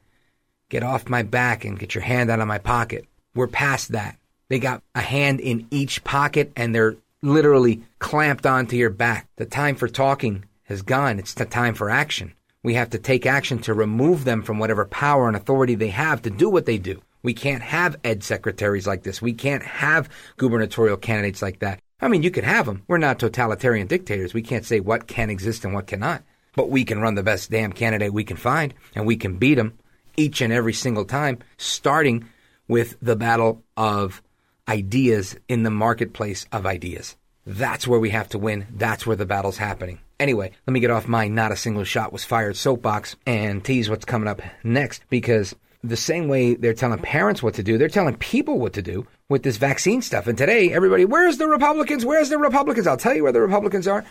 get 0.69 0.83
off 0.83 1.09
my 1.09 1.23
back 1.23 1.65
and 1.65 1.77
get 1.77 1.95
your 1.95 2.03
hand 2.05 2.31
out 2.31 2.39
of 2.39 2.47
my 2.47 2.59
pocket. 2.59 3.07
We're 3.33 3.47
past 3.47 3.91
that. 3.91 4.17
They 4.49 4.59
got 4.59 4.83
a 4.93 5.01
hand 5.01 5.39
in 5.39 5.67
each 5.71 6.03
pocket 6.03 6.51
and 6.55 6.73
they're 6.73 6.95
literally 7.21 7.83
clamped 7.99 8.45
onto 8.45 8.75
your 8.75 8.89
back. 8.89 9.27
The 9.37 9.45
time 9.45 9.75
for 9.75 9.87
talking 9.87 10.45
has 10.63 10.81
gone. 10.81 11.19
It's 11.19 11.33
the 11.33 11.45
time 11.45 11.73
for 11.73 11.89
action. 11.89 12.33
We 12.63 12.75
have 12.75 12.89
to 12.91 12.99
take 12.99 13.25
action 13.25 13.59
to 13.59 13.73
remove 13.73 14.23
them 14.23 14.41
from 14.41 14.59
whatever 14.59 14.85
power 14.85 15.27
and 15.27 15.35
authority 15.35 15.75
they 15.75 15.89
have 15.89 16.21
to 16.23 16.29
do 16.29 16.49
what 16.49 16.65
they 16.65 16.77
do. 16.77 17.01
We 17.21 17.33
can't 17.33 17.63
have 17.63 17.95
ed 18.03 18.23
secretaries 18.23 18.85
like 18.85 19.03
this. 19.03 19.21
We 19.21 19.33
can't 19.33 19.63
have 19.63 20.09
gubernatorial 20.37 20.97
candidates 20.97 21.41
like 21.41 21.59
that. 21.59 21.79
I 21.99 22.07
mean, 22.07 22.23
you 22.23 22.29
could 22.29 22.43
have 22.43 22.65
them. 22.67 22.83
We're 22.87 22.97
not 22.97 23.19
totalitarian 23.19 23.87
dictators. 23.87 24.33
We 24.33 24.41
can't 24.41 24.65
say 24.65 24.79
what 24.79 25.07
can 25.07 25.29
exist 25.29 25.65
and 25.65 25.73
what 25.73 25.87
cannot. 25.87 26.23
But 26.55 26.69
we 26.69 26.85
can 26.85 27.01
run 27.01 27.15
the 27.15 27.23
best 27.23 27.49
damn 27.49 27.73
candidate 27.73 28.13
we 28.13 28.23
can 28.23 28.37
find, 28.37 28.73
and 28.93 29.05
we 29.07 29.17
can 29.17 29.37
beat 29.37 29.55
them 29.55 29.77
each 30.17 30.41
and 30.41 30.53
every 30.53 30.73
single 30.73 31.05
time, 31.05 31.39
starting 31.57 32.29
with 32.67 32.95
the 33.01 33.15
battle 33.15 33.63
of 33.75 34.21
ideas 34.67 35.35
in 35.47 35.63
the 35.63 35.69
marketplace 35.69 36.45
of 36.51 36.65
ideas. 36.65 37.15
That's 37.45 37.87
where 37.87 37.99
we 37.99 38.09
have 38.09 38.29
to 38.29 38.39
win. 38.39 38.65
That's 38.75 39.05
where 39.05 39.15
the 39.15 39.25
battle's 39.25 39.57
happening. 39.57 39.99
Anyway, 40.19 40.51
let 40.65 40.73
me 40.73 40.79
get 40.79 40.91
off 40.91 41.07
my 41.07 41.27
not 41.27 41.51
a 41.51 41.57
single 41.57 41.83
shot 41.83 42.13
was 42.13 42.23
fired 42.23 42.55
soapbox 42.55 43.15
and 43.25 43.63
tease 43.63 43.89
what's 43.89 44.05
coming 44.05 44.27
up 44.27 44.41
next 44.63 45.03
because 45.09 45.55
the 45.83 45.97
same 45.97 46.27
way 46.27 46.55
they're 46.55 46.73
telling 46.73 46.99
parents 46.99 47.43
what 47.43 47.53
to 47.55 47.63
do, 47.63 47.77
they're 47.77 47.89
telling 47.89 48.15
people 48.15 48.57
what 48.57 48.73
to 48.73 48.81
do 48.81 49.05
with 49.29 49.43
this 49.43 49.57
vaccine 49.57 50.01
stuff. 50.01 50.27
And 50.27 50.37
today, 50.37 50.71
everybody, 50.71 51.05
where's 51.05 51.37
the 51.37 51.47
Republicans? 51.47 52.05
Where's 52.05 52.29
the 52.29 52.37
Republicans? 52.37 52.87
I'll 52.87 52.97
tell 52.97 53.15
you 53.15 53.23
where 53.23 53.31
the 53.31 53.41
Republicans 53.41 53.87
are. 53.87 54.03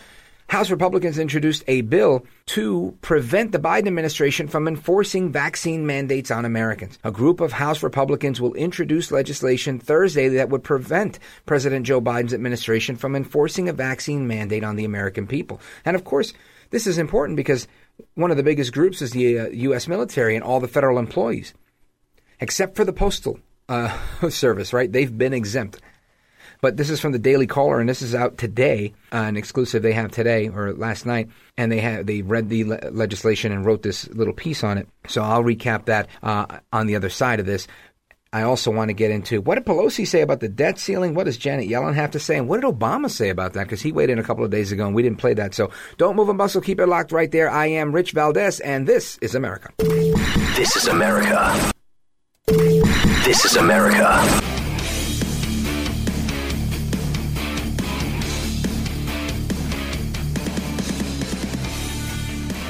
House 0.49 0.71
Republicans 0.71 1.19
introduced 1.19 1.65
a 1.67 1.81
bill 1.81 2.25
to 2.47 2.97
prevent 3.01 3.53
the 3.53 3.59
Biden 3.59 3.87
administration 3.87 4.47
from 4.47 4.69
enforcing 4.69 5.33
vaccine 5.33 5.87
mandates 5.87 6.31
on 6.31 6.45
Americans. 6.45 6.99
A 7.03 7.11
group 7.11 7.41
of 7.41 7.53
House 7.53 7.83
Republicans 7.83 8.41
will 8.41 8.55
introduce 8.55 9.11
legislation 9.11 9.81
Thursday 9.81 10.29
that 10.29 10.51
would 10.51 10.63
prevent 10.63 11.19
President 11.47 11.87
Joe 11.87 12.01
Biden's 12.01 12.35
administration 12.35 12.97
from 12.97 13.17
enforcing 13.17 13.69
a 13.69 13.73
vaccine 13.73 14.27
mandate 14.29 14.65
on 14.65 14.77
the 14.77 14.85
American 14.85 15.27
people. 15.27 15.61
And 15.85 15.97
of 15.97 16.05
course, 16.05 16.35
this 16.71 16.87
is 16.87 16.99
important 16.99 17.37
because 17.37 17.67
one 18.15 18.31
of 18.31 18.37
the 18.37 18.43
biggest 18.43 18.73
groups 18.73 19.01
is 19.01 19.13
the 19.13 19.39
uh, 19.39 19.49
U.S. 19.49 19.89
military 19.89 20.35
and 20.35 20.45
all 20.45 20.61
the 20.61 20.69
federal 20.69 20.99
employees, 20.99 21.55
except 22.41 22.77
for 22.77 22.85
the 22.85 22.93
Postal 22.93 23.39
uh, 23.69 23.97
Service, 24.29 24.73
right? 24.73 24.91
They've 24.91 25.17
been 25.17 25.33
exempt. 25.33 25.81
But 26.65 26.79
this 26.79 26.89
is 26.89 26.99
from 26.99 27.13
the 27.13 27.19
Daily 27.19 27.47
Caller, 27.47 27.79
and 27.79 27.87
this 27.87 28.01
is 28.01 28.15
out 28.15 28.39
today, 28.39 28.95
uh, 29.13 29.17
an 29.17 29.37
exclusive 29.37 29.83
they 29.83 29.93
have 29.93 30.11
today 30.11 30.49
or 30.49 30.73
last 30.73 31.05
night, 31.05 31.29
and 31.59 31.71
they 31.71 31.79
have 31.81 32.07
they 32.07 32.23
read 32.23 32.49
the 32.49 32.65
le- 32.65 32.91
legislation 32.91 33.53
and 33.53 33.67
wrote 33.67 33.83
this 33.83 34.09
little 34.09 34.33
piece 34.33 34.65
on 34.65 34.79
it. 34.79 34.89
So 35.07 35.23
I'll 35.23 35.43
recap 35.43 35.85
that 35.85 36.09
uh, 36.23 36.47
on 36.73 36.87
the 36.87 36.97
other 36.97 37.11
side 37.11 37.39
of 37.39 37.45
this. 37.45 37.69
I 38.33 38.45
also 38.45 38.71
want 38.71 38.89
to 38.89 38.95
get 38.95 39.11
into 39.11 39.43
what 39.43 39.57
did 39.57 39.67
Pelosi 39.67 40.07
say 40.07 40.23
about 40.23 40.41
the 40.41 40.49
debt 40.49 40.79
ceiling? 40.79 41.13
What 41.13 41.25
does 41.25 41.37
Janet 41.37 41.69
Yellen 41.69 41.97
have 41.97 42.13
to 42.13 42.19
say? 42.19 42.39
And 42.39 42.49
what 42.49 42.63
did 42.63 42.67
Obama 42.67 43.11
say 43.11 43.29
about 43.29 43.53
that? 43.53 43.65
Because 43.65 43.83
he 43.83 43.93
weighed 43.93 44.09
in 44.09 44.19
a 44.19 44.25
couple 44.25 44.43
of 44.43 44.51
days 44.51 44.73
ago 44.73 44.87
and 44.87 44.95
we 44.95 45.03
didn't 45.03 45.19
play 45.19 45.35
that. 45.35 45.53
So 45.53 45.71
don't 45.99 46.17
move 46.17 46.31
a 46.31 46.35
muscle. 46.35 46.63
Keep 46.63 46.81
it 46.81 46.87
locked 46.87 47.13
right 47.13 47.31
there. 47.31 47.51
I 47.51 47.67
am 47.67 47.93
Rich 47.93 48.13
Valdez 48.13 48.61
and 48.61 48.87
this 48.87 49.19
is 49.19 49.35
America. 49.35 49.69
This 50.57 50.77
is 50.77 50.89
America. 50.89 51.73
This 52.47 53.45
is 53.45 53.57
America. 53.57 54.44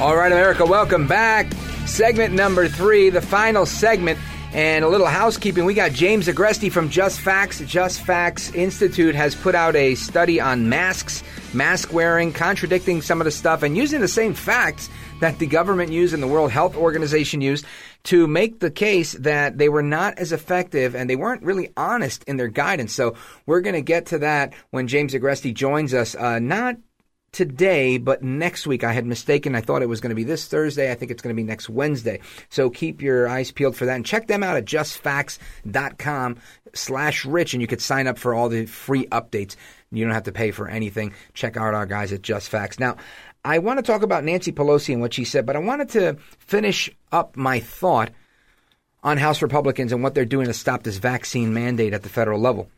All 0.04 0.16
right, 0.16 0.30
America, 0.30 0.66
welcome 0.66 1.06
back. 1.06 1.50
Segment 1.86 2.34
number 2.34 2.68
three, 2.68 3.08
the 3.08 3.22
final 3.22 3.64
segment. 3.64 4.18
And 4.52 4.84
a 4.84 4.88
little 4.88 5.06
housekeeping. 5.06 5.64
We 5.64 5.72
got 5.72 5.92
James 5.92 6.26
Agresti 6.26 6.70
from 6.70 6.90
Just 6.90 7.20
Facts. 7.20 7.60
Just 7.60 8.02
Facts 8.02 8.52
Institute 8.52 9.14
has 9.14 9.34
put 9.34 9.54
out 9.54 9.74
a 9.74 9.94
study 9.94 10.42
on 10.42 10.68
masks, 10.68 11.24
mask 11.54 11.90
wearing, 11.94 12.34
contradicting 12.34 13.00
some 13.00 13.18
of 13.18 13.24
the 13.24 13.30
stuff, 13.30 13.62
and 13.62 13.78
using 13.78 14.02
the 14.02 14.06
same 14.06 14.34
facts 14.34 14.90
that 15.20 15.38
the 15.38 15.46
government 15.46 15.90
used 15.90 16.12
and 16.12 16.22
the 16.22 16.28
World 16.28 16.50
Health 16.50 16.76
Organization 16.76 17.40
used 17.40 17.64
to 18.02 18.26
make 18.26 18.60
the 18.60 18.70
case 18.70 19.14
that 19.14 19.56
they 19.56 19.70
were 19.70 19.82
not 19.82 20.18
as 20.18 20.32
effective 20.32 20.94
and 20.94 21.08
they 21.08 21.16
weren't 21.16 21.42
really 21.42 21.70
honest 21.78 22.24
in 22.24 22.36
their 22.36 22.48
guidance. 22.48 22.94
So 22.94 23.14
we're 23.46 23.62
going 23.62 23.72
to 23.74 23.80
get 23.80 24.04
to 24.06 24.18
that 24.18 24.52
when 24.68 24.86
James 24.86 25.14
Agresti 25.14 25.54
joins 25.54 25.94
us. 25.94 26.14
Uh, 26.14 26.40
not 26.40 26.76
today, 27.34 27.98
but 27.98 28.22
next 28.22 28.66
week. 28.66 28.84
I 28.84 28.92
had 28.92 29.04
mistaken. 29.04 29.54
I 29.54 29.60
thought 29.60 29.82
it 29.82 29.88
was 29.88 30.00
going 30.00 30.10
to 30.10 30.16
be 30.16 30.24
this 30.24 30.46
Thursday. 30.46 30.90
I 30.90 30.94
think 30.94 31.10
it's 31.10 31.20
going 31.20 31.34
to 31.34 31.40
be 31.40 31.46
next 31.46 31.68
Wednesday. 31.68 32.20
So 32.48 32.70
keep 32.70 33.02
your 33.02 33.28
eyes 33.28 33.50
peeled 33.50 33.76
for 33.76 33.84
that 33.84 33.96
and 33.96 34.06
check 34.06 34.28
them 34.28 34.42
out 34.42 34.56
at 34.56 34.64
justfacts.com 34.64 36.36
slash 36.72 37.24
rich 37.24 37.52
and 37.52 37.60
you 37.60 37.66
could 37.66 37.82
sign 37.82 38.06
up 38.06 38.18
for 38.18 38.32
all 38.34 38.48
the 38.48 38.66
free 38.66 39.06
updates. 39.08 39.56
You 39.90 40.04
don't 40.04 40.14
have 40.14 40.24
to 40.24 40.32
pay 40.32 40.52
for 40.52 40.68
anything. 40.68 41.12
Check 41.34 41.56
out 41.56 41.74
our 41.74 41.86
guys 41.86 42.12
at 42.12 42.22
Just 42.22 42.48
Facts. 42.48 42.78
Now, 42.78 42.96
I 43.44 43.58
want 43.58 43.78
to 43.78 43.82
talk 43.82 44.02
about 44.02 44.24
Nancy 44.24 44.52
Pelosi 44.52 44.92
and 44.92 45.02
what 45.02 45.12
she 45.12 45.24
said, 45.24 45.44
but 45.44 45.56
I 45.56 45.58
wanted 45.58 45.90
to 45.90 46.16
finish 46.38 46.90
up 47.12 47.36
my 47.36 47.60
thought 47.60 48.10
on 49.02 49.18
House 49.18 49.42
Republicans 49.42 49.92
and 49.92 50.02
what 50.02 50.14
they're 50.14 50.24
doing 50.24 50.46
to 50.46 50.54
stop 50.54 50.82
this 50.82 50.96
vaccine 50.96 51.52
mandate 51.52 51.92
at 51.92 52.02
the 52.02 52.08
federal 52.08 52.40
level. 52.40 52.70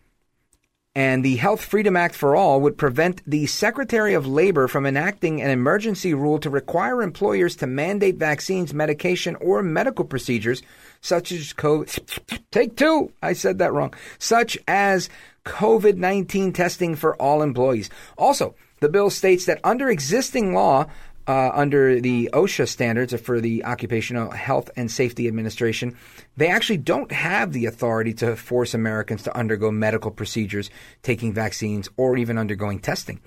And 0.97 1.23
the 1.23 1.37
Health 1.37 1.63
Freedom 1.63 1.95
Act 1.95 2.15
for 2.15 2.35
All 2.35 2.59
would 2.63 2.79
prevent 2.79 3.21
the 3.27 3.45
Secretary 3.45 4.15
of 4.15 4.27
Labor 4.27 4.67
from 4.67 4.87
enacting 4.87 5.43
an 5.43 5.51
emergency 5.51 6.15
rule 6.15 6.39
to 6.39 6.49
require 6.49 7.03
employers 7.03 7.55
to 7.57 7.67
mandate 7.67 8.17
vaccines, 8.17 8.73
medication, 8.73 9.37
or 9.37 9.63
medical 9.63 10.07
procedures 10.07 10.63
such 11.03 11.33
as 11.33 11.53
COVID. 11.53 12.41
Take 12.51 12.79
two. 12.79 13.13
I 13.23 13.35
said 13.35 13.59
that 13.59 13.75
wrong. 13.75 13.93
Such 14.19 14.57
as 14.67 15.11
COVID 15.45 15.97
19 15.97 16.55
testing 16.55 16.95
for 16.95 17.15
all 17.17 17.43
employees. 17.43 17.91
Also, 18.17 18.55
the 18.81 18.89
bill 18.89 19.11
states 19.11 19.45
that 19.45 19.61
under 19.65 19.91
existing 19.91 20.55
law, 20.55 20.87
uh, 21.27 21.51
under 21.53 22.01
the 22.01 22.31
OSHA 22.33 22.69
standards 22.69 23.19
for 23.21 23.41
the 23.41 23.65
Occupational 23.65 24.31
Health 24.31 24.71
and 24.77 24.91
Safety 24.91 25.27
Administration, 25.27 25.97
they 26.37 26.49
actually 26.49 26.79
don't 26.79 27.11
have 27.11 27.53
the 27.53 27.67
authority 27.67 28.15
to 28.15 28.37
force 28.37 28.75
Americans 28.75 29.23
to 29.25 29.37
undergo 29.37 29.71
medical 29.71 30.11
procedures, 30.11 30.71
taking 31.03 31.33
vaccines, 31.33 31.89
or 31.97 32.17
even 32.17 32.39
undergoing 32.39 32.79
testing. 32.79 33.21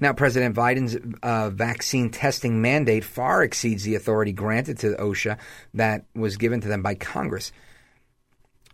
Now, 0.00 0.12
President 0.12 0.56
Biden's 0.56 0.96
uh, 1.22 1.50
vaccine 1.50 2.10
testing 2.10 2.60
mandate 2.60 3.04
far 3.04 3.44
exceeds 3.44 3.84
the 3.84 3.94
authority 3.94 4.32
granted 4.32 4.78
to 4.80 4.96
OSHA 4.96 5.38
that 5.74 6.06
was 6.14 6.36
given 6.36 6.60
to 6.62 6.68
them 6.68 6.82
by 6.82 6.94
Congress. 6.94 7.52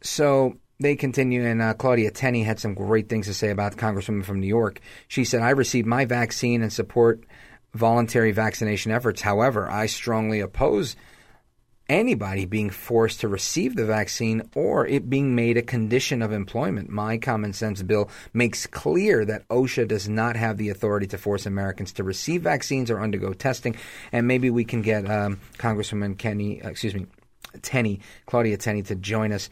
So 0.02 0.56
they 0.78 0.96
continue, 0.96 1.44
and 1.44 1.60
uh, 1.60 1.74
Claudia 1.74 2.10
Tenney 2.10 2.42
had 2.42 2.58
some 2.58 2.72
great 2.72 3.08
things 3.08 3.26
to 3.26 3.34
say 3.34 3.50
about 3.50 3.72
the 3.72 3.78
Congresswoman 3.78 4.24
from 4.24 4.40
New 4.40 4.46
York. 4.46 4.80
She 5.08 5.24
said, 5.24 5.42
I 5.42 5.50
received 5.50 5.86
my 5.86 6.06
vaccine 6.06 6.62
and 6.62 6.72
support 6.72 7.24
voluntary 7.74 8.32
vaccination 8.32 8.92
efforts. 8.92 9.20
However, 9.20 9.70
I 9.70 9.86
strongly 9.86 10.40
oppose 10.40 10.96
anybody 11.90 12.46
being 12.46 12.70
forced 12.70 13.20
to 13.20 13.28
receive 13.28 13.74
the 13.74 13.84
vaccine 13.84 14.48
or 14.54 14.86
it 14.86 15.10
being 15.10 15.34
made 15.34 15.56
a 15.56 15.62
condition 15.62 16.22
of 16.22 16.30
employment. 16.30 16.88
My 16.88 17.18
common 17.18 17.52
sense 17.52 17.82
bill 17.82 18.08
makes 18.32 18.66
clear 18.66 19.24
that 19.24 19.46
OSHA 19.48 19.88
does 19.88 20.08
not 20.08 20.36
have 20.36 20.56
the 20.56 20.68
authority 20.68 21.08
to 21.08 21.18
force 21.18 21.46
Americans 21.46 21.92
to 21.94 22.04
receive 22.04 22.42
vaccines 22.42 22.90
or 22.90 23.00
undergo 23.00 23.32
testing. 23.32 23.74
And 24.12 24.28
maybe 24.28 24.50
we 24.50 24.64
can 24.64 24.82
get 24.82 25.10
um, 25.10 25.40
Congresswoman 25.58 26.16
Kenny, 26.16 26.62
uh, 26.62 26.70
excuse 26.70 26.94
me, 26.94 27.06
Tenney, 27.62 28.00
Claudia 28.26 28.56
Tenney, 28.56 28.82
to 28.84 28.94
join 28.94 29.32
us 29.32 29.50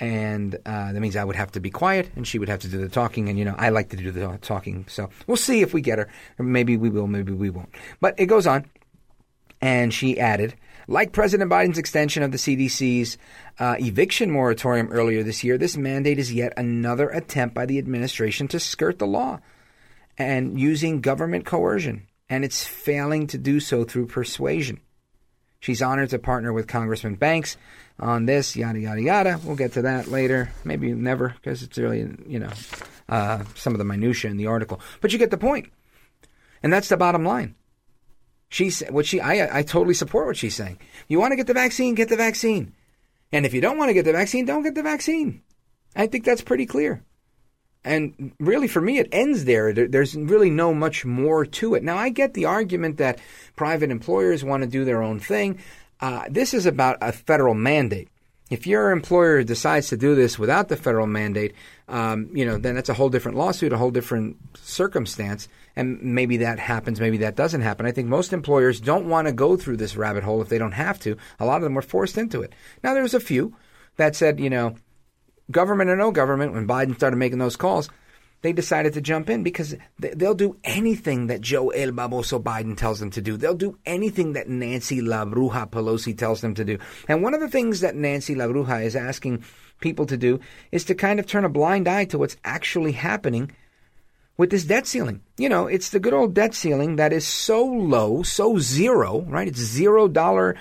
and 0.00 0.54
uh, 0.64 0.92
that 0.92 1.00
means 1.00 1.14
I 1.14 1.24
would 1.24 1.36
have 1.36 1.52
to 1.52 1.60
be 1.60 1.70
quiet, 1.70 2.10
and 2.16 2.26
she 2.26 2.38
would 2.38 2.48
have 2.48 2.60
to 2.60 2.68
do 2.68 2.78
the 2.78 2.88
talking. 2.88 3.28
And 3.28 3.38
you 3.38 3.44
know, 3.44 3.54
I 3.58 3.68
like 3.68 3.90
to 3.90 3.96
do 3.96 4.10
the 4.10 4.38
talking, 4.40 4.86
so 4.88 5.10
we'll 5.26 5.36
see 5.36 5.60
if 5.60 5.74
we 5.74 5.82
get 5.82 5.98
her. 5.98 6.08
Maybe 6.38 6.76
we 6.76 6.88
will, 6.88 7.06
maybe 7.06 7.32
we 7.32 7.50
won't. 7.50 7.68
But 8.00 8.18
it 8.18 8.26
goes 8.26 8.46
on, 8.46 8.64
and 9.60 9.92
she 9.92 10.18
added, 10.18 10.54
like 10.88 11.12
President 11.12 11.50
Biden's 11.50 11.78
extension 11.78 12.22
of 12.22 12.32
the 12.32 12.38
CDC's 12.38 13.18
uh, 13.58 13.76
eviction 13.78 14.30
moratorium 14.30 14.90
earlier 14.90 15.22
this 15.22 15.44
year, 15.44 15.58
this 15.58 15.76
mandate 15.76 16.18
is 16.18 16.32
yet 16.32 16.54
another 16.56 17.10
attempt 17.10 17.54
by 17.54 17.66
the 17.66 17.78
administration 17.78 18.48
to 18.48 18.58
skirt 18.58 18.98
the 18.98 19.06
law 19.06 19.38
and 20.16 20.58
using 20.58 21.00
government 21.00 21.44
coercion, 21.44 22.06
and 22.28 22.44
it's 22.44 22.64
failing 22.66 23.26
to 23.26 23.38
do 23.38 23.60
so 23.60 23.84
through 23.84 24.06
persuasion. 24.06 24.80
She's 25.60 25.82
honored 25.82 26.08
to 26.10 26.18
partner 26.18 26.54
with 26.54 26.66
Congressman 26.66 27.16
Banks 27.16 27.58
on 28.00 28.26
this, 28.26 28.56
yada, 28.56 28.80
yada, 28.80 29.02
yada. 29.02 29.40
We'll 29.44 29.56
get 29.56 29.74
to 29.74 29.82
that 29.82 30.08
later. 30.08 30.52
Maybe 30.64 30.92
never, 30.92 31.34
because 31.40 31.62
it's 31.62 31.78
really, 31.78 32.00
you 32.26 32.38
know, 32.38 32.50
uh, 33.08 33.44
some 33.54 33.74
of 33.74 33.78
the 33.78 33.84
minutiae 33.84 34.30
in 34.30 34.36
the 34.36 34.46
article. 34.46 34.80
But 35.00 35.12
you 35.12 35.18
get 35.18 35.30
the 35.30 35.38
point. 35.38 35.70
And 36.62 36.72
that's 36.72 36.88
the 36.88 36.96
bottom 36.96 37.24
line. 37.24 37.54
She's 38.48 38.80
what 38.90 39.06
she. 39.06 39.20
I 39.20 39.60
I 39.60 39.62
totally 39.62 39.94
support 39.94 40.26
what 40.26 40.36
she's 40.36 40.56
saying. 40.56 40.78
You 41.08 41.20
want 41.20 41.32
to 41.32 41.36
get 41.36 41.46
the 41.46 41.54
vaccine, 41.54 41.94
get 41.94 42.08
the 42.08 42.16
vaccine, 42.16 42.74
and 43.32 43.46
if 43.46 43.54
you 43.54 43.60
don't 43.60 43.78
want 43.78 43.90
to 43.90 43.94
get 43.94 44.04
the 44.04 44.12
vaccine, 44.12 44.44
don't 44.44 44.64
get 44.64 44.74
the 44.74 44.82
vaccine. 44.82 45.42
I 45.94 46.08
think 46.08 46.24
that's 46.24 46.42
pretty 46.42 46.66
clear. 46.66 47.04
And 47.82 48.32
really, 48.38 48.68
for 48.68 48.82
me, 48.82 48.98
it 48.98 49.08
ends 49.10 49.46
there. 49.46 49.72
There's 49.72 50.14
really 50.14 50.50
no 50.50 50.74
much 50.74 51.06
more 51.06 51.46
to 51.46 51.74
it. 51.74 51.82
Now, 51.82 51.96
I 51.96 52.10
get 52.10 52.34
the 52.34 52.44
argument 52.44 52.98
that 52.98 53.20
private 53.56 53.90
employers 53.90 54.44
want 54.44 54.62
to 54.62 54.68
do 54.68 54.84
their 54.84 55.02
own 55.02 55.18
thing. 55.18 55.60
Uh, 56.00 56.24
this 56.30 56.54
is 56.54 56.66
about 56.66 56.98
a 57.00 57.12
federal 57.12 57.54
mandate. 57.54 58.08
If 58.50 58.66
your 58.66 58.90
employer 58.90 59.44
decides 59.44 59.88
to 59.88 59.96
do 59.96 60.16
this 60.16 60.38
without 60.38 60.68
the 60.68 60.76
federal 60.76 61.06
mandate, 61.06 61.54
um, 61.88 62.30
you 62.32 62.44
know, 62.44 62.58
then 62.58 62.74
that's 62.74 62.88
a 62.88 62.94
whole 62.94 63.08
different 63.08 63.38
lawsuit, 63.38 63.72
a 63.72 63.78
whole 63.78 63.92
different 63.92 64.38
circumstance, 64.56 65.46
and 65.76 66.02
maybe 66.02 66.38
that 66.38 66.58
happens, 66.58 66.98
maybe 66.98 67.18
that 67.18 67.36
doesn't 67.36 67.60
happen. 67.60 67.86
I 67.86 67.92
think 67.92 68.08
most 68.08 68.32
employers 68.32 68.80
don't 68.80 69.08
want 69.08 69.28
to 69.28 69.32
go 69.32 69.56
through 69.56 69.76
this 69.76 69.96
rabbit 69.96 70.24
hole 70.24 70.42
if 70.42 70.48
they 70.48 70.58
don't 70.58 70.72
have 70.72 70.98
to. 71.00 71.16
A 71.38 71.46
lot 71.46 71.58
of 71.58 71.62
them 71.62 71.74
were 71.74 71.82
forced 71.82 72.18
into 72.18 72.42
it. 72.42 72.52
Now, 72.82 72.92
there's 72.92 73.14
a 73.14 73.20
few 73.20 73.54
that 73.96 74.16
said, 74.16 74.40
you 74.40 74.50
know, 74.50 74.74
government 75.50 75.90
or 75.90 75.96
no 75.96 76.10
government, 76.10 76.52
when 76.52 76.66
Biden 76.66 76.96
started 76.96 77.16
making 77.16 77.38
those 77.38 77.56
calls, 77.56 77.88
they 78.42 78.52
decided 78.52 78.94
to 78.94 79.00
jump 79.00 79.28
in 79.28 79.42
because 79.42 79.76
they'll 79.98 80.34
do 80.34 80.56
anything 80.64 81.26
that 81.26 81.40
Joe 81.40 81.70
El 81.70 81.90
Baboso 81.90 82.42
Biden 82.42 82.76
tells 82.76 83.00
them 83.00 83.10
to 83.10 83.20
do. 83.20 83.36
They'll 83.36 83.54
do 83.54 83.78
anything 83.84 84.32
that 84.32 84.48
Nancy 84.48 85.00
La 85.00 85.24
Bruja 85.24 85.68
Pelosi 85.68 86.16
tells 86.16 86.40
them 86.40 86.54
to 86.54 86.64
do. 86.64 86.78
And 87.08 87.22
one 87.22 87.34
of 87.34 87.40
the 87.40 87.48
things 87.48 87.80
that 87.80 87.96
Nancy 87.96 88.34
La 88.34 88.46
Bruja 88.46 88.82
is 88.84 88.96
asking 88.96 89.44
people 89.80 90.06
to 90.06 90.16
do 90.16 90.40
is 90.72 90.84
to 90.84 90.94
kind 90.94 91.20
of 91.20 91.26
turn 91.26 91.44
a 91.44 91.48
blind 91.48 91.88
eye 91.88 92.04
to 92.06 92.18
what's 92.18 92.36
actually 92.44 92.92
happening 92.92 93.52
with 94.36 94.50
this 94.50 94.64
debt 94.64 94.86
ceiling. 94.86 95.20
You 95.36 95.50
know, 95.50 95.66
it's 95.66 95.90
the 95.90 96.00
good 96.00 96.14
old 96.14 96.32
debt 96.32 96.54
ceiling 96.54 96.96
that 96.96 97.12
is 97.12 97.26
so 97.26 97.62
low, 97.64 98.22
so 98.22 98.58
zero, 98.58 99.20
right? 99.22 99.48
It's 99.48 99.58
zero 99.58 100.08
dollar 100.08 100.56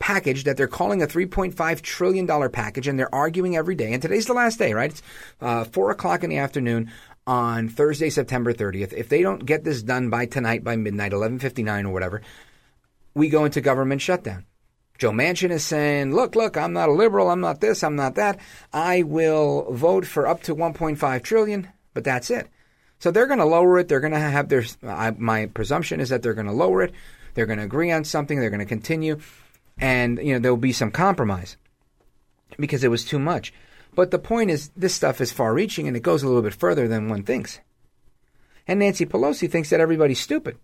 package 0.00 0.44
that 0.44 0.56
they're 0.56 0.66
calling 0.66 1.02
a 1.02 1.06
$3.5 1.06 1.82
trillion 1.82 2.26
package, 2.50 2.88
and 2.88 2.98
they're 2.98 3.14
arguing 3.14 3.54
every 3.54 3.76
day. 3.76 3.92
And 3.92 4.02
today's 4.02 4.26
the 4.26 4.32
last 4.32 4.58
day, 4.58 4.72
right? 4.72 4.90
It's 4.90 5.02
uh, 5.40 5.64
4 5.64 5.92
o'clock 5.92 6.24
in 6.24 6.30
the 6.30 6.38
afternoon 6.38 6.90
on 7.30 7.68
Thursday, 7.68 8.10
September 8.10 8.52
30th. 8.52 8.92
If 8.92 9.08
they 9.08 9.22
don't 9.22 9.46
get 9.46 9.62
this 9.62 9.82
done 9.82 10.10
by 10.10 10.26
tonight, 10.26 10.64
by 10.64 10.76
midnight, 10.76 11.12
11.59 11.12 11.84
or 11.84 11.90
whatever, 11.90 12.22
we 13.14 13.28
go 13.28 13.44
into 13.44 13.60
government 13.60 14.00
shutdown. 14.00 14.46
Joe 14.98 15.12
Manchin 15.12 15.50
is 15.50 15.64
saying, 15.64 16.14
look, 16.14 16.34
look, 16.34 16.56
I'm 16.56 16.72
not 16.72 16.88
a 16.88 16.92
liberal, 16.92 17.30
I'm 17.30 17.40
not 17.40 17.60
this, 17.60 17.84
I'm 17.84 17.96
not 17.96 18.16
that. 18.16 18.38
I 18.72 19.02
will 19.02 19.72
vote 19.72 20.06
for 20.06 20.26
up 20.26 20.42
to 20.42 20.56
1.5 20.56 21.22
trillion, 21.22 21.68
but 21.94 22.04
that's 22.04 22.30
it. 22.30 22.48
So 22.98 23.10
they're 23.10 23.26
going 23.26 23.38
to 23.38 23.46
lower 23.46 23.78
it. 23.78 23.88
They're 23.88 24.00
going 24.00 24.12
to 24.12 24.18
have 24.18 24.48
their. 24.48 24.64
I, 24.82 25.12
my 25.12 25.46
presumption 25.46 26.00
is 26.00 26.08
that 26.08 26.22
they're 26.22 26.34
going 26.34 26.48
to 26.48 26.52
lower 26.52 26.82
it. 26.82 26.92
They're 27.32 27.46
going 27.46 27.60
to 27.60 27.64
agree 27.64 27.90
on 27.90 28.04
something. 28.04 28.38
They're 28.38 28.50
going 28.50 28.60
to 28.60 28.66
continue 28.66 29.20
and 29.80 30.18
you 30.18 30.34
know 30.34 30.38
there 30.38 30.52
will 30.52 30.58
be 30.58 30.72
some 30.72 30.90
compromise 30.90 31.56
because 32.58 32.84
it 32.84 32.88
was 32.88 33.04
too 33.04 33.18
much. 33.18 33.52
But 33.94 34.10
the 34.10 34.18
point 34.18 34.50
is, 34.50 34.70
this 34.76 34.94
stuff 34.94 35.20
is 35.20 35.32
far-reaching 35.32 35.88
and 35.88 35.96
it 35.96 36.02
goes 36.02 36.22
a 36.22 36.26
little 36.26 36.42
bit 36.42 36.54
further 36.54 36.86
than 36.86 37.08
one 37.08 37.22
thinks. 37.22 37.60
And 38.66 38.78
Nancy 38.78 39.04
Pelosi 39.04 39.50
thinks 39.50 39.70
that 39.70 39.80
everybody's 39.80 40.20
stupid, 40.20 40.56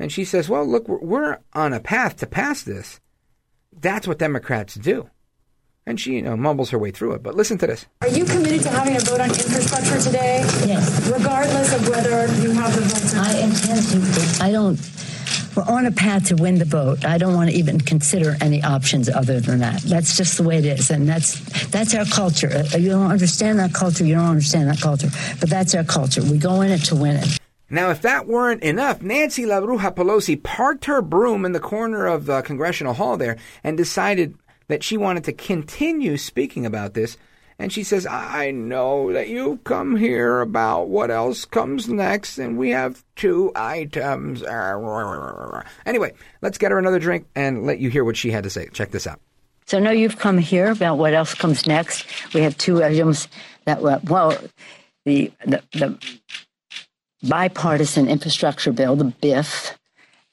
and 0.00 0.10
she 0.10 0.24
says, 0.24 0.48
"Well, 0.48 0.66
look, 0.66 0.88
we're 0.88 1.38
on 1.52 1.72
a 1.72 1.78
path 1.78 2.16
to 2.16 2.26
pass 2.26 2.62
this. 2.62 2.98
That's 3.72 4.08
what 4.08 4.18
Democrats 4.18 4.74
do." 4.74 5.10
And 5.86 6.00
she, 6.00 6.14
you 6.14 6.22
know, 6.22 6.36
mumbles 6.36 6.70
her 6.70 6.78
way 6.78 6.90
through 6.90 7.12
it. 7.12 7.22
But 7.22 7.36
listen 7.36 7.58
to 7.58 7.66
this. 7.66 7.86
Are 8.00 8.08
you 8.08 8.24
committed 8.24 8.62
to 8.62 8.70
having 8.70 8.96
a 8.96 9.00
vote 9.00 9.20
on 9.20 9.28
infrastructure 9.28 10.00
today? 10.00 10.40
Yes. 10.66 11.08
Regardless 11.12 11.74
of 11.74 11.88
whether 11.88 12.26
you 12.40 12.50
have 12.52 12.74
the 12.74 12.80
votes. 12.80 13.14
I 13.14 13.38
intend 13.38 13.82
to. 13.92 14.42
I 14.42 14.50
don't 14.50 14.76
we're 15.56 15.64
on 15.64 15.86
a 15.86 15.92
path 15.92 16.28
to 16.28 16.36
win 16.36 16.58
the 16.58 16.64
vote. 16.64 17.04
I 17.04 17.18
don't 17.18 17.34
want 17.34 17.50
to 17.50 17.56
even 17.56 17.80
consider 17.80 18.36
any 18.40 18.62
options 18.62 19.08
other 19.08 19.40
than 19.40 19.60
that. 19.60 19.82
That's 19.82 20.16
just 20.16 20.36
the 20.36 20.42
way 20.42 20.58
it 20.58 20.64
is, 20.64 20.90
and 20.90 21.08
that's 21.08 21.40
that's 21.66 21.94
our 21.94 22.04
culture. 22.04 22.50
Uh, 22.50 22.76
you 22.76 22.90
don't 22.90 23.10
understand 23.10 23.58
that 23.58 23.72
culture. 23.72 24.04
You 24.04 24.14
don't 24.14 24.24
understand 24.24 24.68
that 24.68 24.80
culture, 24.80 25.08
but 25.40 25.48
that's 25.48 25.74
our 25.74 25.84
culture. 25.84 26.22
We 26.22 26.38
go 26.38 26.60
in 26.60 26.70
it 26.70 26.84
to 26.84 26.96
win 26.96 27.16
it. 27.16 27.38
Now, 27.70 27.90
if 27.90 28.02
that 28.02 28.26
weren't 28.26 28.62
enough, 28.62 29.02
Nancy 29.02 29.46
La 29.46 29.60
Bruja 29.60 29.94
Pelosi 29.94 30.40
parked 30.40 30.84
her 30.84 31.00
broom 31.00 31.44
in 31.44 31.52
the 31.52 31.60
corner 31.60 32.06
of 32.06 32.26
the 32.26 32.42
congressional 32.42 32.94
hall 32.94 33.16
there 33.16 33.36
and 33.62 33.76
decided 33.76 34.36
that 34.68 34.82
she 34.82 34.96
wanted 34.96 35.24
to 35.24 35.32
continue 35.32 36.16
speaking 36.16 36.66
about 36.66 36.94
this 36.94 37.16
and 37.58 37.72
she 37.72 37.84
says, 37.84 38.06
I 38.06 38.50
know 38.50 39.12
that 39.12 39.28
you 39.28 39.60
come 39.64 39.96
here 39.96 40.40
about 40.40 40.88
what 40.88 41.10
else 41.10 41.44
comes 41.44 41.88
next, 41.88 42.38
and 42.38 42.58
we 42.58 42.70
have 42.70 43.04
two 43.14 43.52
items. 43.54 44.42
Anyway, 44.42 46.12
let's 46.42 46.58
get 46.58 46.72
her 46.72 46.78
another 46.78 46.98
drink 46.98 47.26
and 47.34 47.64
let 47.64 47.78
you 47.78 47.90
hear 47.90 48.04
what 48.04 48.16
she 48.16 48.30
had 48.30 48.44
to 48.44 48.50
say. 48.50 48.68
Check 48.72 48.90
this 48.90 49.06
out. 49.06 49.20
So 49.66 49.78
now 49.78 49.92
you've 49.92 50.18
come 50.18 50.36
here 50.38 50.70
about 50.70 50.98
what 50.98 51.14
else 51.14 51.32
comes 51.34 51.66
next. 51.66 52.06
We 52.34 52.42
have 52.42 52.58
two 52.58 52.82
items 52.82 53.28
that 53.64 53.80
were, 53.80 54.00
well, 54.04 54.36
the, 55.04 55.32
the, 55.46 55.62
the 55.72 55.98
bipartisan 57.22 58.08
infrastructure 58.08 58.72
bill, 58.72 58.96
the 58.96 59.04
BIF, 59.04 59.78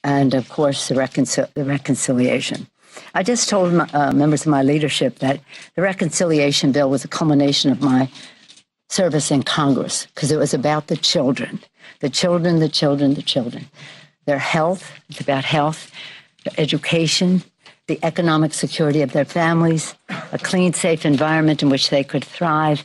and 0.03 0.33
of 0.33 0.49
course 0.49 0.87
the, 0.87 0.95
reconcil- 0.95 1.53
the 1.53 1.63
reconciliation. 1.63 2.67
I 3.13 3.23
just 3.23 3.49
told 3.49 3.73
uh, 3.93 4.11
members 4.11 4.41
of 4.41 4.47
my 4.47 4.63
leadership 4.63 5.19
that 5.19 5.39
the 5.75 5.81
reconciliation 5.81 6.71
bill 6.71 6.89
was 6.89 7.03
a 7.03 7.07
culmination 7.07 7.71
of 7.71 7.81
my 7.81 8.09
service 8.89 9.31
in 9.31 9.43
Congress 9.43 10.07
because 10.07 10.31
it 10.31 10.37
was 10.37 10.53
about 10.53 10.87
the 10.87 10.97
children, 10.97 11.59
the 11.99 12.09
children, 12.09 12.59
the 12.59 12.69
children, 12.69 13.13
the 13.13 13.21
children, 13.21 13.65
their 14.25 14.39
health. 14.39 14.91
It's 15.09 15.21
about 15.21 15.45
health, 15.45 15.91
their 16.43 16.53
education, 16.57 17.43
the 17.87 17.99
economic 18.03 18.53
security 18.53 19.01
of 19.01 19.13
their 19.13 19.25
families, 19.25 19.95
a 20.31 20.37
clean, 20.37 20.73
safe 20.73 21.05
environment 21.05 21.63
in 21.63 21.69
which 21.69 21.89
they 21.89 22.03
could 22.03 22.23
thrive, 22.23 22.83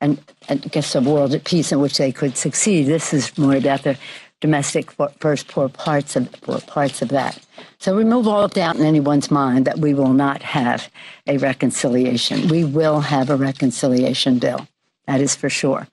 and, 0.00 0.20
and 0.48 0.62
I 0.64 0.68
guess 0.68 0.94
a 0.94 1.00
world 1.00 1.34
at 1.34 1.44
peace 1.44 1.72
in 1.72 1.80
which 1.80 1.98
they 1.98 2.12
could 2.12 2.36
succeed. 2.36 2.86
This 2.86 3.14
is 3.14 3.36
more 3.38 3.56
about 3.56 3.82
the 3.82 3.96
domestic 4.40 4.90
first 5.18 5.48
poor 5.48 5.68
parts 5.68 6.16
of 6.16 6.30
poor 6.42 6.60
parts 6.60 7.02
of 7.02 7.08
that. 7.08 7.38
So 7.78 7.96
remove 7.96 8.28
all 8.28 8.48
doubt 8.48 8.76
in 8.76 8.84
anyone's 8.84 9.30
mind 9.30 9.64
that 9.64 9.78
we 9.78 9.94
will 9.94 10.12
not 10.12 10.42
have 10.42 10.90
a 11.26 11.38
reconciliation. 11.38 12.48
We 12.48 12.64
will 12.64 13.00
have 13.00 13.30
a 13.30 13.36
reconciliation 13.36 14.38
bill. 14.38 14.68
That 15.06 15.20
is 15.20 15.34
for 15.34 15.48
sure. 15.48 15.86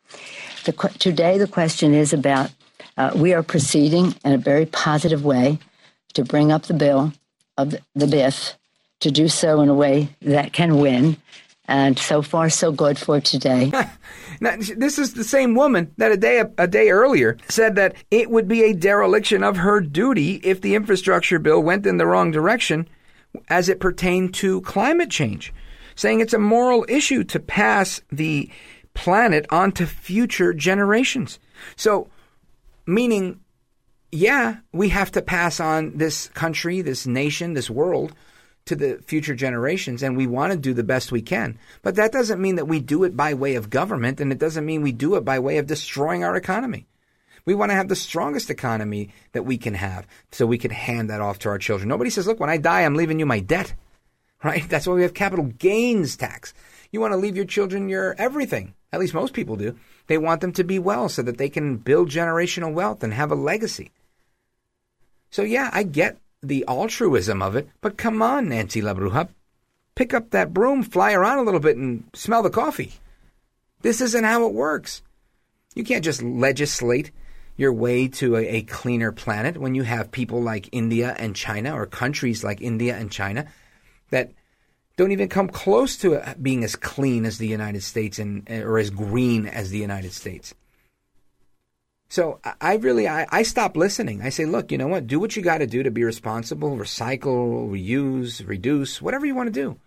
The, 0.65 0.71
today, 0.99 1.37
the 1.37 1.47
question 1.47 1.93
is 1.93 2.13
about 2.13 2.51
uh, 2.97 3.11
we 3.15 3.33
are 3.33 3.43
proceeding 3.43 4.15
in 4.23 4.33
a 4.33 4.37
very 4.37 4.65
positive 4.65 5.23
way 5.23 5.59
to 6.13 6.23
bring 6.23 6.51
up 6.51 6.63
the 6.63 6.73
bill 6.73 7.13
of 7.57 7.71
the, 7.71 7.79
the 7.95 8.07
BIF, 8.07 8.55
to 8.99 9.11
do 9.11 9.27
so 9.27 9.61
in 9.61 9.69
a 9.69 9.73
way 9.73 10.09
that 10.21 10.53
can 10.53 10.77
win 10.77 11.17
and 11.67 11.97
so 11.97 12.21
far, 12.21 12.49
so 12.49 12.71
good 12.71 12.97
for 12.97 13.19
today. 13.19 13.71
now, 14.39 14.55
this 14.57 14.99
is 14.99 15.13
the 15.13 15.23
same 15.23 15.55
woman 15.55 15.93
that 15.97 16.11
a 16.11 16.17
day 16.17 16.43
a 16.57 16.67
day 16.67 16.89
earlier 16.89 17.37
said 17.47 17.75
that 17.75 17.95
it 18.11 18.29
would 18.29 18.47
be 18.47 18.63
a 18.63 18.73
dereliction 18.73 19.43
of 19.43 19.57
her 19.57 19.81
duty 19.81 20.35
if 20.43 20.61
the 20.61 20.75
infrastructure 20.75 21.39
bill 21.39 21.61
went 21.61 21.85
in 21.85 21.97
the 21.97 22.05
wrong 22.05 22.31
direction 22.31 22.87
as 23.49 23.69
it 23.69 23.79
pertained 23.79 24.33
to 24.35 24.61
climate 24.61 25.09
change, 25.09 25.53
saying 25.95 26.19
it's 26.19 26.33
a 26.33 26.39
moral 26.39 26.85
issue 26.87 27.23
to 27.23 27.39
pass 27.39 28.01
the 28.11 28.49
planet 28.93 29.45
on 29.49 29.71
to 29.71 29.87
future 29.87 30.53
generations. 30.53 31.39
So, 31.75 32.09
meaning, 32.85 33.39
yeah, 34.11 34.57
we 34.71 34.89
have 34.89 35.11
to 35.13 35.21
pass 35.21 35.59
on 35.59 35.97
this 35.97 36.27
country, 36.29 36.81
this 36.81 37.07
nation, 37.07 37.53
this 37.53 37.69
world 37.69 38.13
to 38.65 38.75
the 38.75 38.99
future 39.05 39.35
generations 39.35 40.03
and 40.03 40.15
we 40.15 40.27
want 40.27 40.53
to 40.53 40.57
do 40.57 40.73
the 40.73 40.83
best 40.83 41.11
we 41.11 41.21
can. 41.21 41.57
But 41.81 41.95
that 41.95 42.11
doesn't 42.11 42.41
mean 42.41 42.55
that 42.55 42.67
we 42.67 42.79
do 42.79 43.03
it 43.03 43.15
by 43.15 43.33
way 43.33 43.55
of 43.55 43.69
government 43.69 44.21
and 44.21 44.31
it 44.31 44.39
doesn't 44.39 44.65
mean 44.65 44.81
we 44.81 44.91
do 44.91 45.15
it 45.15 45.25
by 45.25 45.39
way 45.39 45.57
of 45.57 45.67
destroying 45.67 46.23
our 46.23 46.35
economy. 46.35 46.87
We 47.45 47.55
want 47.55 47.71
to 47.71 47.75
have 47.75 47.89
the 47.89 47.95
strongest 47.95 48.49
economy 48.49 49.09
that 49.33 49.43
we 49.43 49.57
can 49.57 49.73
have 49.73 50.07
so 50.31 50.45
we 50.45 50.57
can 50.57 50.71
hand 50.71 51.09
that 51.09 51.19
off 51.19 51.39
to 51.39 51.49
our 51.49 51.57
children. 51.57 51.89
Nobody 51.89 52.09
says, 52.09 52.25
look, 52.25 52.39
when 52.39 52.49
I 52.49 52.57
die, 52.57 52.81
I'm 52.81 52.95
leaving 52.95 53.19
you 53.19 53.25
my 53.25 53.41
debt, 53.41 53.73
right? 54.43 54.67
That's 54.69 54.87
why 54.87 54.93
we 54.93 55.01
have 55.03 55.13
capital 55.13 55.45
gains 55.45 56.15
tax. 56.15 56.53
You 56.91 57.01
want 57.01 57.11
to 57.11 57.17
leave 57.17 57.35
your 57.35 57.45
children 57.45 57.89
your 57.89 58.15
everything. 58.17 58.75
At 58.93 58.99
least 58.99 59.13
most 59.13 59.33
people 59.33 59.55
do. 59.55 59.75
They 60.07 60.17
want 60.17 60.41
them 60.41 60.53
to 60.53 60.63
be 60.63 60.79
well 60.79 61.09
so 61.09 61.21
that 61.23 61.37
they 61.37 61.49
can 61.49 61.77
build 61.77 62.09
generational 62.09 62.73
wealth 62.73 63.03
and 63.03 63.13
have 63.13 63.31
a 63.31 63.35
legacy. 63.35 63.91
So, 65.31 65.41
yeah, 65.41 65.71
I 65.73 65.81
get 65.81 66.17
the 66.43 66.65
altruism 66.67 67.41
of 67.41 67.55
it, 67.55 67.69
but 67.81 67.97
come 67.97 68.21
on, 68.21 68.49
Nancy 68.49 68.81
LaBruja. 68.81 69.29
Pick 69.95 70.13
up 70.13 70.31
that 70.31 70.53
broom, 70.53 70.83
fly 70.83 71.13
around 71.13 71.39
a 71.39 71.43
little 71.43 71.59
bit, 71.59 71.77
and 71.77 72.03
smell 72.13 72.43
the 72.43 72.49
coffee. 72.49 72.93
This 73.81 74.01
isn't 74.01 74.23
how 74.23 74.45
it 74.45 74.53
works. 74.53 75.01
You 75.75 75.83
can't 75.83 76.03
just 76.03 76.21
legislate 76.21 77.11
your 77.55 77.73
way 77.73 78.07
to 78.07 78.35
a, 78.35 78.47
a, 78.47 78.61
cleaner 78.63 79.11
planet 79.11 79.57
when 79.57 79.75
you 79.75 79.83
have 79.83 80.11
people 80.11 80.41
like 80.41 80.69
India 80.71 81.15
and 81.19 81.35
China, 81.35 81.75
or 81.75 81.85
countries 81.85 82.43
like 82.43 82.61
India 82.61 82.95
and 82.95 83.11
China, 83.11 83.45
that 84.09 84.31
don't 84.97 85.11
even 85.11 85.29
come 85.29 85.47
close 85.47 85.97
to 85.97 86.35
being 86.41 86.63
as 86.63 86.75
clean 86.75 87.25
as 87.25 87.37
the 87.37 87.47
United 87.47 87.83
States 87.83 88.19
and 88.19 88.49
or 88.49 88.79
as 88.79 88.89
green 88.89 89.47
as 89.47 89.69
the 89.69 89.77
United 89.77 90.13
States. 90.13 90.53
So 92.13 92.39
I 92.61 92.75
really 92.75 93.07
I, 93.07 93.25
I 93.31 93.41
stop 93.41 93.75
listening. 93.75 94.21
I 94.21 94.29
say, 94.29 94.45
look, 94.45 94.71
you 94.71 94.77
know 94.77 94.87
what? 94.87 95.07
Do 95.07 95.19
what 95.19 95.35
you 95.35 95.41
got 95.41 95.57
to 95.57 95.65
do 95.65 95.81
to 95.81 95.89
be 95.89 96.03
responsible, 96.03 96.77
recycle, 96.77 97.67
reuse, 97.71 98.47
reduce, 98.47 99.01
whatever 99.01 99.25
you 99.25 99.33
want 99.33 99.47
to 99.47 99.59
do. 99.59 99.79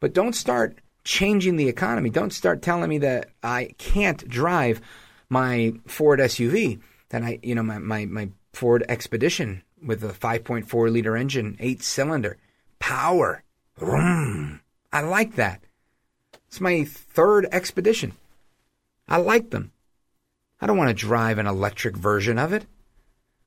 But 0.00 0.14
don't 0.14 0.32
start 0.32 0.78
changing 1.04 1.56
the 1.56 1.68
economy. 1.68 2.08
Don't 2.08 2.32
start 2.32 2.62
telling 2.62 2.88
me 2.88 2.96
that 3.00 3.28
I 3.42 3.74
can't 3.76 4.26
drive 4.26 4.80
my 5.28 5.74
Ford 5.86 6.18
SUV. 6.18 6.80
That 7.10 7.24
I, 7.24 7.38
you 7.42 7.54
know, 7.54 7.62
my 7.62 7.78
my, 7.78 8.06
my 8.06 8.30
Ford 8.54 8.82
Expedition 8.88 9.62
with 9.84 10.02
a 10.02 10.14
5.4 10.14 10.90
liter 10.90 11.14
engine, 11.14 11.58
eight 11.60 11.82
cylinder, 11.82 12.38
power. 12.78 13.42
Vroom. 13.76 14.62
I 14.94 15.02
like 15.02 15.34
that. 15.34 15.60
It's 16.48 16.58
my 16.58 16.84
third 16.84 17.48
Expedition. 17.52 18.14
I 19.06 19.18
like 19.18 19.50
them. 19.50 19.72
I 20.60 20.66
don't 20.66 20.76
want 20.76 20.88
to 20.88 21.06
drive 21.06 21.38
an 21.38 21.46
electric 21.46 21.96
version 21.96 22.38
of 22.38 22.52
it. 22.52 22.66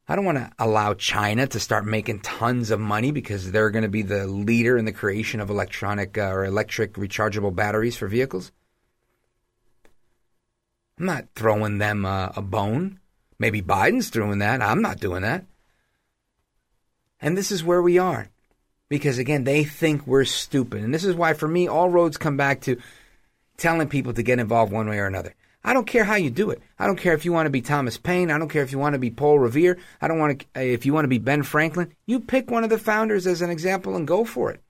I 0.08 0.16
don't 0.16 0.26
want 0.26 0.40
to 0.40 0.52
allow 0.60 0.96
China 0.96 1.48
to 1.48 1.60
start 1.60 1.86
making 1.86 2.22
tons 2.22 2.72
of 2.72 2.80
money 2.80 3.12
because 3.12 3.52
they're 3.52 3.70
going 3.70 3.84
to 3.84 3.90
be 3.90 4.02
the 4.02 4.28
leader 4.28 4.78
in 4.78 4.86
the 4.86 4.92
creation 4.92 5.40
of 5.40 5.50
electronic 5.50 6.18
uh, 6.18 6.24
or 6.24 6.44
electric 6.44 6.94
rechargeable 6.94 7.56
batteries 7.56 7.96
for 7.96 8.08
vehicles. 8.08 8.52
I'm 11.00 11.06
not 11.06 11.28
throwing 11.36 11.78
them 11.78 12.06
uh, 12.06 12.30
a 12.36 12.42
bone. 12.42 13.00
Maybe 13.40 13.62
Biden's 13.62 14.12
doing 14.12 14.40
that. 14.40 14.62
I'm 14.62 14.82
not 14.82 15.00
doing 15.00 15.22
that. 15.22 15.46
And 17.22 17.38
this 17.38 17.52
is 17.52 17.64
where 17.64 17.82
we 17.82 17.98
are. 17.98 18.30
Because 18.90 19.18
again, 19.18 19.46
they 19.46 19.64
think 19.64 20.06
we're 20.06 20.26
stupid. 20.26 20.84
And 20.84 20.94
this 20.94 21.06
is 21.06 21.16
why, 21.16 21.34
for 21.34 21.48
me, 21.48 21.68
all 21.68 21.90
roads 21.90 22.18
come 22.18 22.38
back 22.38 22.62
to 22.62 22.78
telling 23.58 23.88
people 23.88 24.14
to 24.14 24.24
get 24.24 24.40
involved 24.40 24.72
one 24.72 24.90
way 24.90 25.00
or 25.00 25.08
another. 25.08 25.34
I 25.64 25.74
don't 25.74 25.88
care 25.88 26.04
how 26.04 26.16
you 26.16 26.30
do 26.30 26.50
it. 26.50 26.62
I 26.78 26.86
don't 26.86 27.00
care 27.00 27.14
if 27.14 27.24
you 27.24 27.32
want 27.32 27.46
to 27.46 27.52
be 27.52 27.62
Thomas 27.62 27.98
Paine. 27.98 28.32
I 28.32 28.38
don't 28.38 28.50
care 28.50 28.64
if 28.64 28.72
you 28.72 28.80
want 28.80 28.94
to 28.94 29.00
be 29.00 29.10
Paul 29.10 29.40
Revere. 29.40 29.78
I 30.02 30.08
don't 30.08 30.20
want 30.20 30.46
to, 30.54 30.62
if 30.62 30.86
you 30.86 30.94
want 30.94 31.06
to 31.06 31.10
be 31.10 31.20
Ben 31.20 31.44
Franklin. 31.44 31.94
You 32.06 32.20
pick 32.20 32.52
one 32.52 32.66
of 32.66 32.70
the 32.70 32.78
founders 32.78 33.26
as 33.26 33.42
an 33.42 33.50
example 33.50 33.96
and 33.96 34.08
go 34.08 34.26
for 34.26 34.52
it. 34.52 34.62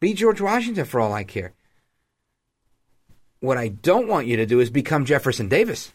Be 0.00 0.14
George 0.14 0.40
Washington 0.40 0.86
for 0.86 1.00
all 1.00 1.12
I 1.12 1.24
care. 1.24 1.52
What 3.40 3.58
I 3.58 3.68
don't 3.68 4.08
want 4.08 4.26
you 4.26 4.38
to 4.38 4.46
do 4.46 4.60
is 4.60 4.70
become 4.70 5.04
Jefferson 5.04 5.48
Davis, 5.48 5.92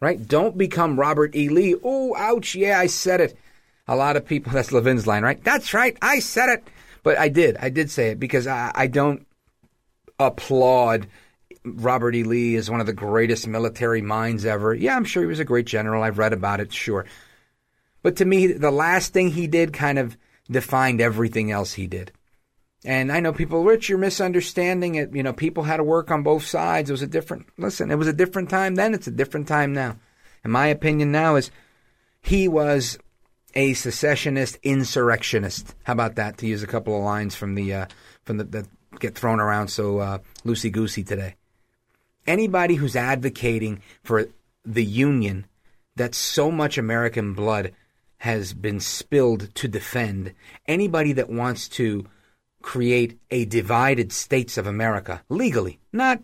right? 0.00 0.26
Don't 0.26 0.56
become 0.56 0.98
Robert 0.98 1.36
E. 1.36 1.50
Lee. 1.50 1.74
Oh, 1.84 2.16
ouch. 2.16 2.54
Yeah, 2.54 2.78
I 2.78 2.86
said 2.86 3.20
it. 3.20 3.38
A 3.86 3.94
lot 3.94 4.16
of 4.16 4.24
people, 4.26 4.52
that's 4.54 4.72
Levin's 4.72 5.06
line, 5.06 5.22
right? 5.22 5.42
That's 5.44 5.74
right. 5.74 5.96
I 6.00 6.20
said 6.20 6.48
it. 6.48 6.68
But 7.02 7.18
I 7.18 7.28
did. 7.28 7.58
I 7.58 7.68
did 7.68 7.90
say 7.90 8.08
it 8.08 8.18
because 8.18 8.46
I, 8.46 8.72
I 8.74 8.86
don't 8.86 9.26
applaud 10.18 11.06
Robert 11.66 12.14
E. 12.14 12.22
Lee 12.22 12.54
is 12.54 12.70
one 12.70 12.80
of 12.80 12.86
the 12.86 12.92
greatest 12.92 13.48
military 13.48 14.00
minds 14.00 14.46
ever. 14.46 14.72
Yeah, 14.72 14.96
I'm 14.96 15.04
sure 15.04 15.22
he 15.22 15.28
was 15.28 15.40
a 15.40 15.44
great 15.44 15.66
general. 15.66 16.02
I've 16.02 16.18
read 16.18 16.32
about 16.32 16.60
it, 16.60 16.72
sure. 16.72 17.06
But 18.02 18.16
to 18.16 18.24
me, 18.24 18.46
the 18.46 18.70
last 18.70 19.12
thing 19.12 19.30
he 19.30 19.48
did 19.48 19.72
kind 19.72 19.98
of 19.98 20.16
defined 20.48 21.00
everything 21.00 21.50
else 21.50 21.72
he 21.72 21.88
did. 21.88 22.12
And 22.84 23.10
I 23.10 23.18
know 23.18 23.32
people, 23.32 23.64
Rich, 23.64 23.88
you're 23.88 23.98
misunderstanding 23.98 24.94
it. 24.94 25.12
You 25.12 25.24
know, 25.24 25.32
people 25.32 25.64
had 25.64 25.78
to 25.78 25.84
work 25.84 26.12
on 26.12 26.22
both 26.22 26.46
sides. 26.46 26.88
It 26.88 26.92
was 26.92 27.02
a 27.02 27.08
different, 27.08 27.46
listen, 27.58 27.90
it 27.90 27.96
was 27.96 28.06
a 28.06 28.12
different 28.12 28.48
time 28.48 28.76
then. 28.76 28.94
It's 28.94 29.08
a 29.08 29.12
different 29.12 29.48
time 29.48 29.72
now. 29.72 29.96
And 30.44 30.52
my 30.52 30.68
opinion 30.68 31.10
now 31.10 31.34
is 31.34 31.50
he 32.22 32.46
was 32.46 32.96
a 33.56 33.74
secessionist 33.74 34.58
insurrectionist. 34.62 35.74
How 35.82 35.94
about 35.94 36.14
that? 36.14 36.38
To 36.38 36.46
use 36.46 36.62
a 36.62 36.68
couple 36.68 36.96
of 36.96 37.02
lines 37.02 37.34
from 37.34 37.56
the, 37.56 37.74
uh, 37.74 37.86
from 38.22 38.36
the, 38.36 38.44
that 38.44 38.68
get 39.00 39.16
thrown 39.16 39.40
around 39.40 39.68
so 39.68 39.98
uh, 39.98 40.18
loosey 40.44 40.70
goosey 40.70 41.02
today 41.02 41.34
anybody 42.26 42.74
who's 42.74 42.96
advocating 42.96 43.82
for 44.02 44.26
the 44.64 44.84
union 44.84 45.46
that 45.96 46.14
so 46.14 46.50
much 46.50 46.78
American 46.78 47.34
blood 47.34 47.72
has 48.18 48.52
been 48.52 48.80
spilled 48.80 49.54
to 49.54 49.68
defend, 49.68 50.32
anybody 50.66 51.12
that 51.12 51.30
wants 51.30 51.68
to 51.68 52.06
create 52.62 53.18
a 53.30 53.44
divided 53.44 54.12
states 54.12 54.58
of 54.58 54.66
America 54.66 55.22
legally, 55.28 55.78
not 55.92 56.22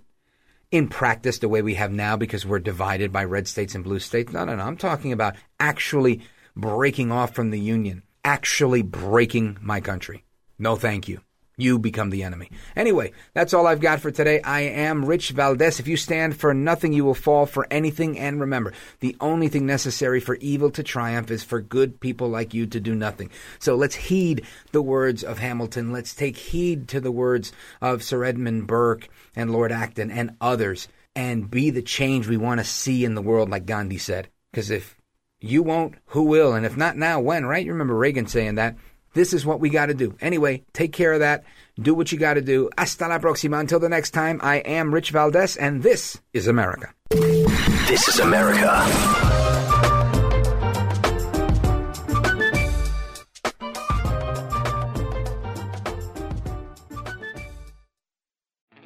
in 0.71 0.89
practice 0.89 1.39
the 1.39 1.49
way 1.49 1.63
we 1.63 1.75
have 1.75 1.93
now 1.93 2.17
because 2.17 2.47
we're 2.47 2.59
divided 2.59 3.13
by 3.13 3.25
red 3.25 3.47
states 3.47 3.75
and 3.75 3.85
blue 3.85 3.99
states. 3.99 4.33
No, 4.33 4.45
no, 4.45 4.57
no. 4.57 4.63
I'm 4.63 4.77
talking 4.77 5.13
about 5.13 5.37
actually 5.61 6.23
breaking 6.57 7.13
off 7.13 7.35
from 7.35 7.51
the 7.51 7.61
union, 7.61 8.03
actually 8.25 8.83
breaking 8.83 9.59
my 9.61 9.81
country. 9.81 10.25
No, 10.59 10.77
thank 10.77 11.09
you 11.09 11.21
you 11.57 11.79
become 11.79 12.11
the 12.11 12.23
enemy. 12.23 12.51
Anyway, 12.75 13.13
that's 13.35 13.53
all 13.53 13.67
I've 13.67 13.81
got 13.81 14.01
for 14.01 14.11
today. 14.11 14.41
I 14.41 14.63
am 14.63 15.05
Rich 15.05 15.31
Valdez. 15.31 15.81
If 15.81 15.89
you 15.89 15.97
stand 15.97 16.37
for 16.37 16.55
nothing, 16.55 16.93
you 16.93 17.05
will 17.05 17.15
fall 17.15 17.47
for 17.47 17.67
anything. 17.71 18.19
And 18.19 18.41
remember, 18.41 18.73
the 19.01 19.17
only 19.21 19.49
thing 19.49 19.67
necessary 19.67 20.21
for 20.21 20.37
evil 20.37 20.71
to 20.71 20.83
triumph 20.83 21.31
is 21.31 21.45
for 21.45 21.61
good 21.61 22.01
people 22.01 22.29
like 22.29 22.55
you 22.55 22.67
to 22.67 22.81
do 22.81 22.95
nothing. 22.95 23.31
So 23.59 23.77
let's 23.77 23.95
heed 23.95 24.47
the 24.73 24.83
words 24.83 25.23
of 25.23 25.39
Hamilton. 25.39 25.93
Let's 25.93 26.15
take 26.15 26.37
heed 26.37 26.89
to 26.89 27.01
the 27.01 27.13
words 27.13 27.53
of 27.81 28.03
Sir 28.03 28.25
Edmund 28.25 28.67
Burke 28.67 29.09
and 29.37 29.53
Lord 29.53 29.73
Acton 29.73 30.11
and 30.11 30.37
others 30.41 30.89
and 31.15 31.51
be 31.51 31.71
the 31.71 31.83
change 31.83 32.27
we 32.27 32.37
want 32.37 32.61
to 32.61 32.65
see 32.65 33.05
in 33.05 33.15
the 33.15 33.23
world, 33.23 33.51
like 33.51 33.67
Gandhi 33.67 33.99
said. 33.99 34.29
Because 34.51 34.71
if 34.71 34.97
you 35.41 35.63
won't, 35.63 35.97
who 36.07 36.23
will? 36.23 36.55
And 36.55 36.65
if 36.65 36.77
not 36.77 36.97
now, 36.97 37.21
when, 37.21 37.45
right? 37.45 37.65
You 37.65 37.73
remember 37.73 37.95
Reagan 37.95 38.27
saying 38.27 38.55
that. 38.57 38.77
This 39.15 39.33
is 39.33 39.45
what 39.45 39.61
we 39.61 39.69
got 39.69 39.87
to 39.87 39.95
do. 39.95 40.17
Anyway, 40.21 40.65
take 40.73 40.93
care 40.93 41.13
of 41.13 41.21
that. 41.21 41.45
Do 41.81 41.95
what 41.95 42.13
you 42.13 42.19
got 42.19 42.35
to 42.35 42.43
do. 42.43 42.71
Hasta 42.79 43.09
la 43.09 43.19
próxima. 43.19 43.61
Until 43.61 43.81
the 43.81 43.89
next 43.89 44.11
time, 44.11 44.41
I 44.43 44.57
am 44.57 44.93
Rich 44.93 45.11
Valdez, 45.11 45.57
and 45.57 45.83
this 45.83 46.21
is 46.33 46.47
America. 46.47 46.93
This 47.11 48.09
is 48.09 48.21
America. 48.21 49.52